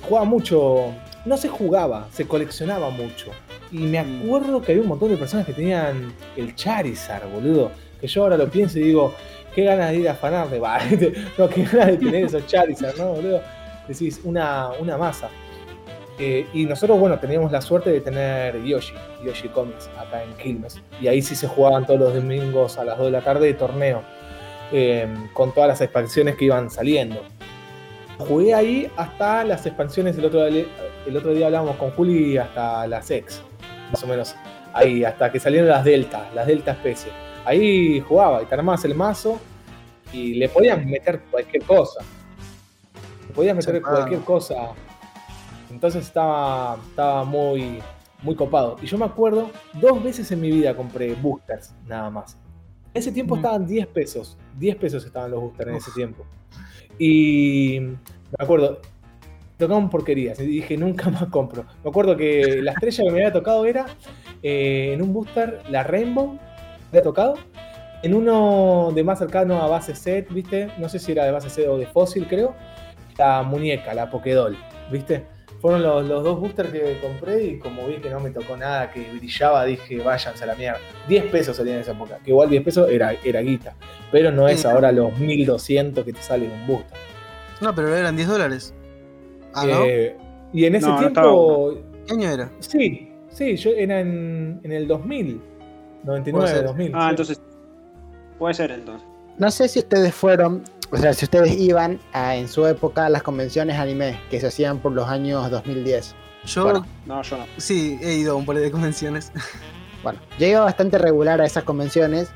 jugaba 0.07 0.25
mucho. 0.25 0.93
No 1.25 1.37
se 1.37 1.49
jugaba, 1.49 2.07
se 2.11 2.25
coleccionaba 2.27 2.89
mucho. 2.89 3.31
Y 3.71 3.79
me 3.79 4.01
Mm. 4.03 4.21
acuerdo 4.25 4.61
que 4.61 4.71
había 4.71 4.81
un 4.83 4.89
montón 4.89 5.09
de 5.09 5.17
personas 5.17 5.45
que 5.45 5.53
tenían 5.53 6.13
el 6.37 6.55
Charizard, 6.55 7.29
boludo. 7.29 7.71
Que 7.99 8.07
yo 8.07 8.23
ahora 8.23 8.37
lo 8.37 8.49
pienso 8.49 8.77
y 8.79 8.83
digo, 8.83 9.13
qué 9.53 9.63
ganas 9.63 9.91
de 9.91 9.97
ir 9.97 10.09
a 10.09 10.13
afanar 10.13 10.49
de 10.49 10.59
bar. 10.59 10.81
no, 11.37 11.49
qué 11.49 11.63
ganas 11.63 11.87
de 11.87 11.97
tener 11.97 12.25
esos 12.25 12.45
Charizard, 12.45 12.97
¿no, 12.97 13.13
boludo? 13.13 13.41
Decís, 13.87 14.21
una, 14.23 14.69
una 14.79 14.97
masa. 14.97 15.29
Eh, 16.19 16.47
y 16.53 16.65
nosotros, 16.65 16.99
bueno, 16.99 17.19
teníamos 17.19 17.51
la 17.51 17.61
suerte 17.61 17.91
de 17.91 18.01
tener 18.01 18.63
Yoshi, 18.63 18.93
Yoshi 19.23 19.49
Comics, 19.49 19.87
acá 19.99 20.23
en 20.23 20.33
Quilmes. 20.33 20.81
Y 20.99 21.07
ahí 21.07 21.21
sí 21.21 21.35
se 21.35 21.47
jugaban 21.47 21.85
todos 21.85 21.99
los 21.99 22.13
domingos 22.15 22.77
a 22.77 22.85
las 22.85 22.97
2 22.97 23.07
de 23.07 23.11
la 23.11 23.21
tarde 23.21 23.45
de 23.47 23.53
torneo, 23.53 24.01
eh, 24.71 25.07
con 25.33 25.53
todas 25.53 25.67
las 25.67 25.81
expansiones 25.81 26.35
que 26.35 26.45
iban 26.45 26.71
saliendo. 26.71 27.21
Jugué 28.17 28.55
ahí 28.55 28.91
hasta 28.97 29.43
las 29.43 29.65
expansiones, 29.67 30.17
el 30.17 30.25
otro, 30.25 30.47
el 30.47 30.67
otro 31.15 31.33
día 31.33 31.45
hablábamos 31.45 31.75
con 31.75 31.91
Juli, 31.91 32.37
hasta 32.37 32.87
las 32.87 33.11
X, 33.11 33.43
más 33.91 34.03
o 34.03 34.07
menos. 34.07 34.35
Ahí, 34.73 35.03
hasta 35.03 35.31
que 35.31 35.39
salieron 35.39 35.69
las 35.69 35.83
Delta, 35.83 36.27
las 36.33 36.47
Delta 36.47 36.71
especie. 36.71 37.11
Ahí 37.47 38.01
jugaba 38.01 38.43
y 38.43 38.45
te 38.45 38.55
armabas 38.55 38.83
el 38.83 38.93
mazo 38.93 39.39
y 40.11 40.33
le 40.33 40.49
podían 40.49 40.85
meter 40.85 41.21
cualquier 41.31 41.63
cosa. 41.63 42.01
Le 43.29 43.33
podías 43.33 43.55
meter 43.55 43.81
cualquier 43.81 44.19
cosa. 44.21 44.55
Entonces 45.71 46.05
estaba, 46.05 46.77
estaba 46.89 47.23
muy, 47.23 47.79
muy 48.21 48.35
copado. 48.35 48.75
Y 48.81 48.85
yo 48.85 48.97
me 48.97 49.05
acuerdo, 49.05 49.49
dos 49.75 50.03
veces 50.03 50.29
en 50.33 50.41
mi 50.41 50.51
vida 50.51 50.75
compré 50.75 51.13
boosters, 51.15 51.73
nada 51.85 52.09
más. 52.09 52.37
En 52.93 52.99
ese 52.99 53.13
tiempo 53.13 53.35
Mm. 53.35 53.39
estaban 53.39 53.65
10 53.65 53.87
pesos. 53.87 54.37
10 54.59 54.75
pesos 54.75 55.05
estaban 55.05 55.31
los 55.31 55.39
boosters 55.39 55.69
en 55.69 55.75
ese 55.77 55.91
tiempo. 55.91 56.25
Y 56.99 57.79
me 57.79 58.43
acuerdo, 58.43 58.81
tocaban 59.57 59.89
porquerías. 59.89 60.37
Y 60.41 60.47
dije, 60.47 60.75
nunca 60.75 61.09
más 61.09 61.27
compro. 61.27 61.63
Me 61.81 61.89
acuerdo 61.89 62.17
que 62.17 62.59
la 62.61 62.71
estrella 62.73 63.03
que 63.05 63.09
me 63.11 63.19
había 63.19 63.31
tocado 63.31 63.65
era 63.65 63.85
eh, 64.43 64.91
en 64.93 65.01
un 65.01 65.13
booster, 65.13 65.61
la 65.69 65.83
Rainbow, 65.83 66.37
había 66.89 67.01
tocado. 67.01 67.35
En 68.03 68.13
uno 68.13 68.91
de 68.93 69.03
más 69.03 69.19
cercano 69.19 69.61
a 69.61 69.67
base 69.67 69.95
set, 69.95 70.31
¿viste? 70.31 70.69
No 70.77 70.87
sé 70.87 70.99
si 70.99 71.11
era 71.11 71.25
de 71.25 71.31
base 71.31 71.49
set 71.49 71.67
o 71.67 71.77
de 71.77 71.87
fósil, 71.87 72.27
creo. 72.27 72.55
La 73.17 73.41
muñeca, 73.43 73.93
la 73.95 74.09
Pokédoll, 74.09 74.55
¿viste? 74.91 75.25
Fueron 75.59 75.81
los, 75.81 76.07
los 76.07 76.23
dos 76.23 76.39
boosters 76.39 76.69
que 76.69 76.99
compré 77.01 77.43
y 77.43 77.57
como 77.59 77.87
vi 77.87 77.95
que 77.95 78.11
no 78.11 78.19
me 78.19 78.29
tocó 78.29 78.55
nada 78.55 78.91
que 78.91 79.11
brillaba, 79.11 79.65
dije, 79.65 79.97
váyanse 79.97 80.43
a 80.43 80.47
la 80.47 80.53
mierda. 80.55 80.77
10 81.07 81.25
pesos 81.31 81.57
salían 81.57 81.77
en 81.77 81.81
esa 81.81 81.93
época, 81.93 82.19
que 82.23 82.29
igual 82.29 82.47
10 82.51 82.63
pesos 82.63 82.87
era, 82.91 83.13
era 83.23 83.39
guita, 83.41 83.73
pero 84.11 84.31
no 84.31 84.47
es 84.47 84.61
Sí. 84.61 84.67
ahora 84.67 84.91
los 84.91 85.17
1200 85.17 86.05
que 86.05 86.13
te 86.13 86.21
sale 86.21 86.47
un 86.47 86.67
booster. 86.67 86.95
No, 87.59 87.73
pero 87.73 87.95
eran 87.95 88.15
10 88.15 88.27
dólares. 88.27 88.75
Ah, 89.55 89.65
¿no? 89.65 89.83
Eh, 89.85 90.15
y 90.53 90.65
en 90.65 90.75
ese 90.75 90.85
No, 90.85 90.93
no 90.93 90.99
tiempo, 90.99 91.73
¿Qué 92.05 92.13
año 92.13 92.29
era? 92.29 92.51
sí, 92.59 93.11
sí, 93.29 93.55
yo 93.57 93.71
era 93.71 93.99
en, 93.99 94.59
en 94.63 94.71
el 94.71 94.87
2000, 94.87 95.41
99, 96.03 96.31
Puede 96.31 96.55
ser. 96.55 96.65
2000. 96.65 96.91
Ah, 96.93 97.01
sí. 97.03 97.09
entonces. 97.09 97.41
Puede 98.37 98.53
ser 98.53 98.71
entonces. 98.71 99.07
No 99.37 99.51
sé 99.51 99.67
si 99.67 99.79
ustedes 99.79 100.13
fueron, 100.15 100.63
o 100.91 100.97
sea, 100.97 101.13
si 101.13 101.25
ustedes 101.25 101.59
iban 101.59 101.99
a, 102.13 102.35
en 102.35 102.47
su 102.47 102.65
época 102.65 103.05
a 103.05 103.09
las 103.09 103.23
convenciones 103.23 103.77
anime 103.77 104.19
que 104.31 104.39
se 104.39 104.47
hacían 104.47 104.79
por 104.79 104.91
los 104.93 105.07
años 105.07 105.49
2010. 105.51 106.15
Yo 106.45 106.63
Bueno. 106.63 106.85
No, 107.05 107.21
yo 107.21 107.37
no. 107.37 107.45
sí 107.57 107.99
he 108.01 108.15
ido 108.15 108.33
a 108.33 108.35
un 108.35 108.45
par 108.45 108.57
de 108.57 108.71
convenciones. 108.71 109.31
Bueno, 110.03 110.19
yo 110.39 110.45
iba 110.45 110.59
bastante 110.61 110.99
regular 110.99 111.41
a 111.41 111.45
esas 111.45 111.63
convenciones 111.63 112.29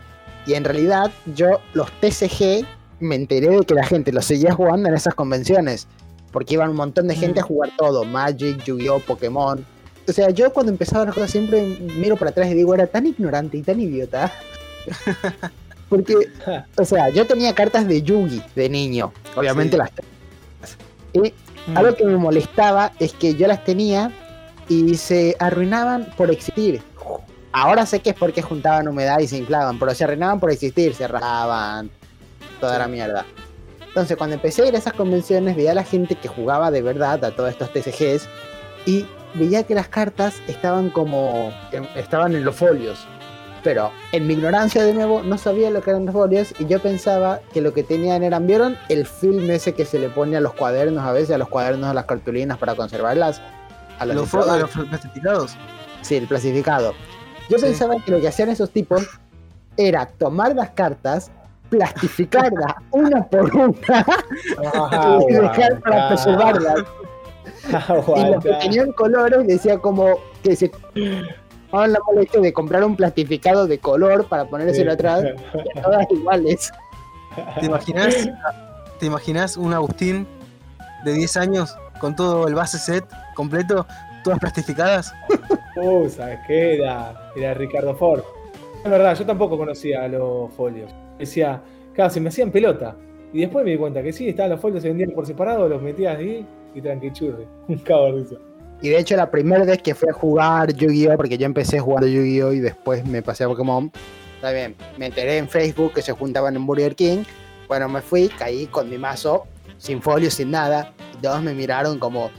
y 0.48 0.56
en 0.56 0.64
realidad 0.64 1.12
yo 1.36 1.62
los 1.74 1.92
TCG 2.02 2.66
me 3.00 3.16
enteré 3.16 3.50
de 3.50 3.64
que 3.64 3.76
la 3.76 3.86
gente 3.86 4.12
los 4.12 4.26
seguía 4.26 4.52
jugando 4.52 4.90
en 4.90 4.96
esas 4.96 5.14
convenciones 5.14 5.88
porque 6.32 6.56
iban 6.56 6.72
un 6.72 6.76
montón 6.78 7.08
de 7.08 7.16
gente 7.16 7.40
a 7.40 7.44
jugar 7.44 7.72
todo, 7.78 8.04
Magic, 8.04 8.64
Yu-Gi-Oh, 8.64 9.00
Pokémon. 9.00 9.66
O 10.08 10.12
sea, 10.12 10.30
yo 10.32 10.52
cuando 10.52 10.72
empezaba 10.72 11.06
las 11.06 11.14
cosas 11.14 11.32
siempre 11.32 11.62
miro 11.96 12.16
para 12.18 12.32
atrás 12.32 12.48
y 12.50 12.54
digo, 12.56 12.74
era 12.74 12.88
tan 12.88 13.06
ignorante 13.06 13.58
y 13.58 13.62
tan 13.62 13.80
idiota. 13.80 14.32
Porque, 15.90 16.16
o 16.78 16.86
sea, 16.86 17.10
yo 17.10 17.28
tenía 17.28 17.54
cartas 17.54 17.88
de 17.88 18.02
Yugi 18.02 18.42
de 18.56 18.70
niño, 18.70 19.12
obviamente 19.36 19.76
Sí. 19.76 19.78
las 19.78 19.92
y 21.14 21.34
algo 21.76 21.96
que 21.96 22.06
me 22.06 22.16
molestaba 22.16 22.94
es 23.00 23.12
que 23.14 23.36
yo 23.36 23.48
las 23.48 23.64
tenía 23.66 24.12
y 24.70 24.96
se 24.96 25.36
arruinaban 25.40 26.08
por 26.16 26.32
existir. 26.32 26.82
Ahora 27.52 27.86
sé 27.86 28.00
que 28.00 28.12
es 28.12 28.16
porque 28.16 28.42
juntaban 28.42 28.88
humedad 28.88 29.20
y 29.20 29.28
se 29.28 29.38
inflaban, 29.38 29.78
pero 29.78 29.94
se 29.94 30.06
arruinaban 30.06 30.40
por 30.40 30.52
existir, 30.52 30.96
se 30.96 31.08
rajaban, 31.08 31.92
toda 32.62 32.80
la 32.80 32.88
mierda. 32.88 33.26
Entonces, 33.86 34.16
cuando 34.16 34.36
empecé 34.38 34.64
a 34.64 34.68
ir 34.68 34.76
a 34.76 34.78
esas 34.78 34.94
convenciones, 34.94 35.58
veía 35.58 35.72
a 35.72 35.76
la 35.76 35.84
gente 35.84 36.16
que 36.16 36.30
jugaba 36.30 36.72
de 36.72 36.82
verdad 36.82 37.24
a 37.26 37.32
todos 37.36 37.50
estos 37.50 37.74
TCGs 37.74 38.30
y 38.86 39.06
veía 39.36 39.64
que 39.64 39.76
las 39.76 39.88
cartas 39.88 40.42
estaban 40.48 40.90
como. 40.90 41.54
en- 41.72 41.88
estaban 41.96 42.36
en 42.36 42.44
los 42.46 42.56
folios. 42.56 43.08
Pero 43.64 43.92
en 44.12 44.26
mi 44.26 44.34
ignorancia, 44.34 44.84
de 44.84 44.92
nuevo, 44.94 45.22
no 45.22 45.38
sabía 45.38 45.70
lo 45.70 45.82
que 45.84 45.92
eran 45.92 46.06
los 46.08 46.14
folios 46.14 46.52
y 46.58 46.66
yo 46.66 46.80
pensaba 46.80 47.42
que 47.54 47.62
lo 47.62 47.74
que 47.76 47.84
tenían 47.84 48.24
eran. 48.24 48.48
¿Vieron 48.48 48.76
el 48.90 49.06
film 49.06 49.52
ese 49.52 49.74
que 49.76 49.86
se 49.86 50.00
le 50.00 50.10
pone 50.10 50.36
a 50.36 50.42
los 50.42 50.54
cuadernos 50.56 51.04
a 51.06 51.12
veces, 51.12 51.36
a 51.36 51.38
los 51.38 51.48
cuadernos, 51.48 51.88
a 51.90 51.94
las 51.94 52.06
cartulinas 52.06 52.58
para 52.58 52.74
conservarlas? 52.74 53.40
A 54.00 54.06
los 54.08 54.16
Los, 54.16 54.26
diplomas? 54.32 54.60
los 54.62 54.88
plastificados. 54.88 55.56
Sí, 56.02 56.16
el 56.16 56.28
clasificado. 56.28 56.94
Yo 57.50 57.60
Sí. 57.60 57.66
pensaba 57.66 57.96
que 58.04 58.10
lo 58.12 58.20
que 58.20 58.30
hacían 58.30 58.50
esos 58.50 58.72
tipos 58.72 59.08
era 59.78 60.08
tomar 60.08 60.56
las 60.56 60.72
cartas, 60.72 61.30
plastificarlas 61.70 62.74
una 62.92 63.24
por 63.28 63.56
una 63.56 63.76
Ah, 64.74 65.20
y 65.30 65.34
dejar 65.34 65.80
para 65.82 66.08
preservarlas. 66.08 66.76
Y 67.70 67.72
los 67.72 67.84
que 68.44 68.50
Aguanta. 68.50 68.60
tenían 68.60 68.92
colores 68.94 69.48
decía 69.48 69.78
como 69.78 70.20
que 70.44 70.56
se 70.56 70.70
tomaban 71.70 71.94
la 71.94 72.00
molestia 72.06 72.40
de 72.42 72.54
comprar 72.54 72.84
un 72.84 72.96
plastificado 72.96 73.68
de 73.68 73.80
color 73.80 74.28
para 74.28 74.46
ponérselo 74.46 74.92
atrás, 74.92 75.24
y 75.54 75.78
a 75.80 75.82
todas 75.82 76.08
iguales. 76.12 76.72
¿Te 77.60 77.66
imaginas? 77.66 78.30
¿Te 79.00 79.06
imaginas 79.06 79.58
un 79.58 79.74
Agustín 79.74 80.28
de 81.06 81.14
10 81.14 81.38
años 81.38 81.76
con 82.00 82.16
todo 82.16 82.48
el 82.48 82.56
base 82.56 82.78
set 82.78 83.06
completo, 83.36 83.86
todas 84.24 84.40
plastificadas? 84.40 85.14
Uh, 85.76 86.10
¿sabes 86.10 86.40
qué? 86.46 86.76
Era, 86.76 87.32
era 87.36 87.54
Ricardo 87.54 87.96
Ford. 87.96 88.22
Es 88.84 88.90
verdad, 88.90 89.16
yo 89.16 89.26
tampoco 89.26 89.58
conocía 89.58 90.08
los 90.08 90.52
folios. 90.54 90.92
Decía, 91.18 91.62
claro, 91.94 92.10
se 92.10 92.20
me 92.20 92.30
hacían 92.30 92.52
pelota. 92.52 92.96
Y 93.34 93.42
después 93.42 93.64
me 93.64 93.72
di 93.72 93.78
cuenta 93.78 94.04
que 94.04 94.12
sí, 94.12 94.30
estaban 94.30 94.52
los 94.52 94.60
folios, 94.60 94.82
se 94.82 94.90
vendían 94.90 95.12
por 95.12 95.26
separado, 95.26 95.68
los 95.68 95.82
metías 95.82 96.18
ahí 96.18 96.46
y 96.74 96.82
tranquichurri. 96.82 97.46
Un 97.68 97.78
cago 97.80 98.06
de 98.06 98.12
risa. 98.12 98.36
Y 98.82 98.90
de 98.90 99.00
hecho 99.00 99.16
la 99.16 99.30
primera 99.30 99.64
vez 99.64 99.82
que 99.82 99.94
fui 99.94 100.10
a 100.10 100.14
jugar 100.14 100.74
Yu-Gi-Oh, 100.74 101.16
porque 101.16 101.38
yo 101.38 101.46
empecé 101.46 101.80
jugando 101.80 102.08
Yu-Gi-Oh 102.08 102.54
y 102.54 102.60
después 102.60 103.06
me 103.06 103.22
pasé 103.22 103.44
a 103.44 103.48
Pokémon, 103.48 103.92
está 104.36 104.52
bien, 104.52 104.76
me 104.98 105.06
enteré 105.06 105.38
en 105.38 105.48
Facebook 105.48 105.94
que 105.94 106.02
se 106.02 106.14
juntaban 106.14 106.56
en 106.56 106.66
Burger 106.66 106.96
King, 106.96 107.24
bueno, 107.68 107.88
me 107.88 108.02
fui, 108.02 108.28
caí 108.28 108.66
con 108.66 108.90
mi 108.90 108.98
mazo 108.98 109.46
sin 109.82 110.02
folios, 110.02 110.36
sin 110.36 110.52
nada. 110.52 110.94
Y 111.18 111.22
todos 111.22 111.42
me 111.42 111.54
miraron 111.54 112.00
como, 112.00 112.32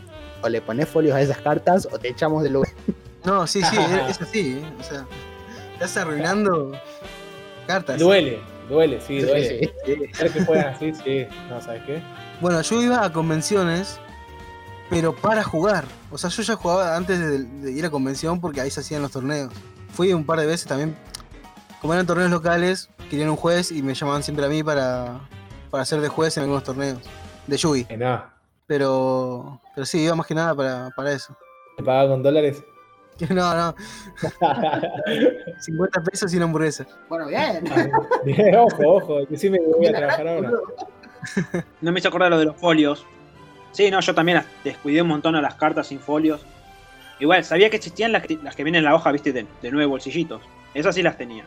o 0.43 0.49
le 0.49 0.61
pones 0.61 0.89
folios 0.89 1.15
a 1.15 1.21
esas 1.21 1.39
cartas 1.39 1.89
o 1.91 1.99
te 1.99 2.09
echamos 2.09 2.43
del 2.43 2.55
lugar. 2.55 2.73
No, 3.25 3.47
sí, 3.47 3.63
sí, 3.63 3.77
es 3.77 4.11
es 4.11 4.21
así. 4.21 4.59
¿eh? 4.59 4.73
O 4.81 4.83
sea, 4.83 5.07
estás 5.75 5.97
arruinando 5.97 6.73
cartas. 7.69 8.01
Duele, 8.01 8.41
duele, 8.73 9.01
sí, 9.01 9.21
duele. 9.21 9.71
sí. 9.85 9.97
Ver 10.19 10.33
que 10.33 10.45
juegan 10.45 10.75
así, 10.75 10.93
sí. 10.95 11.27
No, 11.49 11.61
¿sabes 11.61 11.83
qué? 11.85 12.03
Bueno, 12.41 12.61
yo 12.63 12.83
iba 12.83 13.05
a 13.05 13.13
convenciones, 13.13 14.01
pero 14.91 15.15
para 15.15 15.45
jugar. 15.45 15.85
O 16.11 16.19
sea, 16.19 16.31
yo 16.31 16.43
ya 16.43 16.57
jugaba 16.57 16.97
antes 16.97 17.19
de, 17.19 17.45
de 17.45 17.73
ir 17.73 17.85
a 17.87 17.91
convención 17.91 18.41
porque 18.41 18.61
ahí 18.61 18.71
se 18.71 18.81
hacían 18.81 19.03
los 19.03 19.13
torneos. 19.13 19.53
Fui 19.91 20.13
un 20.13 20.25
par 20.25 20.41
de 20.41 20.47
veces 20.47 20.67
también. 20.67 20.97
Como 21.81 21.93
eran 21.95 22.07
torneos 22.07 22.31
locales, 22.31 22.89
querían 23.11 23.31
un 23.31 23.37
juez 23.37 23.73
y 23.73 23.83
me 23.83 23.95
llamaban 23.95 24.23
siempre 24.23 24.47
a 24.47 24.49
mí 24.49 24.63
para, 24.63 25.21
para 25.71 25.85
ser 25.85 26.01
de 26.01 26.09
juez 26.09 26.37
en 26.37 26.45
algunos 26.45 26.65
torneos. 26.65 26.99
De 27.47 27.57
Yugi. 27.57 27.85
Que 27.85 27.97
nada. 27.97 28.35
Pero, 28.67 29.61
pero 29.75 29.85
sí, 29.85 30.01
iba 30.01 30.15
más 30.15 30.27
que 30.27 30.35
nada 30.35 30.55
para, 30.55 30.91
para 30.97 31.13
eso. 31.13 31.37
¿Te 31.77 31.83
pagaba 31.83 32.11
con 32.11 32.23
dólares? 32.23 32.63
No, 33.31 33.55
no, 33.55 33.75
50 35.59 36.03
pesos 36.03 36.33
y 36.33 36.37
una 36.37 36.47
hamburguesa. 36.47 36.87
Bueno, 37.09 37.27
bien. 37.27 37.65
Bien, 38.25 38.57
ojo, 38.57 38.97
ojo, 38.97 39.27
decime 39.27 39.59
que 39.59 39.67
voy 39.67 39.87
a 39.87 39.93
trabajar 39.93 40.29
ahora. 40.29 40.51
No 41.81 41.93
me 41.93 42.01
hizo 42.01 42.09
acordar 42.09 42.31
lo 42.31 42.39
de 42.39 42.47
los 42.47 42.57
folios. 42.57 43.07
Sí, 43.73 43.91
no, 43.91 44.01
yo 44.01 44.15
también 44.15 44.39
las 44.39 44.47
descuidé 44.65 45.03
un 45.03 45.09
montón 45.09 45.37
a 45.37 45.41
las 45.41 45.55
cartas 45.55 45.87
sin 45.87 46.01
folios. 46.01 46.45
Igual, 47.21 47.45
sabía 47.45 47.71
que 47.71 47.77
existían 47.77 48.13
las 48.13 48.23
que, 48.23 48.39
las 48.43 48.57
que 48.57 48.65
vienen 48.65 48.81
en 48.81 48.85
la 48.87 48.95
hoja, 48.95 49.13
viste, 49.13 49.33
de, 49.33 49.47
de 49.63 49.71
nueve 49.71 49.87
bolsillitos. 49.87 50.43
Esas 50.75 50.95
sí 50.95 51.03
las 51.03 51.17
tenía. 51.17 51.45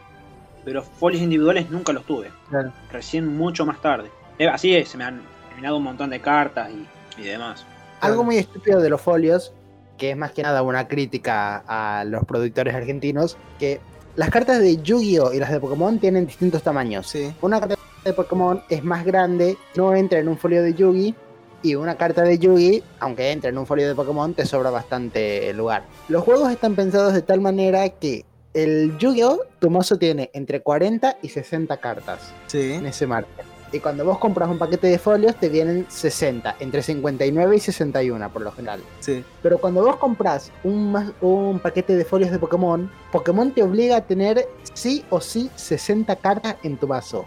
Pero 0.63 0.81
folios 0.81 1.21
individuales 1.21 1.69
nunca 1.69 1.93
los 1.93 2.05
tuve. 2.05 2.31
Claro. 2.49 2.71
Recién 2.91 3.35
mucho 3.35 3.65
más 3.65 3.81
tarde. 3.81 4.09
Eh, 4.39 4.47
Así 4.47 4.75
es, 4.75 4.89
se 4.89 4.97
me 4.97 5.03
han 5.03 5.21
eliminado 5.49 5.77
un 5.77 5.83
montón 5.83 6.09
de 6.09 6.19
cartas 6.21 6.69
y, 6.71 7.21
y 7.21 7.25
demás. 7.25 7.65
Algo 8.01 8.23
muy 8.23 8.37
estúpido 8.37 8.79
de 8.81 8.89
los 8.89 9.01
folios, 9.01 9.53
que 9.97 10.11
es 10.11 10.17
más 10.17 10.31
que 10.31 10.43
nada 10.43 10.61
una 10.61 10.87
crítica 10.87 11.63
a 11.67 12.03
los 12.05 12.25
productores 12.25 12.73
argentinos, 12.75 13.37
que 13.59 13.79
las 14.15 14.29
cartas 14.29 14.59
de 14.59 14.77
Yu-Gi-Oh! 14.81 15.33
y 15.33 15.39
las 15.39 15.51
de 15.51 15.59
Pokémon 15.59 15.99
tienen 15.99 16.25
distintos 16.25 16.63
tamaños. 16.63 17.07
Sí. 17.07 17.33
Una 17.41 17.59
carta 17.59 17.75
de 18.03 18.13
Pokémon 18.13 18.61
es 18.69 18.83
más 18.83 19.03
grande, 19.05 19.57
no 19.75 19.93
entra 19.95 20.19
en 20.19 20.27
un 20.27 20.37
folio 20.37 20.63
de 20.63 20.73
Yugi. 20.73 21.15
Y 21.63 21.73
una 21.73 21.95
carta 21.95 22.21
de 22.21 22.37
Yugi, 22.37 22.83
aunque 22.99 23.31
entre 23.31 23.49
en 23.49 23.57
un 23.57 23.65
folio 23.65 23.87
de 23.87 23.95
Pokémon, 23.95 24.33
te 24.35 24.45
sobra 24.45 24.69
bastante 24.69 25.51
lugar. 25.53 25.83
Los 26.09 26.23
juegos 26.23 26.51
están 26.51 26.75
pensados 26.75 27.13
de 27.13 27.23
tal 27.23 27.41
manera 27.41 27.89
que 27.89 28.23
el 28.53 28.95
Yu-Gi-Oh! 28.99 29.39
tu 29.59 29.69
mazo 29.71 29.97
tiene 29.97 30.29
entre 30.33 30.61
40 30.61 31.17
y 31.23 31.29
60 31.29 31.77
cartas 31.77 32.31
Sí. 32.47 32.73
en 32.73 32.85
ese 32.85 33.07
margen. 33.07 33.54
Y 33.75 33.79
cuando 33.81 34.05
vos 34.05 34.19
compras 34.19 34.49
un 34.49 34.57
paquete 34.57 34.87
de 34.87 34.97
folios, 34.97 35.35
te 35.35 35.49
vienen 35.49 35.85
60, 35.89 36.55
entre 36.61 36.81
59 36.81 37.55
y 37.57 37.59
61 37.59 38.29
por 38.31 38.41
lo 38.41 38.51
general. 38.53 38.81
Sí. 39.01 39.21
Pero 39.43 39.57
cuando 39.57 39.83
vos 39.83 39.97
compras 39.97 40.49
un, 40.63 41.13
un 41.19 41.59
paquete 41.59 41.97
de 41.97 42.05
folios 42.05 42.31
de 42.31 42.39
Pokémon, 42.39 42.89
Pokémon 43.11 43.51
te 43.51 43.63
obliga 43.63 43.97
a 43.97 44.01
tener 44.01 44.47
sí 44.73 45.03
o 45.09 45.19
sí 45.19 45.49
60 45.55 46.15
cartas 46.17 46.55
en 46.63 46.77
tu 46.77 46.87
mazo. 46.87 47.25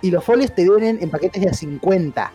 Y 0.00 0.12
los 0.12 0.22
folios 0.22 0.54
te 0.54 0.62
vienen 0.62 0.98
en 1.02 1.10
paquetes 1.10 1.42
de 1.42 1.48
a 1.48 1.52
50. 1.52 2.32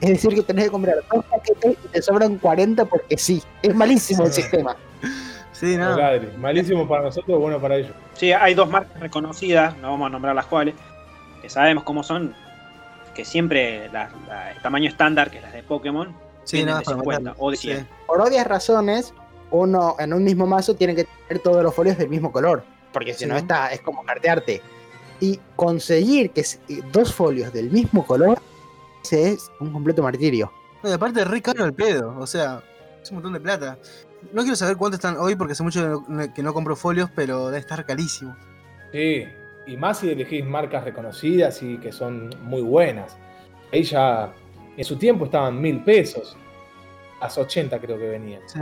Es 0.00 0.08
decir, 0.08 0.34
que 0.34 0.42
tenés 0.42 0.64
que 0.64 0.70
comprar 0.72 0.96
dos 1.12 1.24
paquetes 1.26 1.76
y 1.84 1.88
te 1.88 2.02
sobran 2.02 2.36
40 2.38 2.84
porque 2.86 3.16
sí. 3.16 3.40
Es 3.62 3.74
malísimo 3.76 4.24
el 4.24 4.32
sistema. 4.32 4.76
Sí, 5.52 5.76
no. 5.76 5.96
Malísimo 6.38 6.88
para 6.88 7.04
nosotros, 7.04 7.38
bueno 7.38 7.60
para 7.60 7.76
ellos. 7.76 7.92
Sí, 8.14 8.32
hay 8.32 8.54
dos 8.54 8.68
marcas 8.68 8.98
reconocidas, 8.98 9.76
no 9.78 9.92
vamos 9.92 10.08
a 10.08 10.10
nombrar 10.10 10.34
las 10.34 10.46
cuales, 10.46 10.74
que 11.40 11.48
sabemos 11.48 11.84
cómo 11.84 12.02
son, 12.02 12.34
que 13.14 13.24
siempre 13.24 13.88
la- 13.90 14.10
la- 14.28 14.52
el 14.52 14.60
tamaño 14.62 14.88
estándar, 14.88 15.30
que 15.30 15.38
es 15.38 15.42
las 15.42 15.52
de 15.52 15.62
Pokémon, 15.62 16.14
Sí, 16.44 16.56
vienen 16.58 16.70
nada, 16.72 16.80
de 16.80 16.84
para 16.84 16.96
50 16.98 17.20
matarlo. 17.30 17.44
o 17.46 17.50
de 17.50 17.56
Sí. 17.56 17.68
100. 17.68 17.88
Por 18.06 18.20
obvias 18.20 18.46
razones, 18.46 19.14
uno 19.50 19.96
en 19.98 20.12
un 20.12 20.24
mismo 20.24 20.46
mazo 20.46 20.74
tiene 20.74 20.94
que 20.94 21.04
tener 21.28 21.42
todos 21.42 21.62
los 21.62 21.74
folios 21.74 21.96
del 21.96 22.08
mismo 22.08 22.32
color. 22.32 22.64
Porque 22.92 23.12
si 23.14 23.20
Sí. 23.20 23.26
no 23.26 23.36
está, 23.36 23.72
es 23.72 23.80
como 23.80 24.04
cartearte. 24.04 24.60
Y 25.20 25.40
conseguir 25.56 26.30
que 26.32 26.40
s- 26.42 26.58
dos 26.92 27.14
folios 27.14 27.52
del 27.52 27.70
mismo 27.70 28.04
color, 28.06 28.38
ese 29.02 29.30
es 29.32 29.50
un 29.60 29.72
completo 29.72 30.02
martirio. 30.02 30.52
No, 30.82 30.90
y 30.90 30.92
aparte 30.92 31.20
es 31.22 31.26
re 31.28 31.40
caro 31.40 31.64
el 31.64 31.72
pedo, 31.72 32.16
o 32.18 32.26
sea, 32.26 32.62
es 33.02 33.10
un 33.10 33.16
montón 33.16 33.32
de 33.32 33.40
plata. 33.40 33.78
No 34.32 34.42
quiero 34.42 34.56
saber 34.56 34.76
cuánto 34.76 34.96
están 34.96 35.16
hoy 35.18 35.34
porque 35.36 35.52
hace 35.52 35.62
mucho 35.62 35.80
que 36.06 36.12
no, 36.12 36.34
que 36.34 36.42
no 36.42 36.52
compro 36.54 36.76
folios, 36.76 37.10
pero 37.14 37.46
debe 37.46 37.58
estar 37.58 37.84
carísimo. 37.86 38.36
Sí, 38.92 39.24
y 39.66 39.76
más 39.76 39.98
si 39.98 40.10
elegís 40.10 40.44
marcas 40.44 40.84
reconocidas 40.84 41.62
y 41.62 41.78
que 41.78 41.92
son 41.92 42.30
muy 42.42 42.62
buenas. 42.62 43.16
Ahí 43.72 43.82
ya, 43.82 44.30
en 44.76 44.84
su 44.84 44.96
tiempo 44.96 45.24
estaban 45.26 45.60
mil 45.60 45.82
pesos. 45.82 46.36
A 47.20 47.26
80 47.28 47.78
creo 47.78 47.98
que 47.98 48.08
venían. 48.08 48.42
Sí, 48.46 48.58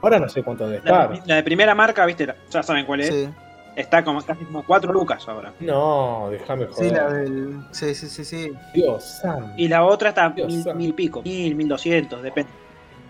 Ahora 0.00 0.18
no 0.20 0.28
sé 0.28 0.42
cuánto 0.42 0.68
debe 0.68 0.82
La, 0.88 1.04
estar. 1.04 1.26
la 1.26 1.34
de 1.36 1.42
primera 1.42 1.74
marca, 1.74 2.04
viste, 2.06 2.32
ya 2.50 2.62
saben 2.62 2.84
cuál 2.86 3.00
es, 3.00 3.08
sí. 3.08 3.28
está 3.74 4.04
como 4.04 4.20
casi 4.22 4.44
como 4.44 4.62
4 4.64 4.92
lucas 4.92 5.26
ahora. 5.28 5.52
No, 5.60 6.28
déjame 6.30 6.68
Sí, 6.72 6.90
la 6.90 7.04
joder. 7.04 7.28
del. 7.30 7.60
Sí, 7.72 7.94
sí, 7.94 8.06
sí, 8.08 8.24
sí. 8.24 8.52
Dios 8.74 9.02
santo. 9.02 9.52
Y 9.56 9.66
la 9.66 9.84
otra 9.84 10.10
está 10.10 10.28
mil, 10.28 10.62
mil 10.76 10.94
pico, 10.94 11.22
mil, 11.22 11.54
mil 11.56 11.66
doscientos, 11.68 12.22
depende. 12.22 12.50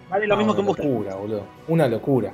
Vale 0.09 0.26
lo 0.26 0.34
No, 0.36 0.38
mismo 0.38 0.55
que 0.55 0.61
un 0.61 0.66
una 0.68 0.68
booster. 0.76 0.86
locura, 0.86 1.14
boludo. 1.16 1.42
Una 1.68 1.88
locura. 1.88 2.32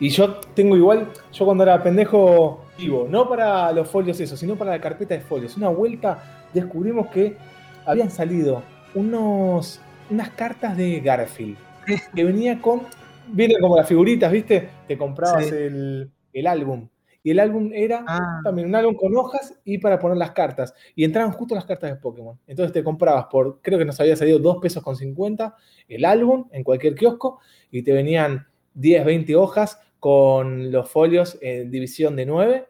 Y 0.00 0.10
yo 0.10 0.36
tengo 0.54 0.76
igual, 0.76 1.08
yo 1.32 1.44
cuando 1.44 1.64
era 1.64 1.82
pendejo, 1.82 2.64
vivo, 2.78 3.06
no 3.10 3.28
para 3.28 3.72
los 3.72 3.88
folios 3.88 4.20
eso, 4.20 4.36
sino 4.36 4.54
para 4.56 4.70
la 4.72 4.80
carpeta 4.80 5.14
de 5.14 5.20
folios. 5.20 5.56
Una 5.56 5.68
vuelta 5.68 6.46
descubrimos 6.54 7.08
que 7.08 7.36
habían 7.84 8.10
salido 8.10 8.62
unos, 8.94 9.80
unas 10.10 10.30
cartas 10.30 10.76
de 10.76 11.00
Garfield. 11.00 11.56
Que 12.14 12.22
venía 12.24 12.60
con, 12.60 12.82
vienen 13.28 13.58
como 13.60 13.76
las 13.76 13.88
figuritas, 13.88 14.30
¿viste? 14.30 14.68
Te 14.86 14.96
comprabas 14.98 15.46
Sí. 15.46 15.54
el, 15.54 16.10
el 16.32 16.46
álbum. 16.46 16.88
Y 17.24 17.30
el 17.32 17.40
álbum 17.40 17.70
era 17.74 18.04
Ah, 18.06 18.40
también 18.44 18.68
un 18.68 18.74
álbum 18.76 18.94
con 18.94 19.14
hojas 19.16 19.54
y 19.64 19.78
para 19.78 19.98
poner 19.98 20.16
las 20.16 20.30
cartas. 20.30 20.72
Y 20.94 21.02
entraban 21.04 21.32
justo 21.32 21.54
las 21.54 21.64
cartas 21.64 21.90
de 21.90 21.96
Pokémon. 21.96 22.38
Entonces 22.46 22.72
te 22.72 22.84
comprabas 22.84 23.26
por, 23.26 23.60
creo 23.62 23.78
que 23.78 23.84
nos 23.84 23.98
había 24.00 24.14
salido 24.16 24.38
2 24.38 24.58
pesos 24.58 24.82
con 24.82 24.94
50 24.96 25.56
el 25.88 26.04
álbum 26.04 26.46
en 26.52 26.62
cualquier 26.62 26.94
kiosco 26.94 27.40
y 27.70 27.82
te 27.82 27.92
venían 27.92 28.46
10, 28.74 29.04
20 29.04 29.34
hojas 29.34 29.80
con 29.98 30.70
los 30.70 30.90
folios 30.90 31.38
en 31.40 31.70
división 31.70 32.16
de 32.16 32.26
9 32.26 32.68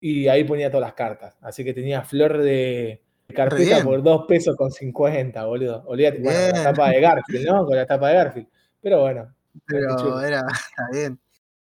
y 0.00 0.28
ahí 0.28 0.44
ponía 0.44 0.70
todas 0.70 0.86
las 0.86 0.94
cartas. 0.94 1.36
Así 1.40 1.64
que 1.64 1.74
tenía 1.74 2.02
flor 2.02 2.38
de 2.38 3.02
carpeta 3.34 3.82
por 3.82 4.02
2 4.02 4.24
pesos 4.26 4.56
con 4.56 4.70
50, 4.70 5.44
boludo. 5.44 5.84
Olvídate, 5.86 6.18
bueno, 6.20 6.38
con 6.52 6.58
la 6.58 6.64
tapa 6.64 6.90
de 6.90 7.00
Garfield, 7.00 7.46
¿no? 7.46 7.66
Con 7.66 7.76
la 7.76 7.86
tapa 7.86 8.08
de 8.08 8.14
Garfield. 8.14 8.48
Pero 8.80 9.00
bueno, 9.00 9.34
pero 9.66 10.20
era. 10.20 10.40
Está 10.40 10.88
bien. 10.92 11.18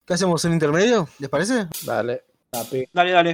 ¿Qué 0.05 0.15
hacemos? 0.15 0.45
¿Un 0.45 0.53
intermedio? 0.53 1.09
¿Les 1.19 1.29
parece? 1.29 1.67
Vale. 1.85 2.25
tapé. 2.51 2.89
Dale, 2.93 3.11
dale. 3.13 3.33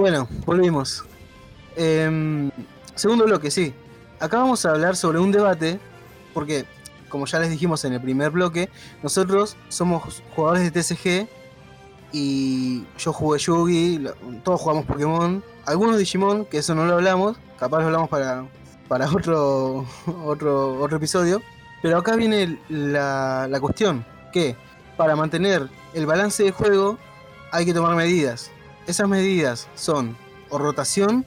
Bueno, 0.00 0.26
volvimos. 0.46 1.04
Em, 1.76 2.50
segundo 2.94 3.26
bloque, 3.26 3.50
sí. 3.50 3.74
Acá 4.18 4.38
vamos 4.38 4.64
a 4.64 4.70
hablar 4.70 4.96
sobre 4.96 5.18
un 5.18 5.30
debate, 5.30 5.78
porque, 6.32 6.64
como 7.10 7.26
ya 7.26 7.38
les 7.38 7.50
dijimos 7.50 7.84
en 7.84 7.92
el 7.92 8.00
primer 8.00 8.30
bloque, 8.30 8.70
nosotros 9.02 9.58
somos 9.68 10.22
jugadores 10.34 10.62
de 10.62 10.70
TCG 10.70 11.28
y 12.12 12.82
yo 12.96 13.12
jugué 13.12 13.38
Yugi, 13.40 14.06
todos 14.42 14.62
jugamos 14.62 14.86
Pokémon, 14.86 15.44
algunos 15.66 15.98
Digimon, 15.98 16.46
que 16.46 16.56
eso 16.56 16.74
no 16.74 16.86
lo 16.86 16.94
hablamos, 16.94 17.36
capaz 17.58 17.80
lo 17.80 17.88
hablamos 17.88 18.08
para, 18.08 18.46
para 18.88 19.06
otro, 19.06 19.84
otro, 20.24 20.80
otro 20.80 20.96
episodio. 20.96 21.42
Pero 21.82 21.98
acá 21.98 22.16
viene 22.16 22.58
la, 22.70 23.46
la 23.50 23.60
cuestión, 23.60 24.06
que 24.32 24.56
para 24.96 25.14
mantener 25.14 25.68
el 25.92 26.06
balance 26.06 26.42
de 26.42 26.52
juego 26.52 26.96
hay 27.52 27.66
que 27.66 27.74
tomar 27.74 27.94
medidas. 27.96 28.50
Esas 28.86 29.08
medidas 29.08 29.68
son 29.74 30.16
o 30.48 30.58
rotación 30.58 31.24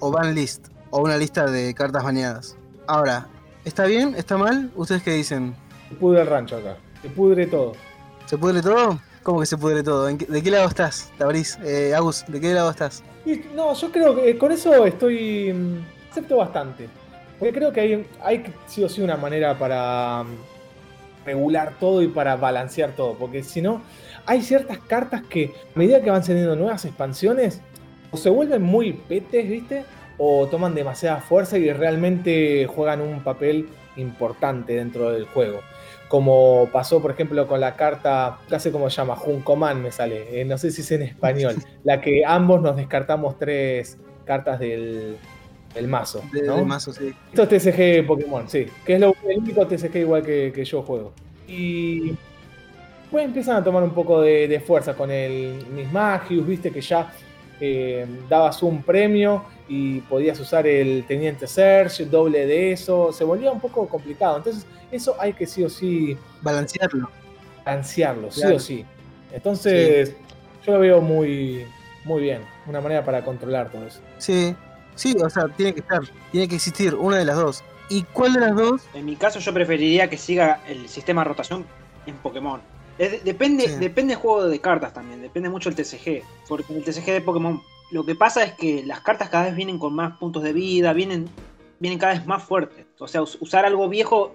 o 0.00 0.10
ban 0.10 0.34
list, 0.34 0.66
o 0.90 1.00
una 1.00 1.16
lista 1.16 1.46
de 1.46 1.72
cartas 1.74 2.04
baneadas. 2.04 2.56
Ahora, 2.86 3.26
¿está 3.64 3.84
bien? 3.86 4.14
¿Está 4.16 4.36
mal? 4.36 4.70
¿Ustedes 4.76 5.02
qué 5.02 5.12
dicen? 5.12 5.54
Se 5.88 5.94
pudre 5.94 6.20
el 6.22 6.26
rancho 6.26 6.56
acá. 6.56 6.76
Se 7.02 7.08
pudre 7.08 7.46
todo. 7.46 7.72
¿Se 8.26 8.36
pudre 8.36 8.60
todo? 8.60 8.98
¿Cómo 9.22 9.40
que 9.40 9.46
se 9.46 9.56
pudre 9.56 9.82
todo? 9.82 10.08
¿En 10.08 10.18
qué- 10.18 10.26
¿De 10.26 10.42
qué 10.42 10.50
lado 10.50 10.68
estás, 10.68 11.10
Tabriz? 11.16 11.58
Eh, 11.64 11.94
Agus, 11.94 12.24
¿de 12.28 12.40
qué 12.40 12.52
lado 12.52 12.70
estás? 12.70 13.02
Y, 13.24 13.40
no, 13.54 13.72
yo 13.74 13.90
creo 13.90 14.14
que 14.14 14.36
con 14.36 14.52
eso 14.52 14.84
estoy. 14.84 15.52
mm, 15.52 16.10
acepto 16.10 16.36
bastante. 16.36 16.88
Porque 17.38 17.54
creo 17.54 17.72
que 17.72 17.80
hay, 17.80 18.06
hay 18.22 18.44
sí 18.66 18.84
o 18.84 18.88
sí 18.88 19.00
una 19.00 19.16
manera 19.16 19.58
para 19.58 20.24
mm, 20.24 21.24
regular 21.26 21.74
todo 21.80 22.02
y 22.02 22.08
para 22.08 22.36
balancear 22.36 22.92
todo. 22.92 23.14
Porque 23.14 23.42
si 23.42 23.62
no, 23.62 23.80
hay 24.26 24.42
ciertas 24.42 24.78
cartas 24.78 25.22
que 25.22 25.52
a 25.74 25.78
medida 25.78 26.02
que 26.02 26.10
van 26.10 26.24
saliendo 26.24 26.56
nuevas 26.56 26.84
expansiones, 26.84 27.60
o 28.10 28.16
se 28.16 28.30
vuelven 28.30 28.62
muy 28.62 28.92
petes, 28.92 29.48
¿viste? 29.48 29.84
O 30.18 30.46
toman 30.46 30.74
demasiada 30.74 31.20
fuerza 31.20 31.58
y 31.58 31.72
realmente 31.72 32.66
juegan 32.66 33.00
un 33.00 33.22
papel 33.22 33.68
importante 33.96 34.74
dentro 34.74 35.10
del 35.10 35.26
juego. 35.26 35.60
Como 36.08 36.68
pasó, 36.72 37.02
por 37.02 37.10
ejemplo, 37.10 37.46
con 37.48 37.60
la 37.60 37.74
carta, 37.74 38.38
no 38.48 38.60
sé 38.60 38.70
cómo 38.70 38.88
se 38.88 38.96
llama, 38.96 39.16
Juncoman 39.16 39.82
me 39.82 39.90
sale, 39.90 40.40
eh, 40.40 40.44
no 40.44 40.58
sé 40.58 40.70
si 40.70 40.82
es 40.82 40.90
en 40.92 41.02
español, 41.02 41.56
la 41.84 42.00
que 42.00 42.22
ambos 42.24 42.62
nos 42.62 42.76
descartamos 42.76 43.36
tres 43.38 43.98
cartas 44.24 44.60
del, 44.60 45.16
del 45.74 45.88
mazo. 45.88 46.22
De, 46.32 46.42
¿no? 46.42 46.56
de 46.56 46.64
mazo, 46.64 46.92
sí. 46.92 47.12
Esto 47.32 47.42
es 47.42 47.64
TCG 47.64 48.06
Pokémon, 48.06 48.48
sí. 48.48 48.66
Que 48.84 48.94
es 48.94 49.00
lo, 49.00 49.14
el 49.28 49.38
único 49.38 49.66
TCG 49.66 49.96
igual 49.96 50.22
que, 50.22 50.52
que 50.54 50.64
yo 50.64 50.82
juego. 50.82 51.12
Y 51.48 52.14
después 53.14 53.26
empiezan 53.26 53.56
a 53.56 53.62
tomar 53.62 53.84
un 53.84 53.92
poco 53.94 54.20
de, 54.22 54.48
de 54.48 54.58
fuerza 54.58 54.94
con 54.94 55.08
el 55.08 55.64
Miss 55.72 55.90
Magius, 55.92 56.44
viste 56.44 56.72
que 56.72 56.80
ya 56.80 57.12
eh, 57.60 58.04
dabas 58.28 58.60
un 58.64 58.82
premio 58.82 59.44
y 59.68 60.00
podías 60.00 60.40
usar 60.40 60.66
el 60.66 61.04
Teniente 61.06 61.46
Search, 61.46 62.00
doble 62.10 62.44
de 62.44 62.72
eso. 62.72 63.12
Se 63.12 63.22
volvía 63.22 63.52
un 63.52 63.60
poco 63.60 63.86
complicado. 63.86 64.38
Entonces, 64.38 64.66
eso 64.90 65.14
hay 65.20 65.32
que 65.32 65.46
sí 65.46 65.62
o 65.62 65.70
sí 65.70 66.18
Balancearlo. 66.42 67.08
balancearlo, 67.64 68.32
sí 68.32 68.46
o 68.46 68.58
sí. 68.58 68.84
Entonces, 69.32 70.16
yo 70.66 70.72
lo 70.72 70.80
veo 70.80 71.00
muy, 71.00 71.64
muy 72.04 72.20
bien. 72.20 72.42
Una 72.66 72.80
manera 72.80 73.04
para 73.04 73.24
controlar 73.24 73.70
todo 73.70 73.86
eso. 73.86 74.00
Sí, 74.18 74.56
sí, 74.96 75.16
o 75.22 75.30
sea, 75.30 75.44
tiene 75.56 75.72
que 75.72 75.80
estar, 75.80 76.00
tiene 76.32 76.48
que 76.48 76.56
existir 76.56 76.96
una 76.96 77.18
de 77.18 77.26
las 77.26 77.36
dos. 77.36 77.62
¿Y 77.88 78.02
cuál 78.02 78.32
de 78.32 78.40
las 78.40 78.56
dos? 78.56 78.82
En 78.92 79.04
mi 79.04 79.14
caso 79.14 79.38
yo 79.38 79.54
preferiría 79.54 80.10
que 80.10 80.18
siga 80.18 80.62
el 80.66 80.88
sistema 80.88 81.22
de 81.22 81.28
rotación 81.28 81.64
en 82.06 82.16
Pokémon. 82.16 82.73
Es 82.98 83.10
de- 83.12 83.18
depende, 83.20 83.68
Sí. 83.68 83.76
depende 83.76 84.14
del 84.14 84.22
juego 84.22 84.46
de 84.46 84.60
cartas 84.60 84.92
también, 84.92 85.20
depende 85.20 85.48
mucho 85.48 85.68
del 85.70 85.76
TCG. 85.76 86.22
Porque 86.48 86.72
en 86.72 86.78
el 86.78 86.84
TCG 86.84 87.12
de 87.12 87.20
Pokémon 87.20 87.60
lo 87.90 88.04
que 88.04 88.14
pasa 88.14 88.44
es 88.44 88.52
que 88.54 88.82
las 88.84 89.00
cartas 89.00 89.28
cada 89.30 89.44
vez 89.46 89.56
vienen 89.56 89.78
con 89.78 89.94
más 89.94 90.16
puntos 90.18 90.42
de 90.42 90.52
vida, 90.52 90.92
vienen, 90.92 91.28
vienen 91.80 91.98
cada 91.98 92.14
vez 92.14 92.26
más 92.26 92.42
fuertes. 92.42 92.86
O 92.98 93.08
sea, 93.08 93.22
us- 93.22 93.36
usar 93.40 93.64
algo 93.64 93.88
viejo 93.88 94.34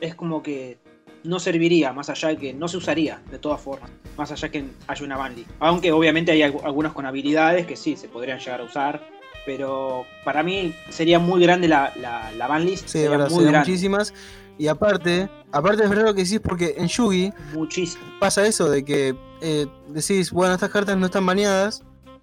es 0.00 0.14
como 0.14 0.42
que 0.42 0.78
no 1.24 1.40
serviría, 1.40 1.92
más 1.92 2.08
allá 2.10 2.28
de 2.28 2.36
que 2.36 2.52
no 2.52 2.68
se 2.68 2.76
usaría 2.76 3.20
de 3.30 3.38
todas 3.38 3.60
formas, 3.60 3.90
más 4.16 4.30
allá 4.30 4.48
que 4.50 4.64
haya 4.86 5.04
una 5.04 5.16
banlist. 5.16 5.50
Aunque 5.58 5.90
obviamente 5.92 6.30
hay 6.32 6.40
algu- 6.42 6.62
algunas 6.64 6.92
con 6.92 7.06
habilidades 7.06 7.66
que 7.66 7.76
sí 7.76 7.96
se 7.96 8.08
podrían 8.08 8.38
llegar 8.38 8.60
a 8.60 8.64
usar, 8.64 9.04
pero 9.44 10.04
para 10.24 10.42
mí 10.42 10.74
sería 10.90 11.18
muy 11.18 11.42
grande 11.42 11.66
la, 11.68 11.92
la, 11.96 12.30
la 12.32 12.46
banlist. 12.46 12.86
Sí, 12.88 12.98
de 12.98 13.04
sería 13.04 13.10
verdad, 13.18 13.30
muy 13.30 13.44
grande. 13.44 13.58
muchísimas. 13.60 14.14
Y 14.58 14.66
aparte, 14.68 15.30
aparte 15.52 15.84
es 15.84 15.88
verdad 15.90 16.04
lo 16.06 16.14
que 16.14 16.24
decís 16.24 16.40
porque 16.40 16.74
en 16.76 16.88
Yugi 16.88 17.32
Muchísimo. 17.54 18.02
pasa 18.18 18.44
eso 18.46 18.68
de 18.68 18.84
que 18.84 19.16
eh, 19.40 19.66
decís, 19.88 20.32
bueno, 20.32 20.54
estas 20.54 20.70
cartas 20.70 20.96
no 20.96 21.06
están 21.06 21.24
baneadas, 21.24 21.82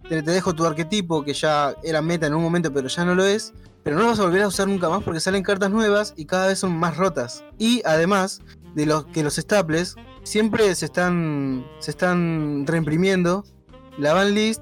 te, 0.10 0.22
te 0.22 0.32
dejo 0.32 0.54
tu 0.54 0.66
arquetipo 0.66 1.24
que 1.24 1.34
ya 1.34 1.74
era 1.84 2.02
meta 2.02 2.28
en 2.28 2.34
un 2.36 2.44
momento 2.44 2.72
pero 2.74 2.88
ya 2.90 3.06
no 3.06 3.16
lo 3.16 3.24
es, 3.26 3.54
pero 3.84 3.96
no 3.96 4.04
lo 4.04 4.10
vas 4.10 4.20
a 4.20 4.24
volver 4.24 4.42
a 4.44 4.48
usar 4.48 4.68
nunca 4.68 4.90
más 4.90 5.02
porque 5.04 5.20
salen 5.20 5.44
cartas 5.44 5.72
nuevas 5.72 6.14
y 6.18 6.26
cada 6.26 6.48
vez 6.48 6.60
son 6.60 6.78
más 6.78 6.98
rotas. 6.98 7.44
Y 7.58 7.82
además 7.86 8.42
de 8.76 8.86
los 8.86 9.06
que 9.06 9.24
los 9.24 9.36
staples 9.38 9.96
siempre 10.24 10.76
se 10.76 10.86
están 10.86 11.66
se 11.80 11.92
están 11.92 12.66
reimprimiendo, 12.68 13.46
la 13.98 14.14
ban 14.14 14.34
list 14.34 14.62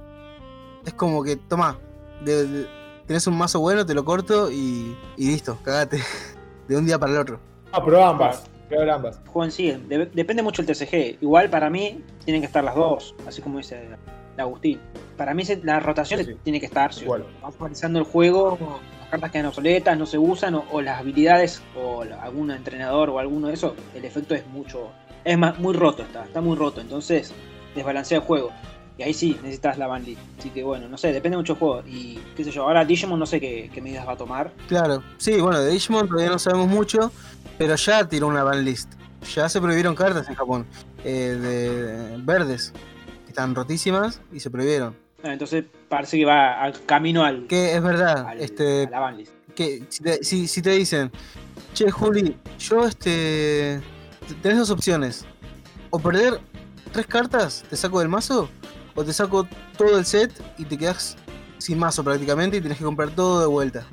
es 0.85 0.93
como 0.93 1.23
que 1.23 1.37
toma, 1.37 1.79
de- 2.23 2.45
de- 2.47 2.67
tenés 3.07 3.25
un 3.25 3.35
mazo 3.37 3.59
bueno, 3.61 3.83
te 3.85 3.93
lo 3.95 4.05
corto 4.05 4.51
y, 4.51 4.95
y 5.17 5.27
listo, 5.27 5.57
cagate 5.63 6.03
de 6.67 6.77
un 6.77 6.85
día 6.85 6.99
para 6.99 7.13
el 7.13 7.17
otro. 7.17 7.39
Ah, 7.73 7.83
pero 7.83 8.03
ambas. 8.03 8.43
Pero 8.69 8.93
ambas. 8.93 9.19
El 9.35 9.43
en 9.43 9.51
sí, 9.51 9.71
de- 9.71 10.05
depende 10.13 10.41
mucho 10.43 10.61
del 10.63 10.75
TCG. 10.75 11.17
Igual 11.21 11.49
para 11.49 11.69
mí 11.69 12.01
tienen 12.23 12.41
que 12.41 12.45
estar 12.45 12.63
las 12.63 12.75
dos, 12.75 13.15
así 13.27 13.41
como 13.41 13.57
dice 13.57 13.89
Agustín. 14.37 14.79
Para 15.17 15.33
mí 15.33 15.43
la 15.63 15.79
rotación 15.79 16.19
Sí, 16.21 16.25
sí. 16.27 16.37
tiene 16.43 16.59
que 16.59 16.67
estar. 16.67 16.93
Si 16.93 17.03
Igual. 17.03 17.25
va 17.43 17.49
actualizando 17.49 17.99
el 17.99 18.05
juego, 18.05 18.57
las 19.01 19.09
cartas 19.09 19.31
quedan 19.31 19.47
obsoletas, 19.47 19.97
no 19.97 20.05
se 20.05 20.17
usan, 20.17 20.55
o, 20.55 20.63
o 20.71 20.81
las 20.81 20.99
habilidades, 20.99 21.61
o 21.75 22.03
la- 22.03 22.21
algún 22.21 22.51
entrenador 22.51 23.09
o 23.09 23.19
alguno 23.19 23.47
de 23.47 23.55
esos, 23.55 23.73
el 23.95 24.05
efecto 24.05 24.33
es 24.35 24.45
mucho. 24.47 24.89
Es 25.25 25.37
más, 25.37 25.57
muy 25.59 25.73
roto, 25.73 26.03
está, 26.03 26.23
está 26.25 26.41
muy 26.41 26.55
roto. 26.55 26.79
Entonces, 26.81 27.33
desbalancea 27.75 28.19
el 28.19 28.23
juego. 28.23 28.51
Y 28.97 29.01
ahí 29.03 29.13
sí 29.15 29.35
necesitas 29.41 29.79
la 29.79 29.87
bandit. 29.87 30.19
Así 30.37 30.51
que 30.51 30.63
bueno, 30.63 30.87
no 30.87 30.97
sé, 30.99 31.11
depende 31.11 31.35
mucho 31.37 31.53
del 31.53 31.59
juego. 31.59 31.83
Y 31.87 32.19
qué 32.35 32.43
sé 32.43 32.51
yo, 32.51 32.63
ahora 32.63 32.85
Digimon 32.85 33.17
no 33.17 33.25
sé 33.25 33.39
qué, 33.39 33.69
qué 33.73 33.81
medidas 33.81 34.07
va 34.07 34.13
a 34.13 34.17
tomar. 34.17 34.51
Claro, 34.67 35.01
sí, 35.17 35.39
bueno, 35.41 35.59
de 35.59 35.71
Digimon 35.71 36.07
todavía 36.07 36.29
no 36.29 36.37
sabemos 36.37 36.67
mucho, 36.67 37.11
pero 37.57 37.75
ya 37.75 38.07
tiró 38.07 38.27
una 38.27 38.43
ban 38.43 38.63
list. 38.63 38.91
Ya 39.35 39.47
se 39.47 39.61
prohibieron 39.61 39.95
cartas 39.95 40.27
en 40.27 40.35
Japón 40.35 40.65
eh, 41.03 41.37
de 41.39 42.17
verdes, 42.23 42.73
que 43.25 43.29
están 43.31 43.55
rotísimas 43.55 44.19
y 44.33 44.39
se 44.39 44.49
prohibieron. 44.49 44.95
Ah, 45.23 45.31
Entonces 45.31 45.63
parece 45.87 46.17
que 46.17 46.25
va 46.25 46.61
al 46.61 46.83
camino 46.85 47.23
al, 47.23 47.47
Que 47.47 47.75
es 47.75 47.81
verdad, 47.81 48.27
al- 48.27 48.41
este, 48.41 48.83
a 48.87 48.89
la 48.89 48.99
banlist. 48.99 49.31
que 49.55 49.83
si 49.89 50.03
te, 50.03 50.23
si- 50.23 50.47
si 50.47 50.61
te 50.61 50.71
dicen, 50.71 51.09
che 51.73 51.89
Juli, 51.89 52.37
yo 52.59 52.85
este 52.85 53.81
tenés 54.41 54.57
dos 54.57 54.69
opciones, 54.71 55.25
o 55.89 55.99
perder 55.99 56.41
tres 56.91 57.07
cartas, 57.07 57.63
te 57.69 57.77
saco 57.77 57.99
del 57.99 58.09
mazo, 58.09 58.49
o 58.95 59.03
te 59.05 59.13
saco 59.13 59.47
todo 59.77 59.97
el 59.97 60.05
set 60.05 60.31
y 60.57 60.65
te 60.65 60.77
quedas 60.77 61.15
sin 61.59 61.79
mazo 61.79 62.03
prácticamente 62.03 62.57
y 62.57 62.61
tenés 62.61 62.77
que 62.77 62.83
comprar 62.83 63.09
todo 63.11 63.39
de 63.39 63.47
vuelta. 63.47 63.85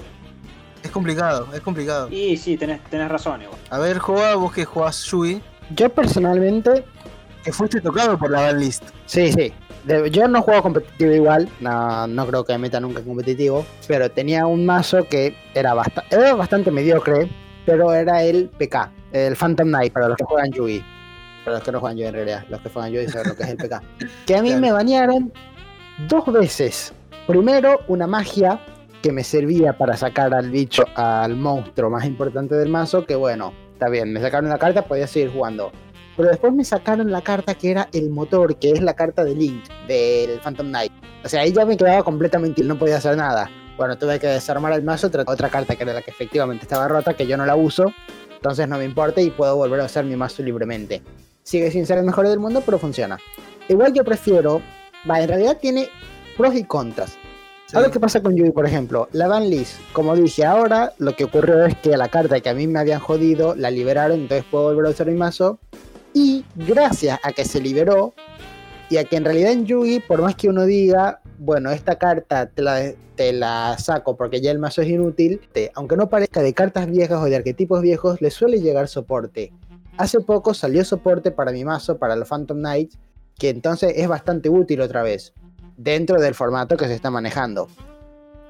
Es 0.90 0.94
complicado, 0.94 1.46
es 1.54 1.60
complicado. 1.60 2.08
Y 2.10 2.36
sí, 2.36 2.56
tenés, 2.56 2.82
tenés 2.90 3.08
razón, 3.08 3.42
igual. 3.42 3.56
A 3.70 3.78
ver, 3.78 4.00
Joa, 4.00 4.34
vos 4.34 4.52
que 4.52 4.64
jugás 4.64 5.04
Yugi, 5.04 5.40
Yo 5.76 5.88
personalmente, 5.88 6.84
que 7.44 7.52
fuiste 7.52 7.80
tocado 7.80 8.18
por 8.18 8.28
la 8.28 8.40
ban 8.40 8.58
list. 8.58 8.82
sí, 9.06 9.30
sí. 9.32 9.52
De- 9.84 10.10
yo 10.10 10.26
no 10.26 10.42
juego 10.42 10.62
competitivo 10.64 11.12
igual, 11.12 11.48
no, 11.60 12.08
no 12.08 12.26
creo 12.26 12.44
que 12.44 12.52
me 12.54 12.58
meta 12.58 12.80
nunca 12.80 12.98
en 12.98 13.04
competitivo, 13.06 13.64
pero 13.86 14.10
tenía 14.10 14.46
un 14.46 14.66
mazo 14.66 15.04
que 15.08 15.36
era, 15.54 15.74
basta- 15.74 16.02
era 16.10 16.34
bastante 16.34 16.72
mediocre, 16.72 17.30
pero 17.64 17.92
era 17.94 18.24
el 18.24 18.48
PK, 18.58 18.90
el 19.12 19.36
Phantom 19.36 19.68
Knight 19.68 19.92
para 19.92 20.08
los 20.08 20.16
que 20.16 20.24
juegan 20.24 20.50
Yugi. 20.50 20.84
Para 21.44 21.58
los 21.58 21.64
que 21.64 21.70
no 21.70 21.78
juegan 21.78 21.98
Yugi 21.98 22.08
en 22.08 22.14
realidad, 22.14 22.44
los 22.50 22.60
que 22.62 22.68
juegan 22.68 22.90
Yugi 22.90 23.06
saben 23.08 23.28
lo 23.28 23.36
que 23.36 23.42
es 23.44 23.48
el 23.50 23.56
PK. 23.58 23.80
Que 24.26 24.36
a 24.36 24.42
mí 24.42 24.48
Claro. 24.48 24.60
me 24.60 24.72
banearon 24.72 25.32
dos 26.08 26.26
veces. 26.32 26.92
Primero, 27.28 27.78
una 27.86 28.08
magia 28.08 28.58
que 29.02 29.12
me 29.12 29.24
servía 29.24 29.76
para 29.76 29.96
sacar 29.96 30.34
al 30.34 30.50
bicho, 30.50 30.84
al 30.94 31.36
monstruo 31.36 31.90
más 31.90 32.04
importante 32.04 32.54
del 32.54 32.68
mazo, 32.68 33.06
que 33.06 33.14
bueno, 33.14 33.52
está 33.72 33.88
bien, 33.88 34.12
me 34.12 34.20
sacaron 34.20 34.50
la 34.50 34.58
carta, 34.58 34.82
podía 34.82 35.06
seguir 35.06 35.30
jugando. 35.32 35.72
Pero 36.16 36.28
después 36.28 36.52
me 36.52 36.64
sacaron 36.64 37.10
la 37.10 37.22
carta 37.22 37.54
que 37.54 37.70
era 37.70 37.88
el 37.92 38.10
motor, 38.10 38.56
que 38.56 38.72
es 38.72 38.82
la 38.82 38.94
carta 38.94 39.24
de 39.24 39.34
Link, 39.34 39.64
del 39.88 40.38
Phantom 40.40 40.66
Knight. 40.66 40.92
O 41.24 41.28
sea, 41.28 41.42
ahí 41.42 41.52
ya 41.52 41.64
me 41.64 41.76
quedaba 41.76 42.02
completamente, 42.02 42.62
no 42.62 42.78
podía 42.78 42.98
hacer 42.98 43.16
nada. 43.16 43.50
Bueno, 43.76 43.96
tuve 43.96 44.18
que 44.18 44.26
desarmar 44.26 44.72
el 44.74 44.82
mazo, 44.82 45.06
otra, 45.06 45.24
otra 45.26 45.48
carta 45.48 45.76
que 45.76 45.82
era 45.84 45.94
la 45.94 46.02
que 46.02 46.10
efectivamente 46.10 46.64
estaba 46.64 46.88
rota, 46.88 47.14
que 47.14 47.26
yo 47.26 47.38
no 47.38 47.46
la 47.46 47.56
uso, 47.56 47.94
entonces 48.34 48.68
no 48.68 48.76
me 48.76 48.84
importa 48.84 49.22
y 49.22 49.30
puedo 49.30 49.56
volver 49.56 49.80
a 49.80 49.84
usar 49.84 50.04
mi 50.04 50.16
mazo 50.16 50.42
libremente. 50.42 51.02
Sigue 51.42 51.70
sin 51.70 51.86
ser 51.86 51.98
el 51.98 52.04
mejor 52.04 52.28
del 52.28 52.38
mundo, 52.38 52.62
pero 52.64 52.78
funciona. 52.78 53.18
Igual 53.68 53.94
yo 53.94 54.04
prefiero, 54.04 54.60
va, 55.10 55.20
en 55.20 55.28
realidad 55.28 55.56
tiene 55.58 55.88
pros 56.36 56.54
y 56.54 56.64
contras. 56.64 57.16
Sí. 57.70 57.76
Ahora, 57.76 57.88
¿qué 57.92 58.00
pasa 58.00 58.20
con 58.20 58.34
Yugi, 58.34 58.50
por 58.50 58.66
ejemplo? 58.66 59.08
La 59.12 59.28
ban 59.28 59.48
list, 59.48 59.78
como 59.92 60.16
dije, 60.16 60.44
ahora 60.44 60.92
lo 60.98 61.14
que 61.14 61.22
ocurrió 61.22 61.64
es 61.64 61.76
que 61.76 61.96
la 61.96 62.08
carta 62.08 62.40
que 62.40 62.48
a 62.48 62.54
mí 62.54 62.66
me 62.66 62.80
habían 62.80 62.98
jodido 62.98 63.54
la 63.54 63.70
liberaron, 63.70 64.18
entonces 64.22 64.44
puedo 64.50 64.64
volver 64.64 64.86
a 64.86 64.90
usar 64.90 65.06
mi 65.06 65.14
mazo. 65.14 65.60
Y 66.12 66.44
gracias 66.56 67.20
a 67.22 67.30
que 67.30 67.44
se 67.44 67.60
liberó, 67.60 68.12
y 68.88 68.96
a 68.96 69.04
que 69.04 69.14
en 69.14 69.24
realidad 69.24 69.52
en 69.52 69.66
Yugi, 69.66 70.00
por 70.00 70.20
más 70.20 70.34
que 70.34 70.48
uno 70.48 70.64
diga, 70.66 71.20
bueno, 71.38 71.70
esta 71.70 71.96
carta 71.96 72.46
te 72.46 72.60
la, 72.60 72.92
te 73.14 73.32
la 73.32 73.76
saco 73.78 74.16
porque 74.16 74.40
ya 74.40 74.50
el 74.50 74.58
mazo 74.58 74.82
es 74.82 74.88
inútil, 74.88 75.40
te- 75.52 75.70
aunque 75.76 75.96
no 75.96 76.08
parezca 76.08 76.42
de 76.42 76.52
cartas 76.52 76.90
viejas 76.90 77.22
o 77.22 77.26
de 77.26 77.36
arquetipos 77.36 77.82
viejos, 77.82 78.20
le 78.20 78.32
suele 78.32 78.60
llegar 78.60 78.88
soporte. 78.88 79.52
Hace 79.96 80.18
poco 80.18 80.54
salió 80.54 80.84
soporte 80.84 81.30
para 81.30 81.52
mi 81.52 81.64
mazo, 81.64 81.98
para 81.98 82.16
los 82.16 82.28
Phantom 82.28 82.58
Knights, 82.58 82.98
que 83.38 83.50
entonces 83.50 83.92
es 83.94 84.08
bastante 84.08 84.48
útil 84.48 84.80
otra 84.80 85.04
vez, 85.04 85.32
dentro 85.82 86.20
del 86.20 86.34
formato 86.34 86.76
que 86.76 86.86
se 86.86 86.94
está 86.94 87.10
manejando. 87.10 87.68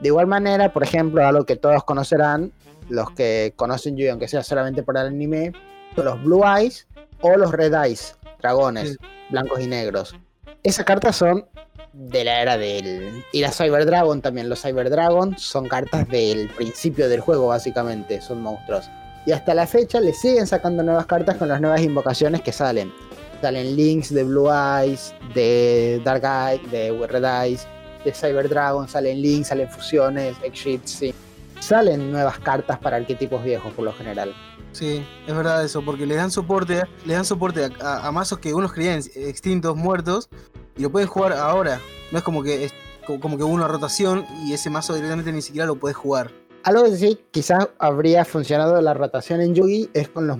De 0.00 0.08
igual 0.08 0.26
manera, 0.26 0.72
por 0.72 0.82
ejemplo, 0.82 1.24
algo 1.26 1.44
que 1.44 1.56
todos 1.56 1.84
conocerán, 1.84 2.52
los 2.88 3.10
que 3.12 3.52
conocen 3.56 3.96
Yu, 3.96 4.10
aunque 4.10 4.28
sea 4.28 4.42
solamente 4.42 4.82
por 4.82 4.96
el 4.96 5.06
anime, 5.06 5.52
son 5.94 6.04
los 6.06 6.22
Blue 6.24 6.42
Eyes 6.44 6.86
o 7.20 7.36
los 7.36 7.52
Red 7.52 7.74
Eyes, 7.74 8.16
dragones, 8.40 8.90
Sí. 8.90 8.96
blancos 9.30 9.60
y 9.60 9.66
negros. 9.66 10.16
Esas 10.62 10.84
cartas 10.84 11.16
son 11.16 11.46
de 11.92 12.24
la 12.24 12.42
era 12.42 12.56
del... 12.58 13.24
Y 13.32 13.40
la 13.40 13.50
Cyber 13.52 13.84
Dragon 13.84 14.20
también. 14.22 14.48
Los 14.48 14.62
Cyber 14.62 14.90
Dragon 14.90 15.36
son 15.38 15.68
cartas 15.68 16.08
del 16.08 16.48
principio 16.48 17.08
del 17.08 17.20
juego, 17.20 17.48
básicamente. 17.48 18.20
Son 18.20 18.40
monstruos. 18.40 18.88
Y 19.26 19.32
hasta 19.32 19.54
la 19.54 19.66
fecha 19.66 20.00
le 20.00 20.12
siguen 20.14 20.46
sacando 20.46 20.82
nuevas 20.82 21.06
cartas 21.06 21.36
con 21.36 21.48
las 21.48 21.60
nuevas 21.60 21.80
invocaciones 21.82 22.42
que 22.42 22.52
salen. 22.52 22.92
Salen 23.40 23.74
links 23.76 24.12
de 24.12 24.24
Blue 24.24 24.48
Eyes, 24.50 25.14
de 25.34 26.00
Dark 26.04 26.22
Eyes, 26.24 26.70
de 26.70 27.06
Red 27.06 27.24
Eyes, 27.44 27.66
de 28.04 28.12
Cyber 28.12 28.48
Dragon, 28.48 28.86
salen 28.88 29.20
links, 29.22 29.48
salen 29.48 29.68
fusiones, 29.70 30.36
exits, 30.42 30.90
sí. 30.90 31.14
Salen 31.60 32.10
nuevas 32.10 32.38
cartas 32.38 32.78
para 32.78 32.96
arquetipos 32.96 33.42
viejos 33.44 33.72
por 33.74 33.84
lo 33.84 33.92
general. 33.92 34.34
Sí, 34.72 35.04
es 35.26 35.34
verdad 35.34 35.64
eso, 35.64 35.82
porque 35.84 36.06
le 36.06 36.14
dan 36.16 36.30
soporte, 36.30 36.84
le 37.04 37.14
dan 37.14 37.24
soporte 37.24 37.64
a, 37.64 37.70
a- 37.84 38.06
a 38.06 38.12
mazos 38.12 38.38
que 38.38 38.54
unos 38.54 38.72
creían 38.72 39.00
extintos, 39.14 39.76
muertos, 39.76 40.28
y 40.76 40.82
lo 40.82 40.90
pueden 40.90 41.08
jugar 41.08 41.32
ahora. 41.32 41.80
No 42.12 42.18
es 42.18 42.24
como 42.24 42.42
que 42.42 42.64
es 42.64 42.72
co- 43.06 43.20
como 43.20 43.36
que 43.36 43.42
hubo 43.42 43.52
una 43.52 43.68
rotación 43.68 44.24
y 44.46 44.52
ese 44.52 44.70
mazo 44.70 44.94
directamente 44.94 45.32
ni 45.32 45.42
siquiera 45.42 45.66
lo 45.66 45.76
puedes 45.76 45.96
jugar. 45.96 46.30
Algo 46.62 46.84
que 46.84 46.96
sí, 46.96 47.18
quizás 47.30 47.68
habría 47.78 48.24
funcionado 48.24 48.80
la 48.80 48.92
rotación 48.94 49.40
en 49.40 49.54
Yugi 49.54 49.90
es 49.94 50.08
con 50.08 50.26
los. 50.26 50.38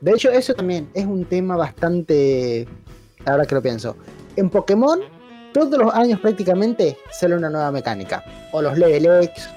De 0.00 0.12
hecho, 0.12 0.30
eso 0.30 0.54
también 0.54 0.88
es 0.94 1.06
un 1.06 1.24
tema 1.24 1.56
bastante. 1.56 2.68
Ahora 3.24 3.44
que 3.44 3.54
lo 3.54 3.62
pienso. 3.62 3.96
En 4.36 4.50
Pokémon, 4.50 5.00
todos 5.52 5.78
los 5.78 5.92
años 5.94 6.20
prácticamente 6.20 6.96
sale 7.10 7.34
una 7.34 7.50
nueva 7.50 7.70
mecánica. 7.72 8.24
O 8.52 8.62
los 8.62 8.78
Level 8.78 9.24
X, 9.24 9.48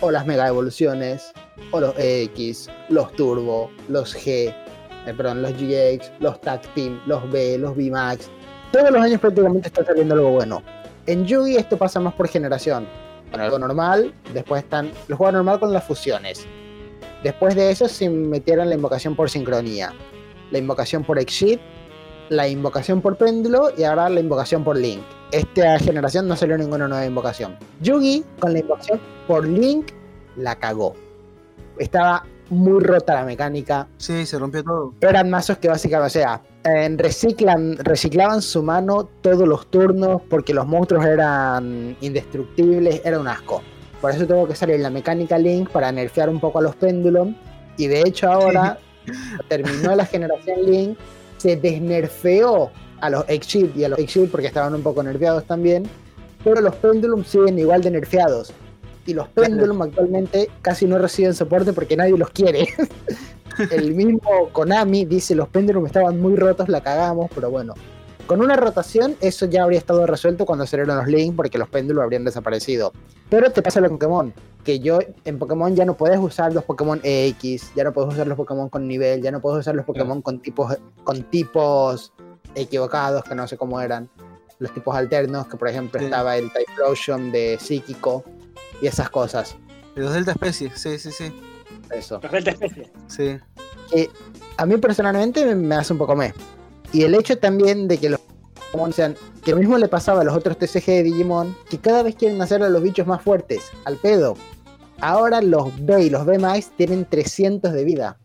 o 0.00 0.10
las 0.10 0.26
Mega 0.26 0.46
Evoluciones, 0.46 1.32
o 1.70 1.80
los 1.80 1.94
X, 1.98 2.68
los 2.88 3.12
Turbo, 3.14 3.70
los 3.88 4.14
G, 4.14 4.54
eh, 5.06 5.14
perdón, 5.16 5.40
los 5.40 5.52
GX, 5.52 6.10
los 6.18 6.40
Tag 6.40 6.62
Team, 6.74 7.00
los 7.06 7.30
B, 7.30 7.58
los 7.58 7.76
B 7.76 7.90
Max. 7.90 8.28
Todos 8.72 8.90
los 8.90 9.00
años 9.00 9.20
prácticamente 9.20 9.68
está 9.68 9.84
saliendo 9.84 10.14
algo 10.14 10.30
bueno. 10.30 10.62
En 11.06 11.24
Yugi 11.24 11.56
esto 11.56 11.76
pasa 11.76 12.00
más 12.00 12.14
por 12.14 12.28
generación 12.28 12.86
con 13.30 13.40
algo 13.40 13.58
normal, 13.58 14.12
después 14.34 14.64
están 14.64 14.90
los 15.08 15.16
juegos 15.16 15.34
normal 15.34 15.60
con 15.60 15.72
las 15.72 15.84
fusiones. 15.84 16.46
Después 17.26 17.56
de 17.56 17.72
eso 17.72 17.88
se 17.88 18.08
metieron 18.08 18.68
la 18.68 18.76
invocación 18.76 19.16
por 19.16 19.28
sincronía, 19.28 19.92
la 20.52 20.58
invocación 20.58 21.02
por 21.02 21.18
exit, 21.18 21.58
la 22.28 22.46
invocación 22.46 23.02
por 23.02 23.16
péndulo 23.16 23.70
y 23.76 23.82
ahora 23.82 24.08
la 24.08 24.20
invocación 24.20 24.62
por 24.62 24.76
link. 24.76 25.02
Esta 25.32 25.76
generación 25.80 26.28
no 26.28 26.36
salió 26.36 26.56
ninguna 26.56 26.86
nueva 26.86 27.04
invocación. 27.04 27.58
Yugi 27.80 28.24
con 28.38 28.52
la 28.52 28.60
invocación 28.60 29.00
por 29.26 29.44
link 29.44 29.88
la 30.36 30.54
cagó. 30.54 30.94
Estaba 31.80 32.24
muy 32.48 32.80
rota 32.80 33.16
la 33.16 33.24
mecánica, 33.24 33.88
Sí, 33.96 34.24
se 34.24 34.38
rompió 34.38 34.62
todo. 34.62 34.94
eran 35.00 35.28
mazos 35.28 35.58
que 35.58 35.66
básicamente, 35.66 36.06
o 36.06 36.10
sea, 36.10 36.42
reciclan, 36.96 37.76
reciclaban 37.78 38.40
su 38.40 38.62
mano 38.62 39.08
todos 39.20 39.48
los 39.48 39.66
turnos 39.68 40.22
porque 40.30 40.54
los 40.54 40.64
monstruos 40.64 41.04
eran 41.04 41.96
indestructibles, 42.00 43.00
era 43.04 43.18
un 43.18 43.26
asco. 43.26 43.62
Por 44.00 44.10
eso 44.10 44.26
tuvo 44.26 44.46
que 44.46 44.54
salir 44.54 44.80
la 44.80 44.90
mecánica 44.90 45.38
Link 45.38 45.70
para 45.70 45.90
nerfear 45.90 46.28
un 46.28 46.40
poco 46.40 46.58
a 46.58 46.62
los 46.62 46.76
Pendulum. 46.76 47.34
Y 47.76 47.86
de 47.86 48.02
hecho 48.02 48.30
ahora 48.30 48.78
terminó 49.48 49.94
la 49.94 50.04
generación 50.04 50.64
Link, 50.64 50.98
se 51.38 51.56
desnerfeó 51.56 52.70
a 53.00 53.10
los 53.10 53.24
X-Shield 53.28 53.76
y 53.76 53.84
a 53.84 53.88
los 53.90 53.98
X-Shield 53.98 54.30
porque 54.30 54.46
estaban 54.46 54.74
un 54.74 54.82
poco 54.82 55.02
nerfeados 55.02 55.44
también. 55.44 55.84
Pero 56.44 56.60
los 56.60 56.74
Pendulum 56.76 57.24
siguen 57.24 57.58
igual 57.58 57.82
de 57.82 57.90
nerfeados. 57.90 58.52
Y 59.06 59.14
los 59.14 59.28
Pendulum 59.28 59.82
actualmente 59.82 60.50
casi 60.62 60.86
no 60.86 60.98
reciben 60.98 61.34
soporte 61.34 61.72
porque 61.72 61.96
nadie 61.96 62.16
los 62.16 62.30
quiere. 62.30 62.68
el 63.70 63.94
mismo 63.94 64.50
Konami 64.52 65.04
dice 65.04 65.34
los 65.34 65.48
Pendulum 65.48 65.86
estaban 65.86 66.20
muy 66.20 66.36
rotos, 66.36 66.68
la 66.68 66.80
cagamos, 66.80 67.30
pero 67.34 67.50
bueno. 67.50 67.74
Con 68.26 68.40
una 68.40 68.56
rotación, 68.56 69.16
eso 69.20 69.46
ya 69.46 69.62
habría 69.62 69.78
estado 69.78 70.04
resuelto 70.06 70.46
cuando 70.46 70.66
salieron 70.66 70.96
los 70.96 71.06
Link, 71.06 71.36
porque 71.36 71.58
los 71.58 71.68
Pendulum 71.68 72.02
habrían 72.02 72.24
desaparecido. 72.24 72.92
Pero 73.30 73.50
te 73.50 73.62
pasa 73.62 73.80
lo 73.80 73.88
con 73.88 73.98
Pokémon, 73.98 74.34
que 74.64 74.80
yo 74.80 74.98
en 75.24 75.38
Pokémon 75.38 75.76
ya 75.76 75.84
no 75.84 75.94
puedes 75.96 76.18
usar 76.18 76.52
los 76.52 76.64
Pokémon 76.64 77.00
EX, 77.04 77.72
ya 77.76 77.84
no 77.84 77.92
puedes 77.92 78.12
usar 78.12 78.26
los 78.26 78.36
Pokémon 78.36 78.68
con 78.68 78.88
nivel, 78.88 79.22
ya 79.22 79.30
no 79.30 79.40
puedes 79.40 79.60
usar 79.60 79.76
los 79.76 79.84
Pokémon 79.84 80.22
con 80.22 80.40
tipos, 80.40 80.76
con 81.04 81.22
tipos 81.24 82.12
equivocados, 82.56 83.22
que 83.24 83.34
no 83.36 83.46
sé 83.46 83.56
cómo 83.56 83.80
eran. 83.80 84.08
Los 84.58 84.72
tipos 84.72 84.96
alternos, 84.96 85.46
que 85.48 85.56
por 85.56 85.68
ejemplo 85.68 86.00
Sí. 86.00 86.06
estaba 86.06 86.36
el 86.36 86.50
Typhlosion 86.52 87.30
de 87.30 87.58
Psíquico 87.60 88.24
y 88.80 88.86
esas 88.86 89.10
cosas. 89.10 89.54
Los 89.94 90.12
Delta 90.14 90.32
Especies, 90.32 90.72
sí, 90.74 90.98
sí, 90.98 91.10
sí. 91.12 91.32
Eso. 91.90 92.18
Los 92.22 92.32
Delta 92.32 92.50
Especie. 92.50 92.90
Sí. 93.06 93.38
que 93.90 94.10
a 94.56 94.66
mí 94.66 94.76
personalmente 94.78 95.54
me, 95.54 95.74
hace 95.76 95.92
un 95.92 95.98
poco 95.98 96.16
me. 96.16 96.32
Y 96.92 97.02
el 97.02 97.14
hecho 97.14 97.38
también 97.38 97.88
de 97.88 97.98
que 97.98 98.10
los 98.10 98.20
Pokémon 98.72 98.92
sean, 98.92 99.16
que 99.44 99.52
lo 99.52 99.58
mismo 99.58 99.78
le 99.78 99.88
pasaba 99.88 100.22
a 100.22 100.24
los 100.24 100.36
otros 100.36 100.58
TCG 100.58 100.86
de 100.86 101.02
Digimon, 101.04 101.56
que 101.68 101.78
cada 101.78 102.02
vez 102.02 102.14
quieren 102.14 102.40
hacer 102.40 102.62
a 102.62 102.68
los 102.68 102.82
bichos 102.82 103.06
más 103.06 103.22
fuertes, 103.22 103.62
al 103.84 103.96
pedo. 103.96 104.36
Ahora 105.00 105.42
los 105.42 105.72
B 105.84 106.04
y 106.04 106.10
los 106.10 106.24
B 106.24 106.38
Max 106.38 106.70
tienen 106.76 107.04
300 107.04 107.72
de 107.72 107.84
vida. 107.84 108.16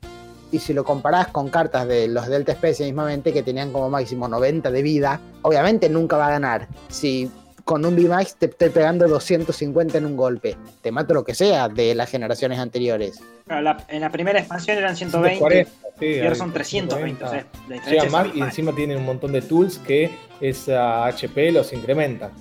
Y 0.51 0.59
si 0.59 0.73
lo 0.73 0.83
comparás 0.83 1.27
con 1.27 1.49
cartas 1.49 1.87
de 1.87 2.07
los 2.07 2.27
Delta 2.27 2.51
Especie 2.51 2.85
mismamente, 2.85 3.31
que 3.31 3.43
tenían 3.43 3.71
como 3.71 3.89
máximo 3.89 4.27
90 4.27 4.69
de 4.71 4.81
vida, 4.81 5.21
obviamente 5.43 5.89
nunca 5.89 6.17
va 6.17 6.27
a 6.27 6.31
ganar. 6.31 6.67
Si 6.89 7.31
con 7.65 7.85
un 7.85 7.93
V-Max 7.95 8.35
te 8.39 8.45
estoy 8.47 8.69
pegando 8.69 9.07
250 9.07 9.97
en 9.97 10.05
un 10.05 10.15
golpe, 10.17 10.55
te 10.81 10.91
mato 10.91 11.13
lo 11.13 11.23
que 11.23 11.33
sea 11.35 11.67
de 11.69 11.93
las 11.95 12.09
generaciones 12.09 12.59
anteriores. 12.59 13.19
La- 13.47 13.85
en 13.89 14.01
la 14.01 14.09
primera 14.09 14.39
expansión 14.39 14.77
eran 14.77 14.95
120 14.95 15.37
140, 15.37 15.71
sí, 15.99 16.05
y 16.05 16.19
ahora 16.21 16.35
son 16.35 16.53
320. 16.53 17.23
O 17.23 17.29
sea, 17.29 17.39
140. 17.41 17.59
la 17.67 17.73
diferencia 17.75 17.91
Llegan 17.91 18.05
es 18.05 18.11
más 18.11 18.35
y 18.35 18.41
encima 18.41 18.73
tienen 18.75 18.97
un 18.97 19.05
montón 19.05 19.31
de 19.33 19.41
tools 19.41 19.77
que 19.79 20.09
esa 20.39 21.05
HP 21.07 21.51
los 21.51 21.73
incrementan. 21.73 22.31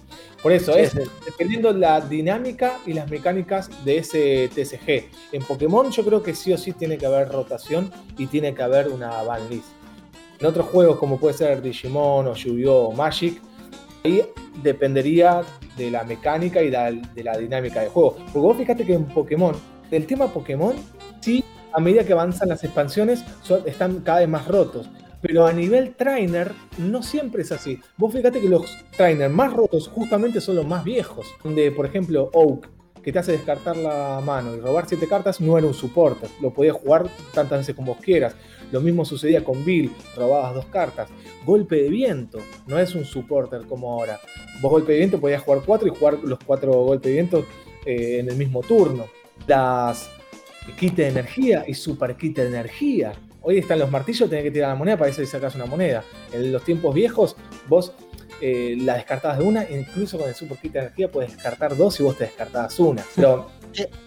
Por 0.43 0.53
eso 0.53 0.73
Sí, 0.73 0.81
es 0.81 0.93
sí. 0.93 0.99
dependiendo 1.27 1.71
la 1.73 2.01
dinámica 2.01 2.79
y 2.87 2.95
las 2.95 3.11
mecánicas 3.11 3.69
de 3.85 3.99
ese 3.99 4.49
TCG. 4.55 5.11
En 5.33 5.43
Pokémon 5.43 5.91
yo 5.91 6.03
creo 6.05 6.23
que 6.23 6.35
sí 6.35 6.53
o 6.53 6.57
sí 6.59 6.73
tiene 6.73 6.97
que 6.97 7.05
haber 7.07 7.29
rotación 7.29 7.91
y 8.17 8.27
tiene 8.27 8.55
que 8.55 8.63
haber 8.63 8.89
una 8.89 9.23
ban 9.23 9.49
list. 9.51 9.67
En 10.39 10.47
otros 10.47 10.67
juegos 10.67 10.99
como 10.99 11.19
puede 11.21 11.35
ser 11.37 11.61
Digimon 11.61 12.27
o 12.29 12.35
Yu-Gi-Oh 12.35 12.89
o 12.89 12.93
Magic, 12.93 13.43
ahí 14.05 14.23
dependería 14.63 15.43
de 15.77 15.91
la 15.91 16.05
mecánica 16.05 16.63
y 16.63 16.71
de 16.71 17.25
la 17.25 17.39
dinámica 17.39 17.81
del 17.81 17.91
juego. 17.91 18.17
Porque 18.17 18.39
vos 18.39 18.57
fíjate 18.57 18.85
que 18.85 18.95
en 18.95 19.05
Pokémon, 19.07 19.55
el 19.91 20.07
tema 20.07 20.33
Pokémon, 20.33 20.77
sí, 21.21 21.45
a 21.73 21.81
medida 21.81 22.05
que 22.05 22.13
avanzan 22.13 22.49
las 22.49 22.65
expansiones, 22.65 23.25
están 23.67 24.01
cada 24.01 24.21
vez 24.21 24.29
más 24.29 24.47
rotos. 24.47 24.89
Pero 25.23 25.47
a 25.47 25.53
nivel 25.53 25.95
trainer, 25.97 26.53
no 26.79 27.03
siempre 27.03 27.43
es 27.43 27.53
así. 27.53 27.79
Vos 27.99 28.13
fíjate 28.13 28.41
que 28.41 28.49
los 28.49 28.79
trainers 28.97 29.33
más 29.33 29.53
rotos 29.53 29.89
justamente 29.89 30.41
son 30.41 30.57
los 30.57 30.67
más 30.67 30.83
viejos. 30.83 31.27
Donde, 31.45 31.71
por 31.73 31.85
ejemplo, 31.85 32.31
Oak, 32.33 32.71
que 33.03 33.13
te 33.13 33.19
hace 33.19 33.33
descartar 33.33 33.77
la 33.77 34.21
mano 34.25 34.55
y 34.55 34.61
robar 34.61 34.85
7 34.87 35.07
cartas, 35.09 35.41
no 35.41 35.57
era 35.57 35.67
un 35.67 35.75
supporter. 35.75 36.29
Lo 36.41 36.53
podías 36.53 36.77
jugar 36.77 37.09
tantas 37.35 37.61
veces 37.61 37.75
como 37.75 37.95
vos 37.95 38.03
quieras. 38.03 38.35
Lo 38.73 38.81
mismo 38.81 39.05
sucedía 39.05 39.43
con 39.43 39.65
Bill, 39.65 39.93
robabas 40.17 40.55
dos 40.55 40.67
cartas. 40.67 41.09
Golpe 41.45 41.77
de 41.77 41.89
viento, 41.89 42.39
no 42.67 42.79
es 42.79 42.95
un 42.95 43.05
supporter 43.05 43.63
como 43.63 43.93
ahora. 43.93 44.21
Vos 44.61 44.71
golpe 44.71 44.93
de 44.93 44.99
viento 44.99 45.21
podías 45.21 45.43
jugar 45.43 45.63
4 45.65 45.89
y 45.89 45.97
jugar 45.97 46.19
los 46.23 46.39
4 46.45 46.73
golpes 46.73 47.09
de 47.09 47.13
viento 47.13 47.47
eh, 47.85 48.19
en 48.21 48.29
el 48.29 48.37
mismo 48.37 48.61
turno. 48.61 49.07
Las 49.47 50.11
kit 50.79 50.95
de 50.95 51.09
energía 51.09 51.65
y 51.67 51.75
super 51.75 52.17
kit 52.17 52.37
de 52.37 52.47
energía. 52.47 53.13
Hoy 53.43 53.59
están 53.59 53.79
los 53.79 53.91
martillos, 53.91 54.29
tenés 54.29 54.45
que 54.45 54.51
tirar 54.51 54.69
la 54.71 54.75
moneda 54.75 54.97
para 54.99 55.07
ver 55.07 55.15
si 55.15 55.27
sacas 55.27 55.55
una 55.55 55.65
moneda. 55.65 56.05
En 56.33 56.53
los 56.53 56.63
tiempos 56.63 56.95
viejos, 56.95 57.37
vos 57.69 57.95
eh, 58.41 58.77
la 58.81 58.95
descartabas 58.95 59.39
de 59.39 59.45
una, 59.45 59.69
incluso 59.71 60.19
con 60.19 60.29
el 60.29 60.35
super 60.35 60.59
kit 60.59 60.73
de 60.73 60.79
energía 60.81 61.11
puedes 61.11 61.33
descartar 61.35 61.77
dos 61.77 61.99
y 62.01 62.03
vos 62.03 62.17
te 62.17 62.25
descartabas 62.25 62.79
una. 62.81 63.03
Pero 63.15 63.49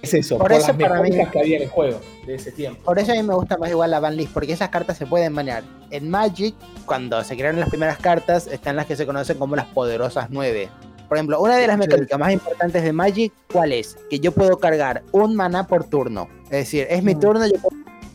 es 0.01 0.13
eso, 0.13 0.37
Por 0.37 0.47
por, 0.47 0.57
eso 0.57 0.67
las 0.67 0.77
para 0.77 0.95
mí- 0.95 1.09
mecánicas 1.09 1.31
que 1.31 1.39
había 1.39 1.57
en 1.57 1.63
el 1.63 1.69
juego 1.69 1.99
de 2.25 2.35
ese 2.35 2.51
tiempo. 2.51 2.81
Por 2.83 2.99
eso 2.99 3.11
a 3.11 3.15
mí 3.15 3.23
me 3.23 3.33
gusta 3.35 3.57
más 3.57 3.69
igual 3.69 3.91
la 3.91 3.99
ban 3.99 4.15
list, 4.17 4.33
porque 4.33 4.53
esas 4.53 4.69
cartas 4.69 4.97
se 4.97 5.05
pueden 5.05 5.33
banear. 5.35 5.63
En 5.91 6.09
Magic, 6.09 6.55
cuando 6.85 7.23
se 7.23 7.35
crearon 7.35 7.59
las 7.59 7.69
primeras 7.69 7.97
cartas, 7.97 8.47
están 8.47 8.75
las 8.75 8.85
que 8.87 8.95
se 8.95 9.05
conocen 9.05 9.37
como 9.37 9.55
las 9.55 9.65
poderosas 9.67 10.27
9. 10.29 10.69
Por 11.07 11.17
ejemplo, 11.17 11.39
una 11.41 11.57
de 11.57 11.67
las 11.67 11.77
mecánicas 11.77 12.17
más 12.17 12.31
importantes 12.33 12.81
de 12.83 12.91
Magic, 12.91 13.31
¿cuál 13.51 13.71
es? 13.71 13.95
Que 14.09 14.19
yo 14.19 14.31
puedo 14.31 14.57
cargar 14.57 15.03
un 15.11 15.35
maná 15.35 15.67
por 15.67 15.83
turno. 15.83 16.27
Es 16.45 16.51
decir, 16.51 16.87
es 16.89 17.03
mi 17.03 17.13
Mm. 17.15 17.19
turno, 17.19 17.45
yo 17.45 17.53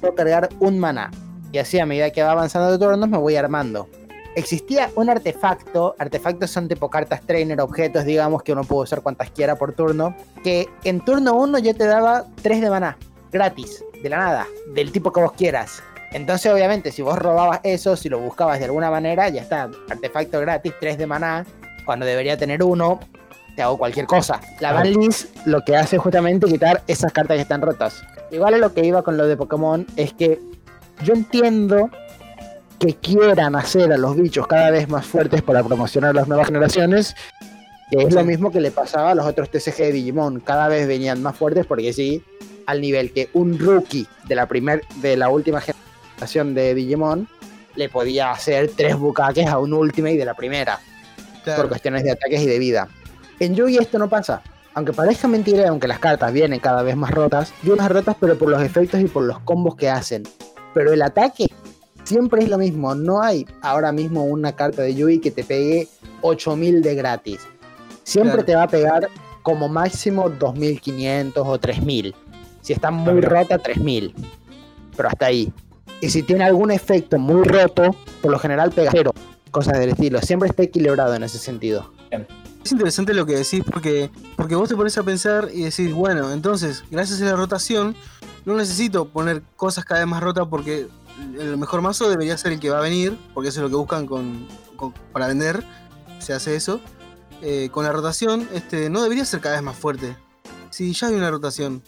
puedo 0.01 0.15
cargar 0.15 0.49
un 0.59 0.79
maná. 0.81 1.11
Y 1.53 1.59
así 1.59 1.79
a 1.79 1.87
medida 1.87 2.11
que 2.11 2.23
va 2.23 2.33
avanzando 2.33 2.71
de 2.73 2.79
turnos 2.79 3.09
me 3.09 3.17
voy 3.17 3.37
armando. 3.37 3.89
Existía 4.39 4.91
un 4.95 5.11
artefacto, 5.11 5.95
artefactos 5.99 6.51
son 6.51 6.69
tipo 6.69 6.89
cartas 6.89 7.23
trainer, 7.23 7.61
objetos, 7.61 8.05
digamos, 8.05 8.43
que 8.43 8.53
uno 8.53 8.65
puede 8.65 8.83
usar 8.83 9.03
cuantas 9.03 9.31
quiera 9.31 9.57
por 9.57 9.73
turno, 9.73 10.15
que 10.43 10.67
en 10.85 11.01
turno 11.01 11.35
1 11.35 11.59
ya 11.59 11.75
te 11.75 11.87
daba 11.87 12.25
3 12.43 12.61
de 12.61 12.71
maná, 12.71 12.99
gratis, 13.33 13.85
de 14.03 14.09
la 14.09 14.19
nada, 14.19 14.47
del 14.75 14.93
tipo 14.93 15.13
que 15.13 15.21
vos 15.21 15.33
quieras. 15.33 15.83
Entonces, 16.13 16.51
obviamente, 16.53 16.91
si 16.91 17.03
vos 17.03 17.19
robabas 17.19 17.61
eso, 17.65 17.97
si 17.97 18.09
lo 18.09 18.19
buscabas 18.19 18.59
de 18.59 18.67
alguna 18.67 18.91
manera, 18.91 19.29
ya 19.29 19.43
está, 19.43 19.71
artefacto 19.91 20.41
gratis, 20.41 20.73
3 20.81 20.99
de 20.99 21.07
maná, 21.07 21.45
cuando 21.85 22.07
debería 22.07 22.37
tener 22.37 22.63
uno, 22.63 23.01
te 23.57 23.63
hago 23.63 23.77
cualquier 23.77 24.07
cosa. 24.07 24.41
La 24.61 24.73
ban 24.73 24.91
list 24.93 25.37
lo 25.45 25.65
que 25.65 25.77
hace 25.77 25.97
es 25.97 26.03
justamente 26.03 26.47
quitar 26.47 26.83
esas 26.87 27.13
cartas 27.13 27.37
que 27.37 27.43
están 27.43 27.61
rotas. 27.61 28.03
Igual 28.31 28.55
a 28.55 28.59
lo 28.59 28.73
que 28.73 28.85
iba 28.85 29.03
con 29.03 29.17
lo 29.17 29.27
de 29.27 29.37
Pokémon 29.37 29.87
es 29.97 30.13
que 30.13 30.39
yo 31.03 31.15
entiendo 31.15 31.91
que 32.79 32.95
quieran 32.95 33.57
hacer 33.57 33.93
a 33.93 33.99
los 33.99 34.17
bichos 34.17 34.47
cada 34.47 34.71
vez 34.71 34.89
más 34.89 35.05
fuertes 35.07 35.43
para 35.43 35.63
promocionar 35.63 36.15
las 36.15 36.29
nuevas 36.29 36.47
generaciones, 36.47 37.15
que 37.91 38.03
es 38.03 38.15
lo 38.15 38.25
mismo 38.25 38.51
que 38.51 38.61
le 38.61 38.71
pasaba 38.71 39.11
a 39.11 39.15
los 39.15 39.27
otros 39.27 39.51
TCG 39.51 39.77
de 39.77 39.93
Digimon, 39.93 40.41
cada 40.41 40.69
vez 40.69 40.87
venían 40.87 41.23
más 41.23 41.37
fuertes 41.37 41.67
porque 41.67 41.93
sí, 41.93 42.23
al 42.67 42.81
nivel 42.81 43.13
que 43.13 43.31
un 43.33 43.59
rookie 43.59 44.07
de 44.29 44.35
la 44.35 44.47
primer, 44.47 44.83
de 44.97 45.17
la 45.17 45.29
última 45.29 45.61
generación 45.61 46.55
de 46.55 46.75
Digimon 46.75 47.29
le 47.75 47.89
podía 47.89 48.31
hacer 48.31 48.71
tres 48.77 48.97
bucaques 48.97 49.47
a 49.47 49.59
un 49.59 49.73
Ultimate 49.73 50.17
de 50.17 50.25
la 50.25 50.35
primera, 50.35 50.79
Claro. 51.45 51.63
por 51.63 51.69
cuestiones 51.71 52.03
de 52.05 52.11
ataques 52.13 52.43
y 52.43 52.47
de 52.47 52.59
vida. 52.59 52.89
En 53.41 53.55
Yugi 53.55 53.79
esto 53.79 53.99
no 53.99 54.09
pasa. 54.09 54.43
Aunque 54.75 54.93
parezca 54.93 55.27
mentira, 55.27 55.69
aunque 55.69 55.89
las 55.89 55.99
cartas 55.99 56.33
vienen 56.33 56.61
cada 56.61 56.83
vez 56.83 56.95
más 56.95 57.11
rotas, 57.11 57.53
vienen 57.63 57.83
más 57.83 57.91
rotas 57.91 58.17
pero 58.21 58.37
por 58.37 58.51
los 58.51 58.63
efectos 58.63 59.01
y 59.01 59.07
por 59.07 59.25
los 59.25 59.41
combos 59.41 59.75
que 59.77 59.89
hacen. 59.89 60.25
Pero 60.75 60.93
el 60.93 61.01
ataque 61.03 61.47
siempre 62.09 62.43
es 62.43 62.49
lo 62.49 62.59
mismo. 62.59 62.95
No 62.95 63.23
hay 63.23 63.47
ahora 63.63 63.93
mismo 63.93 64.25
una 64.25 64.53
carta 64.53 64.83
de 64.83 64.95
Yugi 64.95 65.19
que 65.21 65.31
te 65.31 65.45
pegue 65.45 65.89
8000 66.23 66.83
de 66.83 66.95
gratis. 66.95 67.41
Siempre 68.03 68.33
Claro. 68.33 68.45
te 68.47 68.55
va 68.57 68.63
a 68.65 68.69
pegar 68.69 69.09
como 69.43 69.69
máximo 69.69 70.29
2500 70.31 71.47
o 71.47 71.59
3000. 71.59 72.15
Si 72.63 72.73
está 72.73 72.91
muy 72.91 73.15
mira. 73.15 73.29
rota, 73.29 73.59
3000. 73.59 74.15
Pero 74.97 75.09
hasta 75.09 75.27
ahí. 75.27 75.53
Y 76.01 76.09
si 76.11 76.23
tiene 76.23 76.45
algún 76.45 76.71
efecto 76.71 77.19
muy 77.19 77.45
roto, 77.45 77.95
por 78.23 78.31
lo 78.31 78.39
general 78.39 78.71
pega 78.71 78.91
cero. 78.93 79.13
Cosas 79.51 79.79
del 79.79 79.91
estilo. 79.91 80.21
Siempre 80.21 80.49
está 80.49 80.63
equilibrado 80.63 81.15
en 81.15 81.23
ese 81.23 81.39
sentido. 81.39 81.93
Es 82.65 82.73
interesante 82.73 83.15
lo 83.15 83.25
que 83.25 83.37
decís 83.37 83.63
porque, 83.71 84.11
porque 84.37 84.55
vos 84.55 84.69
te 84.69 84.77
pones 84.77 84.97
a 84.99 85.03
pensar 85.03 85.49
y 85.53 85.63
decís, 85.65 85.93
bueno, 85.93 86.33
entonces, 86.33 86.85
gracias 86.91 87.21
a 87.23 87.25
la 87.25 87.33
rotación, 87.37 87.95
no 88.45 88.55
necesito 88.57 89.07
poner 89.09 89.43
cosas 89.57 89.85
cada 89.85 90.01
vez 90.01 90.09
más 90.09 90.23
rotas 90.23 90.47
porque 90.51 90.87
el 91.39 91.57
mejor 91.57 91.83
mazo 91.83 92.09
debería 92.09 92.37
ser 92.39 92.53
el 92.53 92.61
que 92.61 92.71
va 92.71 92.79
a 92.79 92.83
venir, 92.83 93.19
porque 93.35 93.49
eso 93.51 93.61
es 93.61 93.63
lo 93.65 93.69
que 93.71 93.77
buscan 93.77 94.07
con, 94.07 94.47
con- 94.77 94.93
para 95.13 95.27
vender, 95.27 95.65
se 96.19 96.33
hace 96.33 96.55
eso. 96.57 96.81
Eh, 97.43 97.69
con 97.71 97.85
la 97.85 97.93
rotación, 97.93 98.49
este, 98.53 98.91
no 98.91 99.03
debería 99.03 99.25
ser 99.25 99.41
cada 99.41 99.55
vez 99.57 99.63
más 99.65 99.77
fuerte. 99.77 100.17
Si 100.71 100.93
ya 100.93 101.07
hay 101.09 101.15
una 101.15 101.31
rotación, 101.31 101.83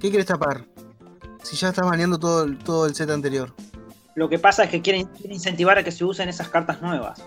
¿qué 0.00 0.10
querés 0.10 0.26
tapar? 0.26 0.64
Si 1.42 1.56
ya 1.56 1.68
estás 1.68 1.84
baneando 1.86 2.18
todo, 2.18 2.44
el- 2.44 2.58
todo 2.58 2.86
el 2.86 2.94
set 2.94 3.10
anterior. 3.10 3.54
Lo 4.14 4.28
que 4.28 4.38
pasa 4.38 4.64
es 4.64 4.70
que 4.70 4.80
quieren, 4.80 5.06
quieren 5.08 5.32
incentivar 5.32 5.76
a 5.76 5.84
que 5.84 5.90
se 5.92 6.04
usen 6.04 6.28
esas 6.28 6.48
cartas 6.48 6.80
nuevas. 6.80 7.20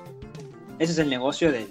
Ese 0.80 0.93
es 0.93 0.97
el 0.99 1.10
negocio 1.10 1.51
del, 1.51 1.68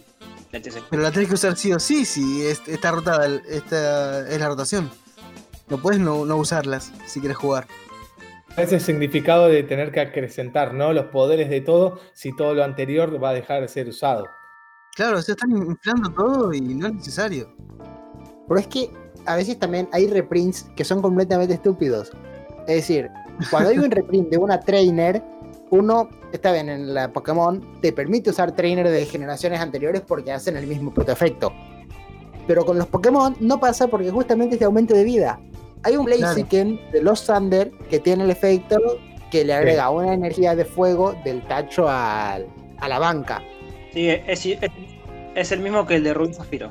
del 0.53 0.63
TCG. 0.63 0.83
Pero 0.91 1.03
la 1.03 1.11
tenés 1.11 1.29
que 1.29 1.35
usar 1.35 1.57
sí 1.57 1.73
o 1.73 1.81
sí, 1.81 2.05
si 2.05 2.43
es- 2.47 2.63
está 2.67 2.91
rotada, 2.93 3.27
esta 3.49 4.29
es 4.29 4.39
la 4.39 4.49
rotación. 4.49 4.91
No 5.69 5.79
puedes 5.79 5.99
no, 6.01 6.25
no 6.25 6.37
usarlas 6.37 6.93
si 7.07 7.19
quieres 7.21 7.37
jugar. 7.39 7.67
Ese 8.57 8.81
significado 8.81 9.49
de 9.49 9.63
tener 9.63 9.93
que 9.93 10.01
acrecentar 10.01 10.73
¿no? 10.73 10.95
los 10.95 11.07
poderes 11.07 11.51
de 11.51 11.61
todo 11.61 12.01
si 12.15 12.35
todo 12.35 12.55
lo 12.55 12.65
anterior 12.65 13.23
va 13.23 13.31
a 13.31 13.35
dejar 13.35 13.61
de 13.61 13.69
ser 13.69 13.87
usado. 13.87 14.27
Claro, 14.95 15.21
se 15.21 15.33
están 15.33 15.51
inflando 15.51 16.11
todo 16.11 16.55
y 16.55 16.61
no 16.63 16.87
es 16.87 16.95
necesario. 16.95 17.55
Pero 18.49 18.59
es 18.59 18.67
que 18.67 18.91
a 19.27 19.37
veces 19.37 19.59
también 19.59 19.89
hay 19.93 20.07
reprints 20.07 20.71
que 20.75 20.85
son 20.85 21.03
completamente 21.03 21.53
estúpidos. 21.53 22.13
Es 22.67 22.77
decir, 22.77 23.11
cuando 23.51 23.69
hay 23.69 23.79
un 23.79 23.91
reprint 23.91 24.31
de 24.31 24.39
una 24.39 24.59
trainer, 24.59 25.23
uno, 25.69 26.09
está 26.33 26.53
bien, 26.53 26.71
en 26.71 26.95
la 26.95 27.13
Pokémon 27.13 27.81
te 27.83 27.93
permite 27.93 28.31
usar 28.31 28.53
trainer 28.53 28.89
de 28.89 29.05
generaciones 29.05 29.61
anteriores 29.61 30.01
porque 30.01 30.33
hacen 30.33 30.57
el 30.57 30.67
mismo 30.67 30.95
puto 30.95 31.13
efecto. 31.13 31.53
Pero 32.47 32.65
con 32.65 32.79
los 32.79 32.87
Pokémon 32.87 33.37
no 33.39 33.61
pasa 33.61 33.89
porque 33.89 34.11
justamente 34.11 34.55
es 34.55 34.61
de 34.61 34.65
aumento 34.65 34.95
de 34.95 35.05
vida. 35.05 35.41
Hay 35.83 35.97
un 35.97 36.05
Blaziken 36.05 36.81
de 36.93 37.03
los 37.03 37.25
Thunder 37.25 37.71
que 37.91 38.01
tiene 38.01 38.25
el 38.25 38.31
efecto 38.31 38.77
que 39.31 39.45
le 39.45 39.55
agrega 39.55 39.91
una 39.91 40.15
energía 40.15 40.55
de 40.57 40.65
fuego 40.65 41.15
del 41.25 41.43
tacho 41.43 41.89
al- 41.89 42.47
a 42.79 42.89
la 42.89 42.99
banca. 42.99 43.43
Sí, 43.93 44.09
es, 44.09 44.45
es- 44.47 44.59
es 45.35 45.53
el 45.53 45.61
mismo 45.61 45.87
que 45.87 45.97
el 45.97 46.05
de 46.05 46.15
Rubí 46.15 46.35
Zafiro. 46.35 46.71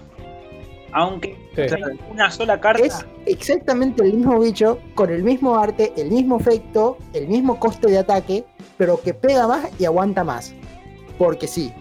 Aunque 0.92 1.36
Sí. 1.56 1.64
una 2.10 2.32
sola 2.32 2.60
carta. 2.62 2.84
Es 2.86 3.06
exactamente 3.26 4.02
el 4.04 4.14
mismo 4.14 4.40
bicho, 4.40 4.80
con 4.96 5.10
el 5.12 5.24
mismo 5.24 5.58
arte, 5.58 5.92
el 5.98 6.10
mismo 6.12 6.38
efecto, 6.40 6.98
el 7.14 7.28
mismo 7.28 7.60
coste 7.60 7.88
de 7.90 7.98
ataque, 7.98 8.46
pero 8.78 9.02
que 9.02 9.14
pega 9.14 9.46
más 9.48 9.68
y 9.80 9.86
aguanta 9.86 10.24
más. 10.24 10.54
Porque 11.18 11.48
sí. 11.48 11.72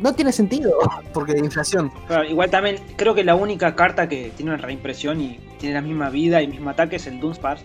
No 0.00 0.12
tiene 0.14 0.32
sentido. 0.32 0.76
Porque 1.14 1.32
de 1.34 1.38
inflación. 1.40 1.92
Igual 2.28 2.50
también 2.50 2.76
creo 2.96 3.14
que 3.14 3.22
la 3.24 3.36
única 3.36 3.74
carta 3.76 4.08
que 4.08 4.32
tiene 4.36 4.52
una 4.52 4.60
reimpresión 4.62 5.20
y 5.20 5.38
tiene 5.58 5.74
la 5.74 5.80
misma 5.82 6.10
vida 6.10 6.40
y 6.42 6.48
mismo 6.48 6.70
ataque 6.70 6.96
es 6.96 7.06
el 7.06 7.20
Dunsparce, 7.20 7.64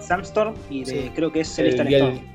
Sandstorm 0.00 0.54
y 0.70 0.84
de, 0.84 0.90
Sí. 1.04 1.12
creo 1.14 1.32
que 1.32 1.40
es 1.40 1.48
El, 1.58 1.72
Celestial 1.72 1.90
y 1.90 1.94
el, 1.94 2.02
Storm. 2.02 2.26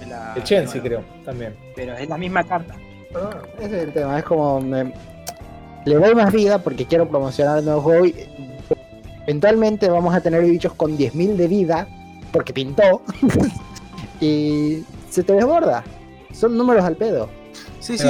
de 0.00 0.06
la- 0.06 0.32
el 0.36 0.42
Chensi, 0.44 0.78
nueva. 0.78 0.88
creo, 0.88 1.04
también. 1.24 1.54
Pero 1.76 1.94
es 1.96 2.08
la 2.08 2.18
misma 2.18 2.44
carta. 2.44 2.74
Ese 3.58 3.66
es 3.78 3.82
el 3.84 3.92
tema. 3.92 4.18
Es 4.18 4.24
como. 4.24 4.60
me- 4.60 4.92
le 5.84 5.94
doy 5.94 6.14
más 6.14 6.32
vida 6.32 6.58
porque 6.58 6.84
quiero 6.84 7.08
promocionar 7.08 7.58
el 7.60 7.64
nuevo 7.64 7.80
juego. 7.80 8.04
Y 8.06 8.14
eventualmente 9.26 9.88
vamos 9.88 10.14
a 10.14 10.20
tener 10.20 10.42
bichos 10.44 10.74
con 10.74 10.96
10.000 10.98 11.36
de 11.36 11.48
vida 11.48 11.88
porque 12.32 12.52
pintó. 12.52 13.02
y 14.20 14.82
se 15.08 15.22
te 15.22 15.32
desborda. 15.32 15.82
Son 16.32 16.56
números 16.56 16.84
al 16.84 16.96
pedo. 16.96 17.28
Sí, 17.80 17.96
sí, 17.96 18.06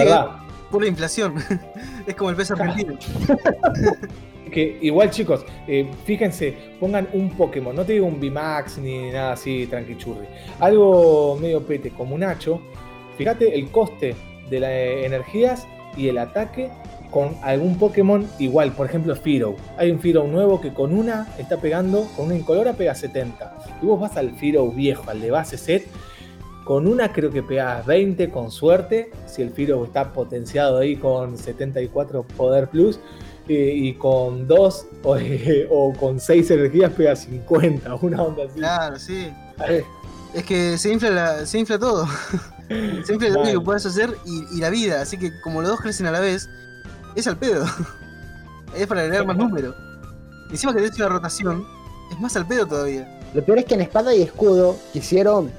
pura 0.70 0.86
inflación. 0.88 1.34
es 2.06 2.14
como 2.16 2.30
el 2.30 2.36
peso 2.36 2.54
argentino. 2.54 2.94
Que 4.50 4.78
igual, 4.80 5.10
chicos, 5.10 5.44
eh, 5.66 5.88
fíjense, 6.04 6.54
pongan 6.80 7.08
un 7.12 7.30
Pokémon, 7.30 7.74
no 7.74 7.84
te 7.84 7.94
digo 7.94 8.06
un 8.06 8.20
VMAX 8.20 8.78
ni 8.78 9.10
nada 9.10 9.32
así 9.32 9.66
tranquichurri. 9.66 10.26
Algo 10.60 11.36
medio 11.40 11.62
pete, 11.64 11.90
como 11.90 12.14
un 12.14 12.20
Nacho. 12.20 12.60
Fíjate 13.16 13.54
el 13.54 13.70
coste 13.70 14.14
de 14.48 14.60
las 14.60 14.70
energías 14.70 15.66
y 15.96 16.08
el 16.08 16.18
ataque 16.18 16.70
con 17.10 17.36
algún 17.42 17.78
Pokémon 17.78 18.26
igual. 18.38 18.72
Por 18.72 18.86
ejemplo, 18.86 19.14
Firo. 19.16 19.56
Hay 19.76 19.90
un 19.90 19.98
Firo 19.98 20.24
nuevo 20.24 20.60
que 20.60 20.72
con 20.72 20.92
una 20.92 21.28
está 21.38 21.58
pegando, 21.58 22.06
con 22.16 22.26
una 22.26 22.36
incolora 22.36 22.74
pega 22.74 22.94
70. 22.94 23.58
Y 23.82 23.86
vos 23.86 24.00
vas 24.00 24.16
al 24.16 24.32
Firo 24.32 24.70
viejo, 24.70 25.10
al 25.10 25.20
de 25.20 25.30
base 25.30 25.56
set. 25.56 25.86
Con 26.64 26.86
una 26.86 27.12
creo 27.12 27.30
que 27.30 27.42
pegas 27.42 27.86
20 27.86 28.28
con 28.30 28.50
suerte, 28.50 29.10
si 29.26 29.40
el 29.40 29.50
Firo 29.50 29.82
está 29.84 30.12
potenciado 30.12 30.78
ahí 30.78 30.96
con 30.96 31.38
74 31.38 32.24
poder 32.36 32.68
plus, 32.68 33.00
eh, 33.48 33.72
y 33.74 33.94
con 33.94 34.46
2 34.46 34.86
o, 35.04 35.16
o 35.70 35.92
con 35.94 36.20
6 36.20 36.50
energías 36.50 36.92
pega 36.92 37.16
50, 37.16 37.94
una 37.96 38.22
onda 38.22 38.44
así. 38.44 38.58
Claro, 38.58 38.98
sí. 38.98 39.32
Es 40.34 40.44
que 40.44 40.76
se 40.78 40.92
infla, 40.92 41.10
la- 41.10 41.46
se 41.46 41.58
infla 41.58 41.78
todo. 41.78 42.06
se 43.04 43.12
infla 43.14 43.28
lo 43.30 43.42
que 43.42 43.60
puedes 43.60 43.86
hacer 43.86 44.14
y, 44.26 44.56
y 44.56 44.60
la 44.60 44.70
vida. 44.70 45.00
Así 45.00 45.16
que 45.18 45.30
como 45.40 45.62
los 45.62 45.70
dos 45.70 45.80
crecen 45.80 46.06
a 46.06 46.10
la 46.10 46.20
vez, 46.20 46.48
es 47.16 47.26
al 47.26 47.36
pedo. 47.38 47.64
es 48.76 48.86
para 48.86 49.00
agregar 49.02 49.26
más 49.26 49.36
número. 49.36 49.74
Encima 50.50 50.72
que 50.74 50.80
tenés 50.80 50.96
una 50.96 51.08
rotación, 51.08 51.66
es 52.10 52.20
más 52.20 52.36
al 52.36 52.46
pedo 52.46 52.66
todavía. 52.66 53.18
Lo 53.34 53.44
peor 53.44 53.58
es 53.58 53.64
que 53.66 53.74
en 53.74 53.82
Espada 53.82 54.14
y 54.14 54.22
Escudo 54.22 54.76
quisieron 54.92 55.50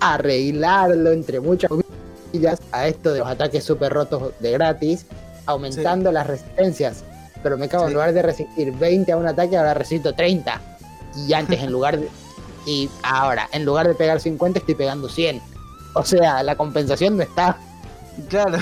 arreglarlo 0.00 1.12
entre 1.12 1.40
muchas 1.40 1.70
comillas 1.70 2.60
a 2.72 2.88
esto 2.88 3.12
de 3.12 3.20
los 3.20 3.28
ataques 3.28 3.64
super 3.64 3.92
rotos 3.92 4.32
de 4.40 4.50
gratis, 4.52 5.06
aumentando 5.46 6.12
las 6.12 6.26
resistencias. 6.26 7.04
Pero 7.42 7.56
me 7.58 7.68
cago, 7.68 7.84
Sí. 7.84 7.88
en 7.88 7.94
lugar 7.94 8.12
de 8.12 8.22
resistir 8.22 8.72
20 8.72 9.12
a 9.12 9.16
un 9.16 9.26
ataque, 9.26 9.56
ahora 9.56 9.74
resisto 9.74 10.14
30. 10.14 10.60
Y 11.26 11.32
antes, 11.32 11.60
en 11.62 11.70
lugar 11.72 11.98
de. 11.98 12.08
Y 12.66 12.88
ahora, 13.02 13.48
en 13.52 13.64
lugar 13.64 13.88
de 13.88 13.94
pegar 13.94 14.20
50, 14.20 14.58
estoy 14.58 14.74
pegando 14.74 15.08
100. 15.08 15.40
O 15.94 16.04
sea, 16.04 16.42
la 16.42 16.54
compensación 16.56 17.16
no 17.16 17.22
está. 17.22 17.56
Claro. 18.28 18.58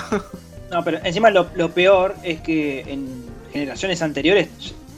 No, 0.70 0.84
pero 0.84 0.98
encima 1.04 1.30
lo, 1.30 1.46
lo 1.54 1.70
peor 1.70 2.14
es 2.22 2.40
que 2.40 2.80
en 2.82 3.24
generaciones 3.52 4.02
anteriores 4.02 4.48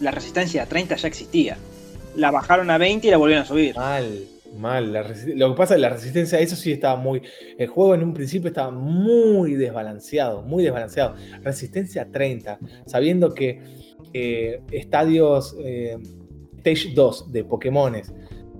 la 0.01 0.11
resistencia 0.11 0.63
a 0.63 0.67
30 0.67 0.97
ya 0.97 1.09
existía. 1.09 1.57
La 2.17 2.31
bajaron 2.31 2.71
a 2.71 2.79
20 2.79 3.07
y 3.07 3.11
la 3.11 3.17
volvieron 3.17 3.45
a 3.45 3.47
subir. 3.47 3.77
Mal, 3.77 4.25
mal. 4.57 4.93
la 4.93 5.03
lo 5.03 5.51
que 5.51 5.57
pasa 5.57 5.75
es 5.75 5.79
que 5.79 5.83
la 5.83 5.89
resistencia, 5.89 6.39
eso 6.41 6.57
sí 6.57 6.73
estaba 6.73 6.97
muy. 6.97 7.23
El 7.57 7.69
juego 7.69 7.95
en 7.95 8.03
un 8.03 8.15
principio 8.15 8.49
estaba 8.49 8.71
muy 8.71 9.55
desbalanceado, 9.55 10.43
muy 10.43 10.65
desbalanceado. 10.65 11.15
Resistencia 11.43 12.09
30, 12.11 12.59
sabiendo 12.87 13.35
que 13.35 13.63
eh, 14.13 14.63
estadios 14.71 15.57
eh, 15.61 15.99
Stage 16.59 16.95
2 16.95 17.33
de 17.33 17.45
Pokémones 17.45 18.13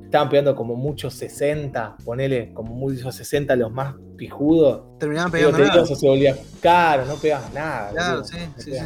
estaban 0.05 0.31
pegando 0.31 0.57
como 0.57 0.75
muchos 0.75 1.15
60, 1.15 1.99
ponele 2.05 2.53
como 2.55 2.75
muchos 2.75 3.15
60 3.15 3.57
los 3.57 3.71
más 3.71 3.95
pijudos. 4.17 4.99
Terminaban 4.99 5.31
pegando 5.31 5.57
te 5.57 5.63
digo, 5.63 5.75
nada. 5.75 5.85
eso 5.85 5.95
se 5.95 6.09
volvía 6.09 6.37
caro, 6.63 7.05
no 7.05 7.17
pegabas 7.17 7.53
nada. 7.53 7.91
Claro, 7.91 8.25
sí, 8.25 8.37
no 8.39 8.63
sí, 8.63 8.73
sí. 8.73 8.79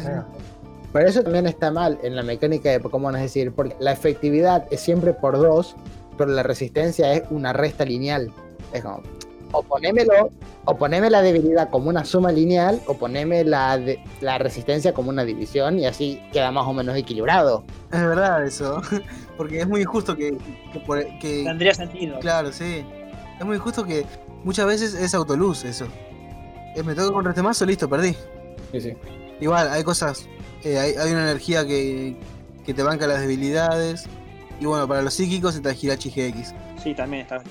Pero 0.91 1.07
eso 1.07 1.23
también 1.23 1.47
está 1.47 1.71
mal 1.71 1.97
en 2.03 2.15
la 2.15 2.21
mecánica 2.21 2.69
de 2.69 2.79
Pokémon, 2.79 3.15
es 3.15 3.23
decir, 3.23 3.51
porque 3.51 3.75
la 3.79 3.91
efectividad 3.91 4.67
es 4.69 4.79
siempre 4.79 5.13
por 5.13 5.37
2, 5.37 5.75
pero 6.17 6.31
la 6.31 6.43
resistencia 6.43 7.13
es 7.13 7.23
una 7.29 7.53
resta 7.53 7.85
lineal. 7.85 8.31
Es 8.73 8.83
como, 8.83 9.01
o 9.51 9.61
ponémelo, 9.63 10.29
o 10.65 10.75
poneme 10.77 11.09
la 11.09 11.21
debilidad 11.21 11.69
como 11.69 11.89
una 11.89 12.05
suma 12.05 12.31
lineal, 12.31 12.81
o 12.87 12.95
poneme 12.97 13.43
la, 13.43 13.77
de- 13.77 13.99
la 14.21 14.37
resistencia 14.39 14.93
como 14.93 15.09
una 15.09 15.23
división, 15.25 15.77
y 15.79 15.85
así 15.85 16.19
queda 16.31 16.51
más 16.51 16.65
o 16.65 16.73
menos 16.73 16.95
equilibrado. 16.97 17.63
Es 17.91 18.01
verdad 18.01 18.45
eso. 18.45 18.81
Porque 19.37 19.59
es 19.61 19.67
muy 19.67 19.81
injusto 19.81 20.15
que. 20.15 20.37
que, 20.71 20.79
por- 20.79 21.03
que- 21.19 21.43
Tendría 21.43 21.73
sentido. 21.73 22.19
claro, 22.19 22.51
sí. 22.51 22.83
Es 23.39 23.45
muy 23.45 23.57
injusto 23.57 23.83
que 23.83 24.05
muchas 24.43 24.65
veces 24.65 24.93
es 24.93 25.13
autoluz 25.13 25.63
eso. 25.65 25.85
Eh, 26.75 26.81
me 26.83 26.95
toca 26.95 27.11
con 27.13 27.25
retemazo, 27.25 27.65
listo, 27.65 27.87
perdí. 27.89 28.15
Sí, 28.71 28.81
sí. 28.81 28.93
Igual, 29.39 29.69
hay 29.69 29.83
cosas. 29.83 30.27
eh, 30.63 30.79
hay, 30.79 30.93
hay 30.93 31.11
una 31.11 31.23
energía 31.23 31.65
que, 31.65 32.15
que 32.65 32.73
te 32.73 32.81
banca 32.81 33.05
las 33.05 33.21
debilidades. 33.21 34.05
Y 34.63 34.65
bueno, 34.65 34.87
para 34.87 35.01
los 35.01 35.13
psíquicos 35.13 35.57
está 35.57 35.73
Hirachi 35.73 36.09
GX. 36.09 36.53
Sí, 36.81 36.93
también 36.93 37.23
está. 37.23 37.43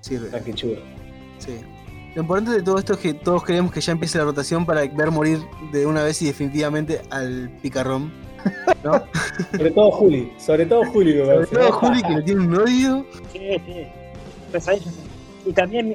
Sirve. 0.00 0.28
Está 0.28 0.40
que 0.40 0.54
chulo. 0.54 0.80
Sí. 1.36 1.58
Lo 2.14 2.22
importante 2.22 2.50
de 2.52 2.62
todo 2.62 2.78
esto 2.78 2.94
es 2.94 2.98
que 2.98 3.12
todos 3.12 3.44
queremos 3.44 3.70
que 3.70 3.82
ya 3.82 3.92
empiece 3.92 4.16
la 4.16 4.24
rotación 4.24 4.64
para 4.64 4.86
ver 4.86 5.10
morir 5.10 5.40
de 5.70 5.84
una 5.84 6.02
vez 6.02 6.22
y 6.22 6.24
definitivamente 6.24 7.02
al 7.10 7.50
picarrón. 7.60 8.10
¿No? 8.82 9.02
Sobre 9.52 9.70
todo 9.70 9.90
Juli, 9.90 10.32
sobre 10.38 10.64
todo 10.64 10.82
Juli 10.86 11.12
me 11.12 11.24
Sobre 11.26 11.46
todo 11.46 11.72
Juli 11.72 12.02
que 12.02 12.14
le 12.14 12.22
tiene 12.22 12.40
un 12.40 12.54
odio. 12.54 13.06
Sí, 13.34 13.60
sí. 13.66 14.86
Y 15.44 15.52
también 15.52 15.94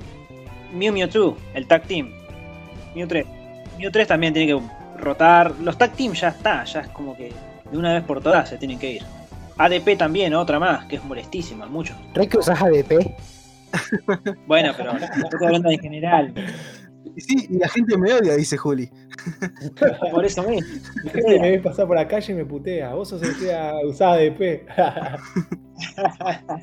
Mew 0.75 0.93
Mewtwo, 0.93 1.37
el 1.55 1.65
tag 1.65 1.87
team. 1.87 2.11
Mew 2.93 3.07
3. 3.07 3.25
Mew 3.79 3.89
3 3.89 4.07
también 4.07 4.31
tiene 4.31 4.53
que 4.53 4.61
rotar. 5.01 5.55
Los 5.59 5.75
tag 5.75 5.93
team 5.93 6.13
ya 6.13 6.27
está, 6.27 6.63
ya 6.65 6.81
es 6.81 6.87
como 6.89 7.17
que 7.17 7.33
de 7.71 7.77
una 7.79 7.93
vez 7.93 8.03
por 8.03 8.21
todas 8.21 8.47
se 8.47 8.59
tienen 8.59 8.77
que 8.77 8.91
ir. 8.91 9.20
ADP 9.65 9.97
también, 9.97 10.33
otra 10.33 10.59
más, 10.59 10.85
que 10.85 10.95
es 10.97 11.03
molestísima, 11.03 11.65
mucho. 11.65 11.95
¿Crees 12.13 12.29
que 12.29 12.37
usas 12.37 12.61
ADP? 12.61 13.15
Bueno, 14.47 14.73
pero 14.75 14.91
estoy 14.97 15.45
hablando 15.45 15.69
en 15.69 15.79
general. 15.79 16.33
Sí, 17.17 17.47
y 17.49 17.57
la 17.57 17.69
gente 17.69 17.97
me 17.97 18.11
odia, 18.13 18.35
dice 18.35 18.57
Juli. 18.57 18.89
Por 20.11 20.25
eso 20.25 20.43
mismo. 20.43 20.67
La 21.03 21.11
gente 21.11 21.39
me 21.39 21.51
ve 21.51 21.59
pasar 21.59 21.87
por 21.87 21.95
la 21.95 22.07
calle 22.07 22.33
y 22.33 22.35
me 22.35 22.45
putea. 22.45 22.93
Vos 22.93 23.09
sos 23.09 23.21
el 23.21 23.37
que 23.37 23.87
usado 23.87 24.13
ADP. 24.13 24.67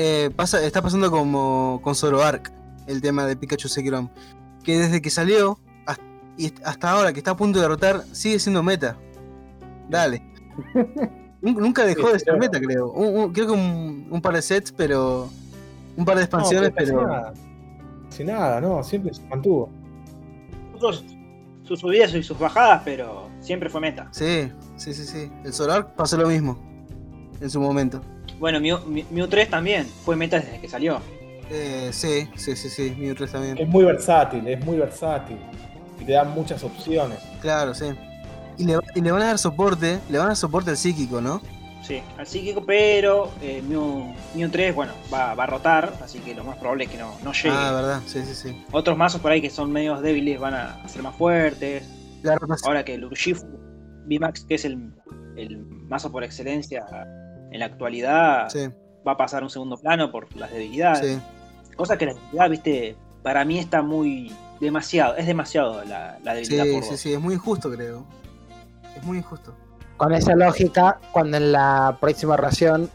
Eh, 0.00 0.30
pasa, 0.36 0.64
está 0.64 0.80
pasando 0.80 1.10
como 1.10 1.80
con 1.82 1.96
Zoroark, 1.96 2.52
el 2.86 3.00
tema 3.00 3.26
de 3.26 3.34
Pikachu 3.36 3.68
Sekiro. 3.68 4.08
Que 4.62 4.78
desde 4.78 5.02
que 5.02 5.10
salió 5.10 5.58
hasta, 5.86 6.04
y 6.36 6.52
hasta 6.64 6.92
ahora 6.92 7.12
que 7.12 7.18
está 7.18 7.32
a 7.32 7.36
punto 7.36 7.58
de 7.58 7.64
derrotar, 7.64 8.04
sigue 8.12 8.38
siendo 8.38 8.62
meta. 8.62 8.96
Dale. 9.90 10.22
Nun- 11.40 11.56
Nunca 11.60 11.84
dejó 11.84 12.08
Sí, 12.08 12.12
de 12.14 12.18
ser 12.18 12.24
claro. 12.24 12.38
meta, 12.40 12.60
creo. 12.60 12.90
Un- 12.90 13.16
un- 13.16 13.32
creo 13.32 13.46
que 13.46 13.52
un, 13.52 14.06
un 14.10 14.20
par 14.20 14.34
de 14.34 14.42
sets, 14.42 14.72
pero. 14.72 15.28
Un 15.96 16.04
par 16.04 16.16
de 16.16 16.22
expansiones, 16.22 16.70
casi 16.70 16.86
pero. 16.92 17.06
nada. 17.06 17.34
Casi 18.10 18.24
nada, 18.24 18.60
no, 18.60 18.82
siempre 18.82 19.12
se 19.14 19.22
mantuvo. 19.26 19.70
Sus, 20.80 21.04
sus 21.64 21.80
subidas 21.80 22.14
y 22.14 22.22
sus 22.22 22.38
bajadas, 22.38 22.82
pero 22.84 23.28
siempre 23.40 23.68
fue 23.68 23.80
meta. 23.80 24.08
Sí, 24.12 24.50
sí, 24.76 24.94
sí, 24.94 25.04
sí. 25.04 25.30
El 25.44 25.52
Zoroark 25.52 25.94
pasó 25.94 26.16
lo 26.16 26.28
mismo. 26.28 26.58
En 27.40 27.50
su 27.50 27.60
momento. 27.60 28.00
Bueno, 28.40 28.60
Mew, 28.60 28.78
Mew- 28.86 29.06
Mew 29.10 29.26
3 29.28 29.50
también 29.50 29.86
fue 30.04 30.16
meta 30.16 30.38
desde 30.40 30.60
que 30.60 30.68
salió. 30.68 31.00
Eh, 31.50 31.88
sí, 31.92 32.28
sí, 32.36 32.54
sí, 32.56 32.68
sí. 32.68 32.94
Mew 32.98 33.14
3 33.14 33.32
también. 33.32 33.58
Es 33.58 33.68
muy 33.68 33.84
versátil, 33.84 34.46
es 34.46 34.64
muy 34.64 34.76
versátil. 34.76 35.38
Y 36.00 36.04
te 36.04 36.12
da 36.12 36.24
muchas 36.24 36.62
opciones. 36.64 37.18
Claro, 37.40 37.74
sí. 37.74 37.86
Y 38.58 38.64
le, 38.64 38.78
y 38.94 39.00
le 39.00 39.12
van 39.12 39.22
a 39.22 39.26
dar 39.26 39.38
soporte, 39.38 40.00
le 40.10 40.18
van 40.18 40.26
a 40.26 40.28
dar 40.30 40.36
soporte 40.36 40.70
al 40.70 40.76
psíquico, 40.76 41.20
¿no? 41.20 41.40
Sí, 41.82 42.02
al 42.18 42.26
psíquico, 42.26 42.64
pero 42.66 43.30
eh, 43.40 43.62
Mew, 43.66 44.12
Mew 44.34 44.50
3, 44.50 44.74
bueno, 44.74 44.92
va, 45.12 45.34
va 45.34 45.44
a 45.44 45.46
rotar, 45.46 45.94
así 46.02 46.18
que 46.18 46.34
lo 46.34 46.44
más 46.44 46.56
probable 46.58 46.84
es 46.84 46.90
que 46.90 46.98
no, 46.98 47.14
no 47.24 47.32
llegue. 47.32 47.50
Ah, 47.50 47.72
verdad, 47.72 48.02
sí, 48.06 48.20
sí, 48.26 48.34
sí. 48.34 48.64
Otros 48.72 48.98
mazos 48.98 49.20
por 49.20 49.30
ahí 49.32 49.40
que 49.40 49.48
son 49.48 49.72
medios 49.72 50.02
débiles 50.02 50.38
van 50.38 50.54
a 50.54 50.86
ser 50.88 51.02
más 51.02 51.14
fuertes. 51.16 51.84
La. 52.22 52.36
Ahora 52.64 52.84
que 52.84 52.94
el 52.94 53.04
Urshifu 53.04 53.46
VMAX, 54.06 54.44
que 54.44 54.56
es 54.56 54.64
el, 54.64 54.92
el 55.36 55.64
mazo 55.88 56.10
por 56.10 56.24
excelencia 56.24 56.84
en 57.52 57.60
la 57.60 57.66
actualidad, 57.66 58.50
Sí, 58.50 58.68
va 59.06 59.12
a 59.12 59.16
pasar 59.16 59.42
a 59.42 59.46
un 59.46 59.50
segundo 59.50 59.78
plano 59.78 60.10
por 60.10 60.34
las 60.36 60.50
debilidades. 60.50 61.14
sí. 61.14 61.20
Cosa 61.76 61.96
que 61.96 62.06
la 62.06 62.14
debilidad, 62.14 62.50
viste, 62.50 62.96
para 63.22 63.44
mí 63.44 63.58
está 63.60 63.82
muy 63.82 64.32
demasiado, 64.60 65.14
es 65.16 65.26
demasiado 65.28 65.84
la, 65.84 66.18
la 66.24 66.34
debilidad 66.34 66.64
Sí, 66.64 66.72
por 66.72 66.82
sí, 66.84 66.96
sí, 66.96 67.12
es 67.14 67.20
muy 67.20 67.34
injusto, 67.34 67.70
creo. 67.70 68.04
Es 68.98 69.04
muy 69.04 69.18
injusto. 69.18 69.54
Con 69.96 70.12
esa 70.12 70.34
lógica, 70.36 71.00
cuando 71.12 71.36
en 71.38 71.52
la 71.52 71.96
próxima 72.00 72.36
ración 72.36 72.90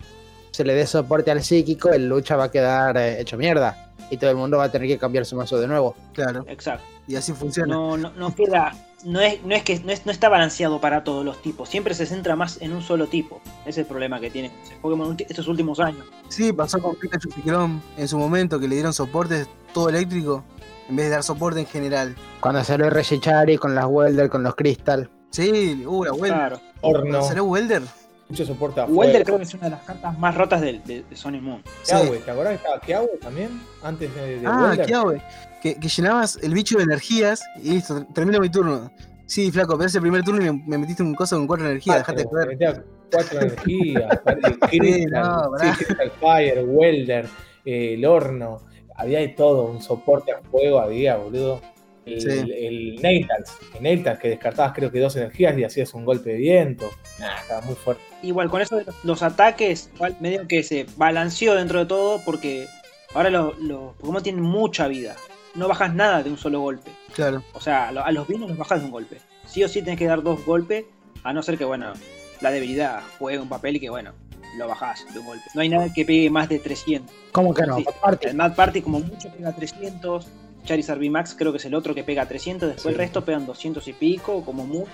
se 0.51 0.63
le 0.63 0.73
dé 0.73 0.85
soporte 0.85 1.31
al 1.31 1.43
psíquico, 1.43 1.89
el 1.89 2.07
lucha 2.07 2.35
va 2.35 2.45
a 2.45 2.51
quedar 2.51 2.95
eh, 2.97 3.19
hecho 3.19 3.37
mierda. 3.37 3.89
Y 4.09 4.17
todo 4.17 4.29
el 4.29 4.35
mundo 4.37 4.57
va 4.57 4.65
a 4.65 4.71
tener 4.71 4.87
que 4.87 4.97
cambiar 4.97 5.25
su 5.25 5.35
mazo 5.35 5.59
de 5.59 5.67
nuevo. 5.67 5.95
Claro. 6.13 6.45
Exacto. 6.47 6.83
Y 7.07 7.15
así 7.15 7.33
funciona. 7.33 7.73
No, 7.73 7.97
no, 7.97 8.11
no 8.11 8.33
queda. 8.35 8.73
No 9.03 9.19
es, 9.19 9.43
no 9.43 9.53
es 9.55 9.63
que 9.63 9.79
no, 9.79 9.91
es- 9.91 10.05
no 10.05 10.11
está 10.11 10.29
balanceado 10.29 10.79
para 10.79 11.03
todos 11.03 11.25
los 11.25 11.41
tipos. 11.41 11.67
Siempre 11.67 11.93
se 11.93 12.05
centra 12.05 12.35
más 12.35 12.61
en 12.61 12.71
un 12.73 12.81
solo 12.81 13.07
tipo. 13.07 13.41
Ese 13.61 13.69
es 13.71 13.77
el 13.79 13.85
problema 13.85 14.19
que 14.19 14.29
tiene 14.29 14.51
Pokémon 14.81 15.17
estos 15.27 15.47
últimos 15.47 15.79
años. 15.79 16.05
Sí, 16.29 16.53
pasó 16.53 16.79
con 16.79 16.95
Pikachu 16.95 17.29
Ciclón 17.31 17.81
en 17.97 18.07
su 18.07 18.17
momento, 18.17 18.59
que 18.59 18.67
le 18.67 18.75
dieron 18.75 18.93
soporte 18.93 19.45
todo 19.73 19.89
eléctrico, 19.89 20.43
en 20.87 20.95
vez 20.95 21.05
de 21.07 21.11
dar 21.11 21.23
soporte 21.23 21.59
en 21.59 21.65
general. 21.65 22.15
Cuando 22.39 22.63
salió 22.63 22.89
Reshichari 22.89 23.57
con 23.57 23.73
las 23.75 23.85
Welder, 23.87 24.29
con 24.29 24.43
los 24.43 24.55
Crystal. 24.55 25.09
Sí, 25.33 25.83
uh, 25.85 26.03
la 26.03 26.13
Welder. 26.13 26.29
Claro. 26.37 26.59
Horno, 26.81 27.21
¿Será 27.23 27.41
Welder? 27.43 27.81
mucho 28.29 28.45
soporte 28.45 28.79
a 28.81 28.85
fuego. 28.85 28.99
Welder 29.01 29.23
creo 29.25 29.37
que 29.37 29.43
es 29.43 29.53
una 29.55 29.63
de 29.65 29.69
las 29.71 29.81
cartas 29.81 30.17
más 30.19 30.33
rotas 30.35 30.61
del- 30.61 30.83
de, 30.83 31.03
de 31.03 31.15
Sonic 31.15 31.41
Moon. 31.41 31.61
Kiawe, 31.85 32.17
¿te 32.19 32.31
acordás 32.31 32.49
que 32.51 32.55
estaba 32.55 32.79
Kiawe 32.79 33.09
también? 33.21 33.61
Antes 33.83 34.13
de, 34.15 34.39
de 34.39 34.47
Ah, 34.47 34.67
Welder. 34.69 34.85
Kiawe. 34.85 35.21
Que, 35.61 35.75
que 35.79 35.87
llenabas 35.87 36.37
el 36.41 36.53
bicho 36.53 36.77
de 36.77 36.83
energías 36.83 37.41
y 37.63 37.71
listo, 37.71 38.05
termino 38.13 38.39
mi 38.39 38.49
turno. 38.49 38.91
Sí, 39.25 39.51
flaco, 39.51 39.75
pero 39.77 39.87
ese 39.87 39.99
primer 40.01 40.23
turno 40.23 40.41
y 40.45 40.51
me, 40.51 40.63
me 40.67 40.77
metiste 40.77 41.01
un 41.01 41.15
coso 41.15 41.35
con 41.37 41.47
cuatro 41.47 41.65
energías, 41.67 41.97
dejate 41.99 42.23
de 42.23 42.25
Cuatro, 42.29 42.43
joder. 42.43 42.47
metía 42.49 42.83
cuatro 43.11 43.41
energías, 43.41 44.19
Crystal, 44.69 45.23
no, 45.23 45.57
sí, 45.59 45.85
Fire, 46.19 46.63
Welder, 46.67 47.25
eh, 47.65 47.93
el 47.95 48.05
horno, 48.05 48.59
había 48.95 49.19
de 49.19 49.29
todo, 49.29 49.65
un 49.65 49.81
soporte 49.81 50.31
a 50.33 50.41
fuego 50.51 50.79
había, 50.79 51.15
boludo. 51.17 51.61
El, 52.05 52.19
Sí. 52.21 52.27
el, 52.29 52.51
el 52.51 52.95
Nailtals, 53.01 53.57
el 53.75 53.83
Nailtals 53.83 54.19
que 54.19 54.29
descartabas 54.29 54.73
creo 54.73 54.91
que 54.91 54.99
dos 54.99 55.15
energías 55.15 55.57
y 55.57 55.63
hacías 55.63 55.93
un 55.93 56.03
golpe 56.05 56.31
de 56.31 56.37
viento. 56.37 56.89
Nah, 57.19 57.37
estaba 57.41 57.61
muy 57.61 57.75
fuerte. 57.75 58.03
Igual 58.21 58.49
con 58.49 58.61
eso 58.61 58.75
de 58.77 58.83
los, 58.85 58.95
los 59.05 59.23
ataques, 59.23 59.89
igual 59.95 60.17
medio 60.19 60.47
que 60.47 60.63
se 60.63 60.85
balanceó 60.97 61.55
dentro 61.55 61.79
de 61.79 61.85
todo 61.85 62.21
porque 62.25 62.67
ahora 63.13 63.29
los, 63.29 63.57
los 63.59 63.93
Pokémon 63.95 64.21
tienen 64.23 64.43
mucha 64.43 64.87
vida. 64.87 65.15
No 65.55 65.67
bajas 65.67 65.93
nada 65.93 66.23
de 66.23 66.29
un 66.29 66.37
solo 66.37 66.59
golpe. 66.61 66.91
Claro. 67.13 67.43
O 67.53 67.61
sea, 67.61 67.89
a 67.89 67.91
lo- 67.91 68.03
a 68.03 68.11
los 68.11 68.27
vinos 68.27 68.49
los 68.49 68.57
bajas 68.57 68.79
de 68.79 68.85
un 68.85 68.91
golpe. 68.91 69.17
Sí 69.45 69.63
o 69.63 69.67
sí 69.67 69.81
tenés 69.81 69.99
que 69.99 70.05
dar 70.07 70.23
dos 70.23 70.43
golpes, 70.45 70.85
a 71.23 71.31
no 71.31 71.41
ser 71.43 71.57
que, 71.57 71.63
bueno, 71.65 71.93
la 72.41 72.51
debilidad 72.51 73.01
juegue 73.19 73.39
un 73.39 73.47
papel 73.49 73.75
y 73.75 73.79
que, 73.79 73.89
bueno, 73.89 74.13
lo 74.57 74.67
bajás 74.67 75.05
de 75.13 75.19
un 75.19 75.25
golpe. 75.27 75.43
No 75.53 75.61
hay 75.61 75.69
nada 75.69 75.93
que 75.93 76.03
pegue 76.05 76.29
más 76.29 76.49
de 76.49 76.59
300. 76.59 77.15
¿Cómo 77.31 77.53
que 77.53 77.63
no? 77.65 77.77
Sí. 77.77 77.85
Aparte, 77.87 78.29
El 78.29 78.35
Mad 78.35 78.55
Party 78.55 78.81
como 78.81 78.99
mucho 78.99 79.29
pega 79.31 79.53
300. 79.55 80.27
Charizard 80.65 80.99
VMAX 80.99 81.35
creo 81.35 81.51
que 81.51 81.57
es 81.57 81.65
el 81.65 81.75
otro 81.75 81.93
que 81.93 82.03
pega 82.03 82.25
300. 82.25 82.69
Después 82.69 82.83
Sí. 82.83 82.89
el 82.89 82.95
resto 82.95 83.23
pegan 83.25 83.45
200 83.45 83.87
y 83.87 83.93
pico, 83.93 84.43
como 84.45 84.65
mucho. 84.65 84.89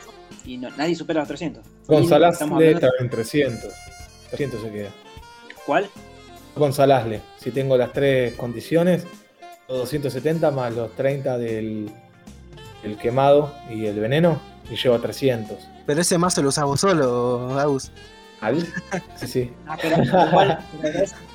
Y 0.46 0.58
no- 0.58 0.70
nadie 0.78 0.96
supera 0.96 1.20
los 1.22 1.28
300. 1.28 1.64
González 1.88 2.40
le 2.40 2.46
hablando- 2.46 2.80
también 2.80 3.10
300. 3.10 3.72
300 4.30 4.62
se 4.62 4.72
queda. 4.72 4.90
¿Cuál? 5.66 5.90
González, 6.56 7.22
si 7.38 7.52
tengo 7.52 7.78
las 7.78 7.94
tres 7.94 8.34
condiciones, 8.36 9.06
270 9.68 10.52
más 10.52 10.74
los 10.74 10.92
30 10.96 11.38
del, 11.38 11.92
del 12.84 12.98
quemado 12.98 13.54
y 13.70 13.86
el 13.86 14.00
veneno, 14.00 14.42
y 14.70 14.76
llevo 14.76 14.96
a 14.96 15.00
300. 15.02 15.58
Pero 15.86 16.02
ese 16.02 16.18
mazo 16.18 16.42
lo 16.42 16.50
usás 16.50 16.66
vos 16.66 16.80
solo, 16.80 17.58
Agus. 17.60 17.92
¿Al? 18.42 18.62
Sí, 19.16 19.28
sí. 19.28 19.52
Ah, 19.68 19.78
pero 19.82 20.02
igual, 20.04 20.60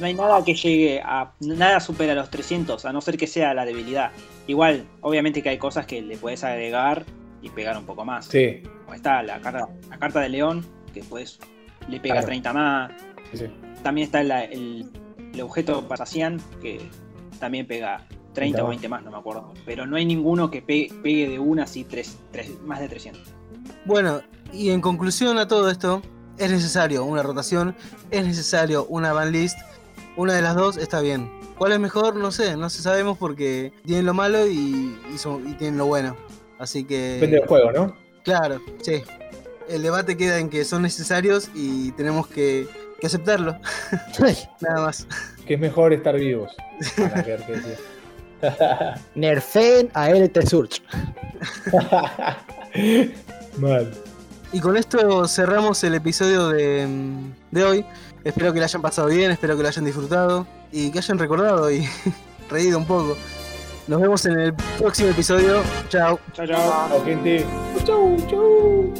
no 0.00 0.06
hay 0.06 0.14
nada 0.14 0.44
que 0.44 0.54
llegue 0.54 1.00
a. 1.04 1.32
Nada 1.40 1.80
supera 1.80 2.14
los 2.14 2.30
300, 2.30 2.84
a 2.84 2.92
no 2.92 3.00
ser 3.00 3.16
que 3.16 3.26
sea 3.26 3.54
la 3.54 3.64
debilidad. 3.64 4.10
Igual, 4.46 4.86
obviamente 5.00 5.42
que 5.42 5.48
hay 5.48 5.58
cosas 5.58 5.86
que 5.86 6.02
le 6.02 6.16
puedes 6.16 6.44
agregar 6.44 7.04
y 7.42 7.50
pegar 7.50 7.76
un 7.78 7.84
poco 7.86 8.04
más. 8.04 8.26
Sí, 8.26 8.62
Como 8.84 8.94
está 8.94 9.22
la 9.22 9.40
carta, 9.40 9.68
la 9.88 9.98
carta 9.98 10.20
de 10.20 10.28
León, 10.28 10.64
que 10.92 11.00
después 11.00 11.38
le 11.88 11.98
pega 12.00 12.14
Claro. 12.16 12.26
30 12.28 12.52
más. 12.52 12.92
sí, 13.32 13.38
sí. 13.38 13.46
También 13.82 14.06
está 14.06 14.22
la- 14.22 14.44
el, 14.44 14.90
el 15.32 15.40
objeto 15.40 15.86
Pasacian, 15.86 16.40
que 16.60 16.80
también 17.38 17.66
pega 17.66 18.06
30 18.34 18.64
o 18.64 18.68
20 18.68 18.88
más, 18.88 19.02
no 19.02 19.10
me 19.10 19.16
acuerdo. 19.18 19.52
Pero 19.64 19.86
no 19.86 19.96
hay 19.96 20.04
ninguno 20.04 20.50
que 20.50 20.60
pe- 20.62 20.88
pegue 21.02 21.28
de 21.28 21.38
una 21.38 21.64
así 21.64 21.84
tres, 21.84 22.18
tres- 22.32 22.52
más 22.64 22.80
de 22.80 22.88
300. 22.88 23.22
Bueno, 23.84 24.20
y 24.52 24.70
en 24.70 24.80
conclusión 24.80 25.38
a 25.38 25.46
todo 25.48 25.70
esto, 25.70 26.02
es 26.38 26.50
necesario 26.50 27.04
una 27.04 27.22
rotación, 27.22 27.74
es 28.10 28.26
necesario 28.26 28.84
una 28.86 29.12
ban 29.12 29.32
list 29.32 29.58
Una 30.16 30.32
de 30.34 30.42
las 30.42 30.54
dos 30.54 30.76
está 30.76 31.00
bien. 31.00 31.30
¿Cuál 31.58 31.72
es 31.72 31.80
mejor? 31.80 32.16
No 32.16 32.30
sé, 32.32 32.56
no 32.56 32.70
sé, 32.70 32.82
sabemos 32.82 33.18
porque 33.18 33.72
tienen 33.84 34.06
lo 34.06 34.14
malo 34.14 34.46
y, 34.46 34.98
y, 35.14 35.18
son- 35.18 35.48
y 35.48 35.54
tienen 35.54 35.78
lo 35.78 35.86
bueno. 35.86 36.16
Así 36.58 36.84
que. 36.84 37.14
Depende 37.14 37.38
del 37.40 37.46
juego, 37.48 37.72
¿no? 37.72 37.96
Claro, 38.24 38.60
sí. 38.82 39.02
El 39.68 39.82
debate 39.82 40.16
queda 40.16 40.38
en 40.38 40.48
que 40.48 40.64
son 40.64 40.82
necesarios 40.82 41.50
y 41.54 41.92
tenemos 41.92 42.26
que, 42.28 42.66
que 43.00 43.06
aceptarlo, 43.08 43.56
nada 44.60 44.80
más. 44.86 45.06
Que 45.46 45.54
es 45.54 45.60
mejor 45.60 45.92
estar 45.92 46.16
vivos. 46.16 46.52
Ver, 46.96 47.44
decir. 47.46 47.76
Nerfeen 49.14 49.90
a 49.94 50.10
LT 50.10 50.46
Surge. 50.46 50.80
Mal. 53.58 53.92
Y 54.52 54.60
con 54.60 54.76
esto 54.76 55.26
cerramos 55.26 55.82
el 55.84 55.94
episodio 55.94 56.48
de, 56.48 56.86
de 57.50 57.64
hoy. 57.64 57.84
Espero 58.26 58.52
que 58.52 58.58
lo 58.58 58.64
hayan 58.64 58.82
pasado 58.82 59.06
bien, 59.06 59.30
espero 59.30 59.56
que 59.56 59.62
lo 59.62 59.68
hayan 59.68 59.84
disfrutado 59.84 60.48
y 60.72 60.90
que 60.90 60.98
hayan 60.98 61.16
recordado 61.16 61.70
y 61.70 61.88
reído 62.50 62.76
un 62.76 62.84
poco. 62.84 63.16
Nos 63.86 64.00
vemos 64.00 64.26
en 64.26 64.40
el 64.40 64.54
próximo 64.78 65.10
episodio. 65.10 65.62
Chao. 65.88 66.18
Chao, 66.32 66.44
chao. 66.44 66.88
Chao, 66.88 67.04
gente. 67.04 67.46
Chau, 67.84 68.16
chau. 68.28 68.92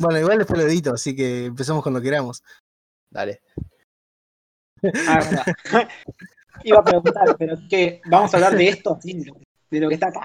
Bueno, 0.00 0.18
igual 0.18 0.38
después 0.38 0.60
lo 0.60 0.66
edito, 0.66 0.94
así 0.94 1.14
que 1.14 1.44
empezamos 1.44 1.84
cuando 1.84 2.00
queramos. 2.00 2.42
Dale. 3.08 3.40
Iba 6.64 6.78
a 6.80 6.84
preguntar, 6.84 7.36
pero 7.38 7.56
que 7.68 8.00
vamos 8.06 8.32
a 8.32 8.36
hablar 8.36 8.56
de 8.56 8.68
esto, 8.68 8.98
de 9.02 9.80
lo 9.80 9.88
que 9.88 9.94
está 9.94 10.08
acá. 10.08 10.20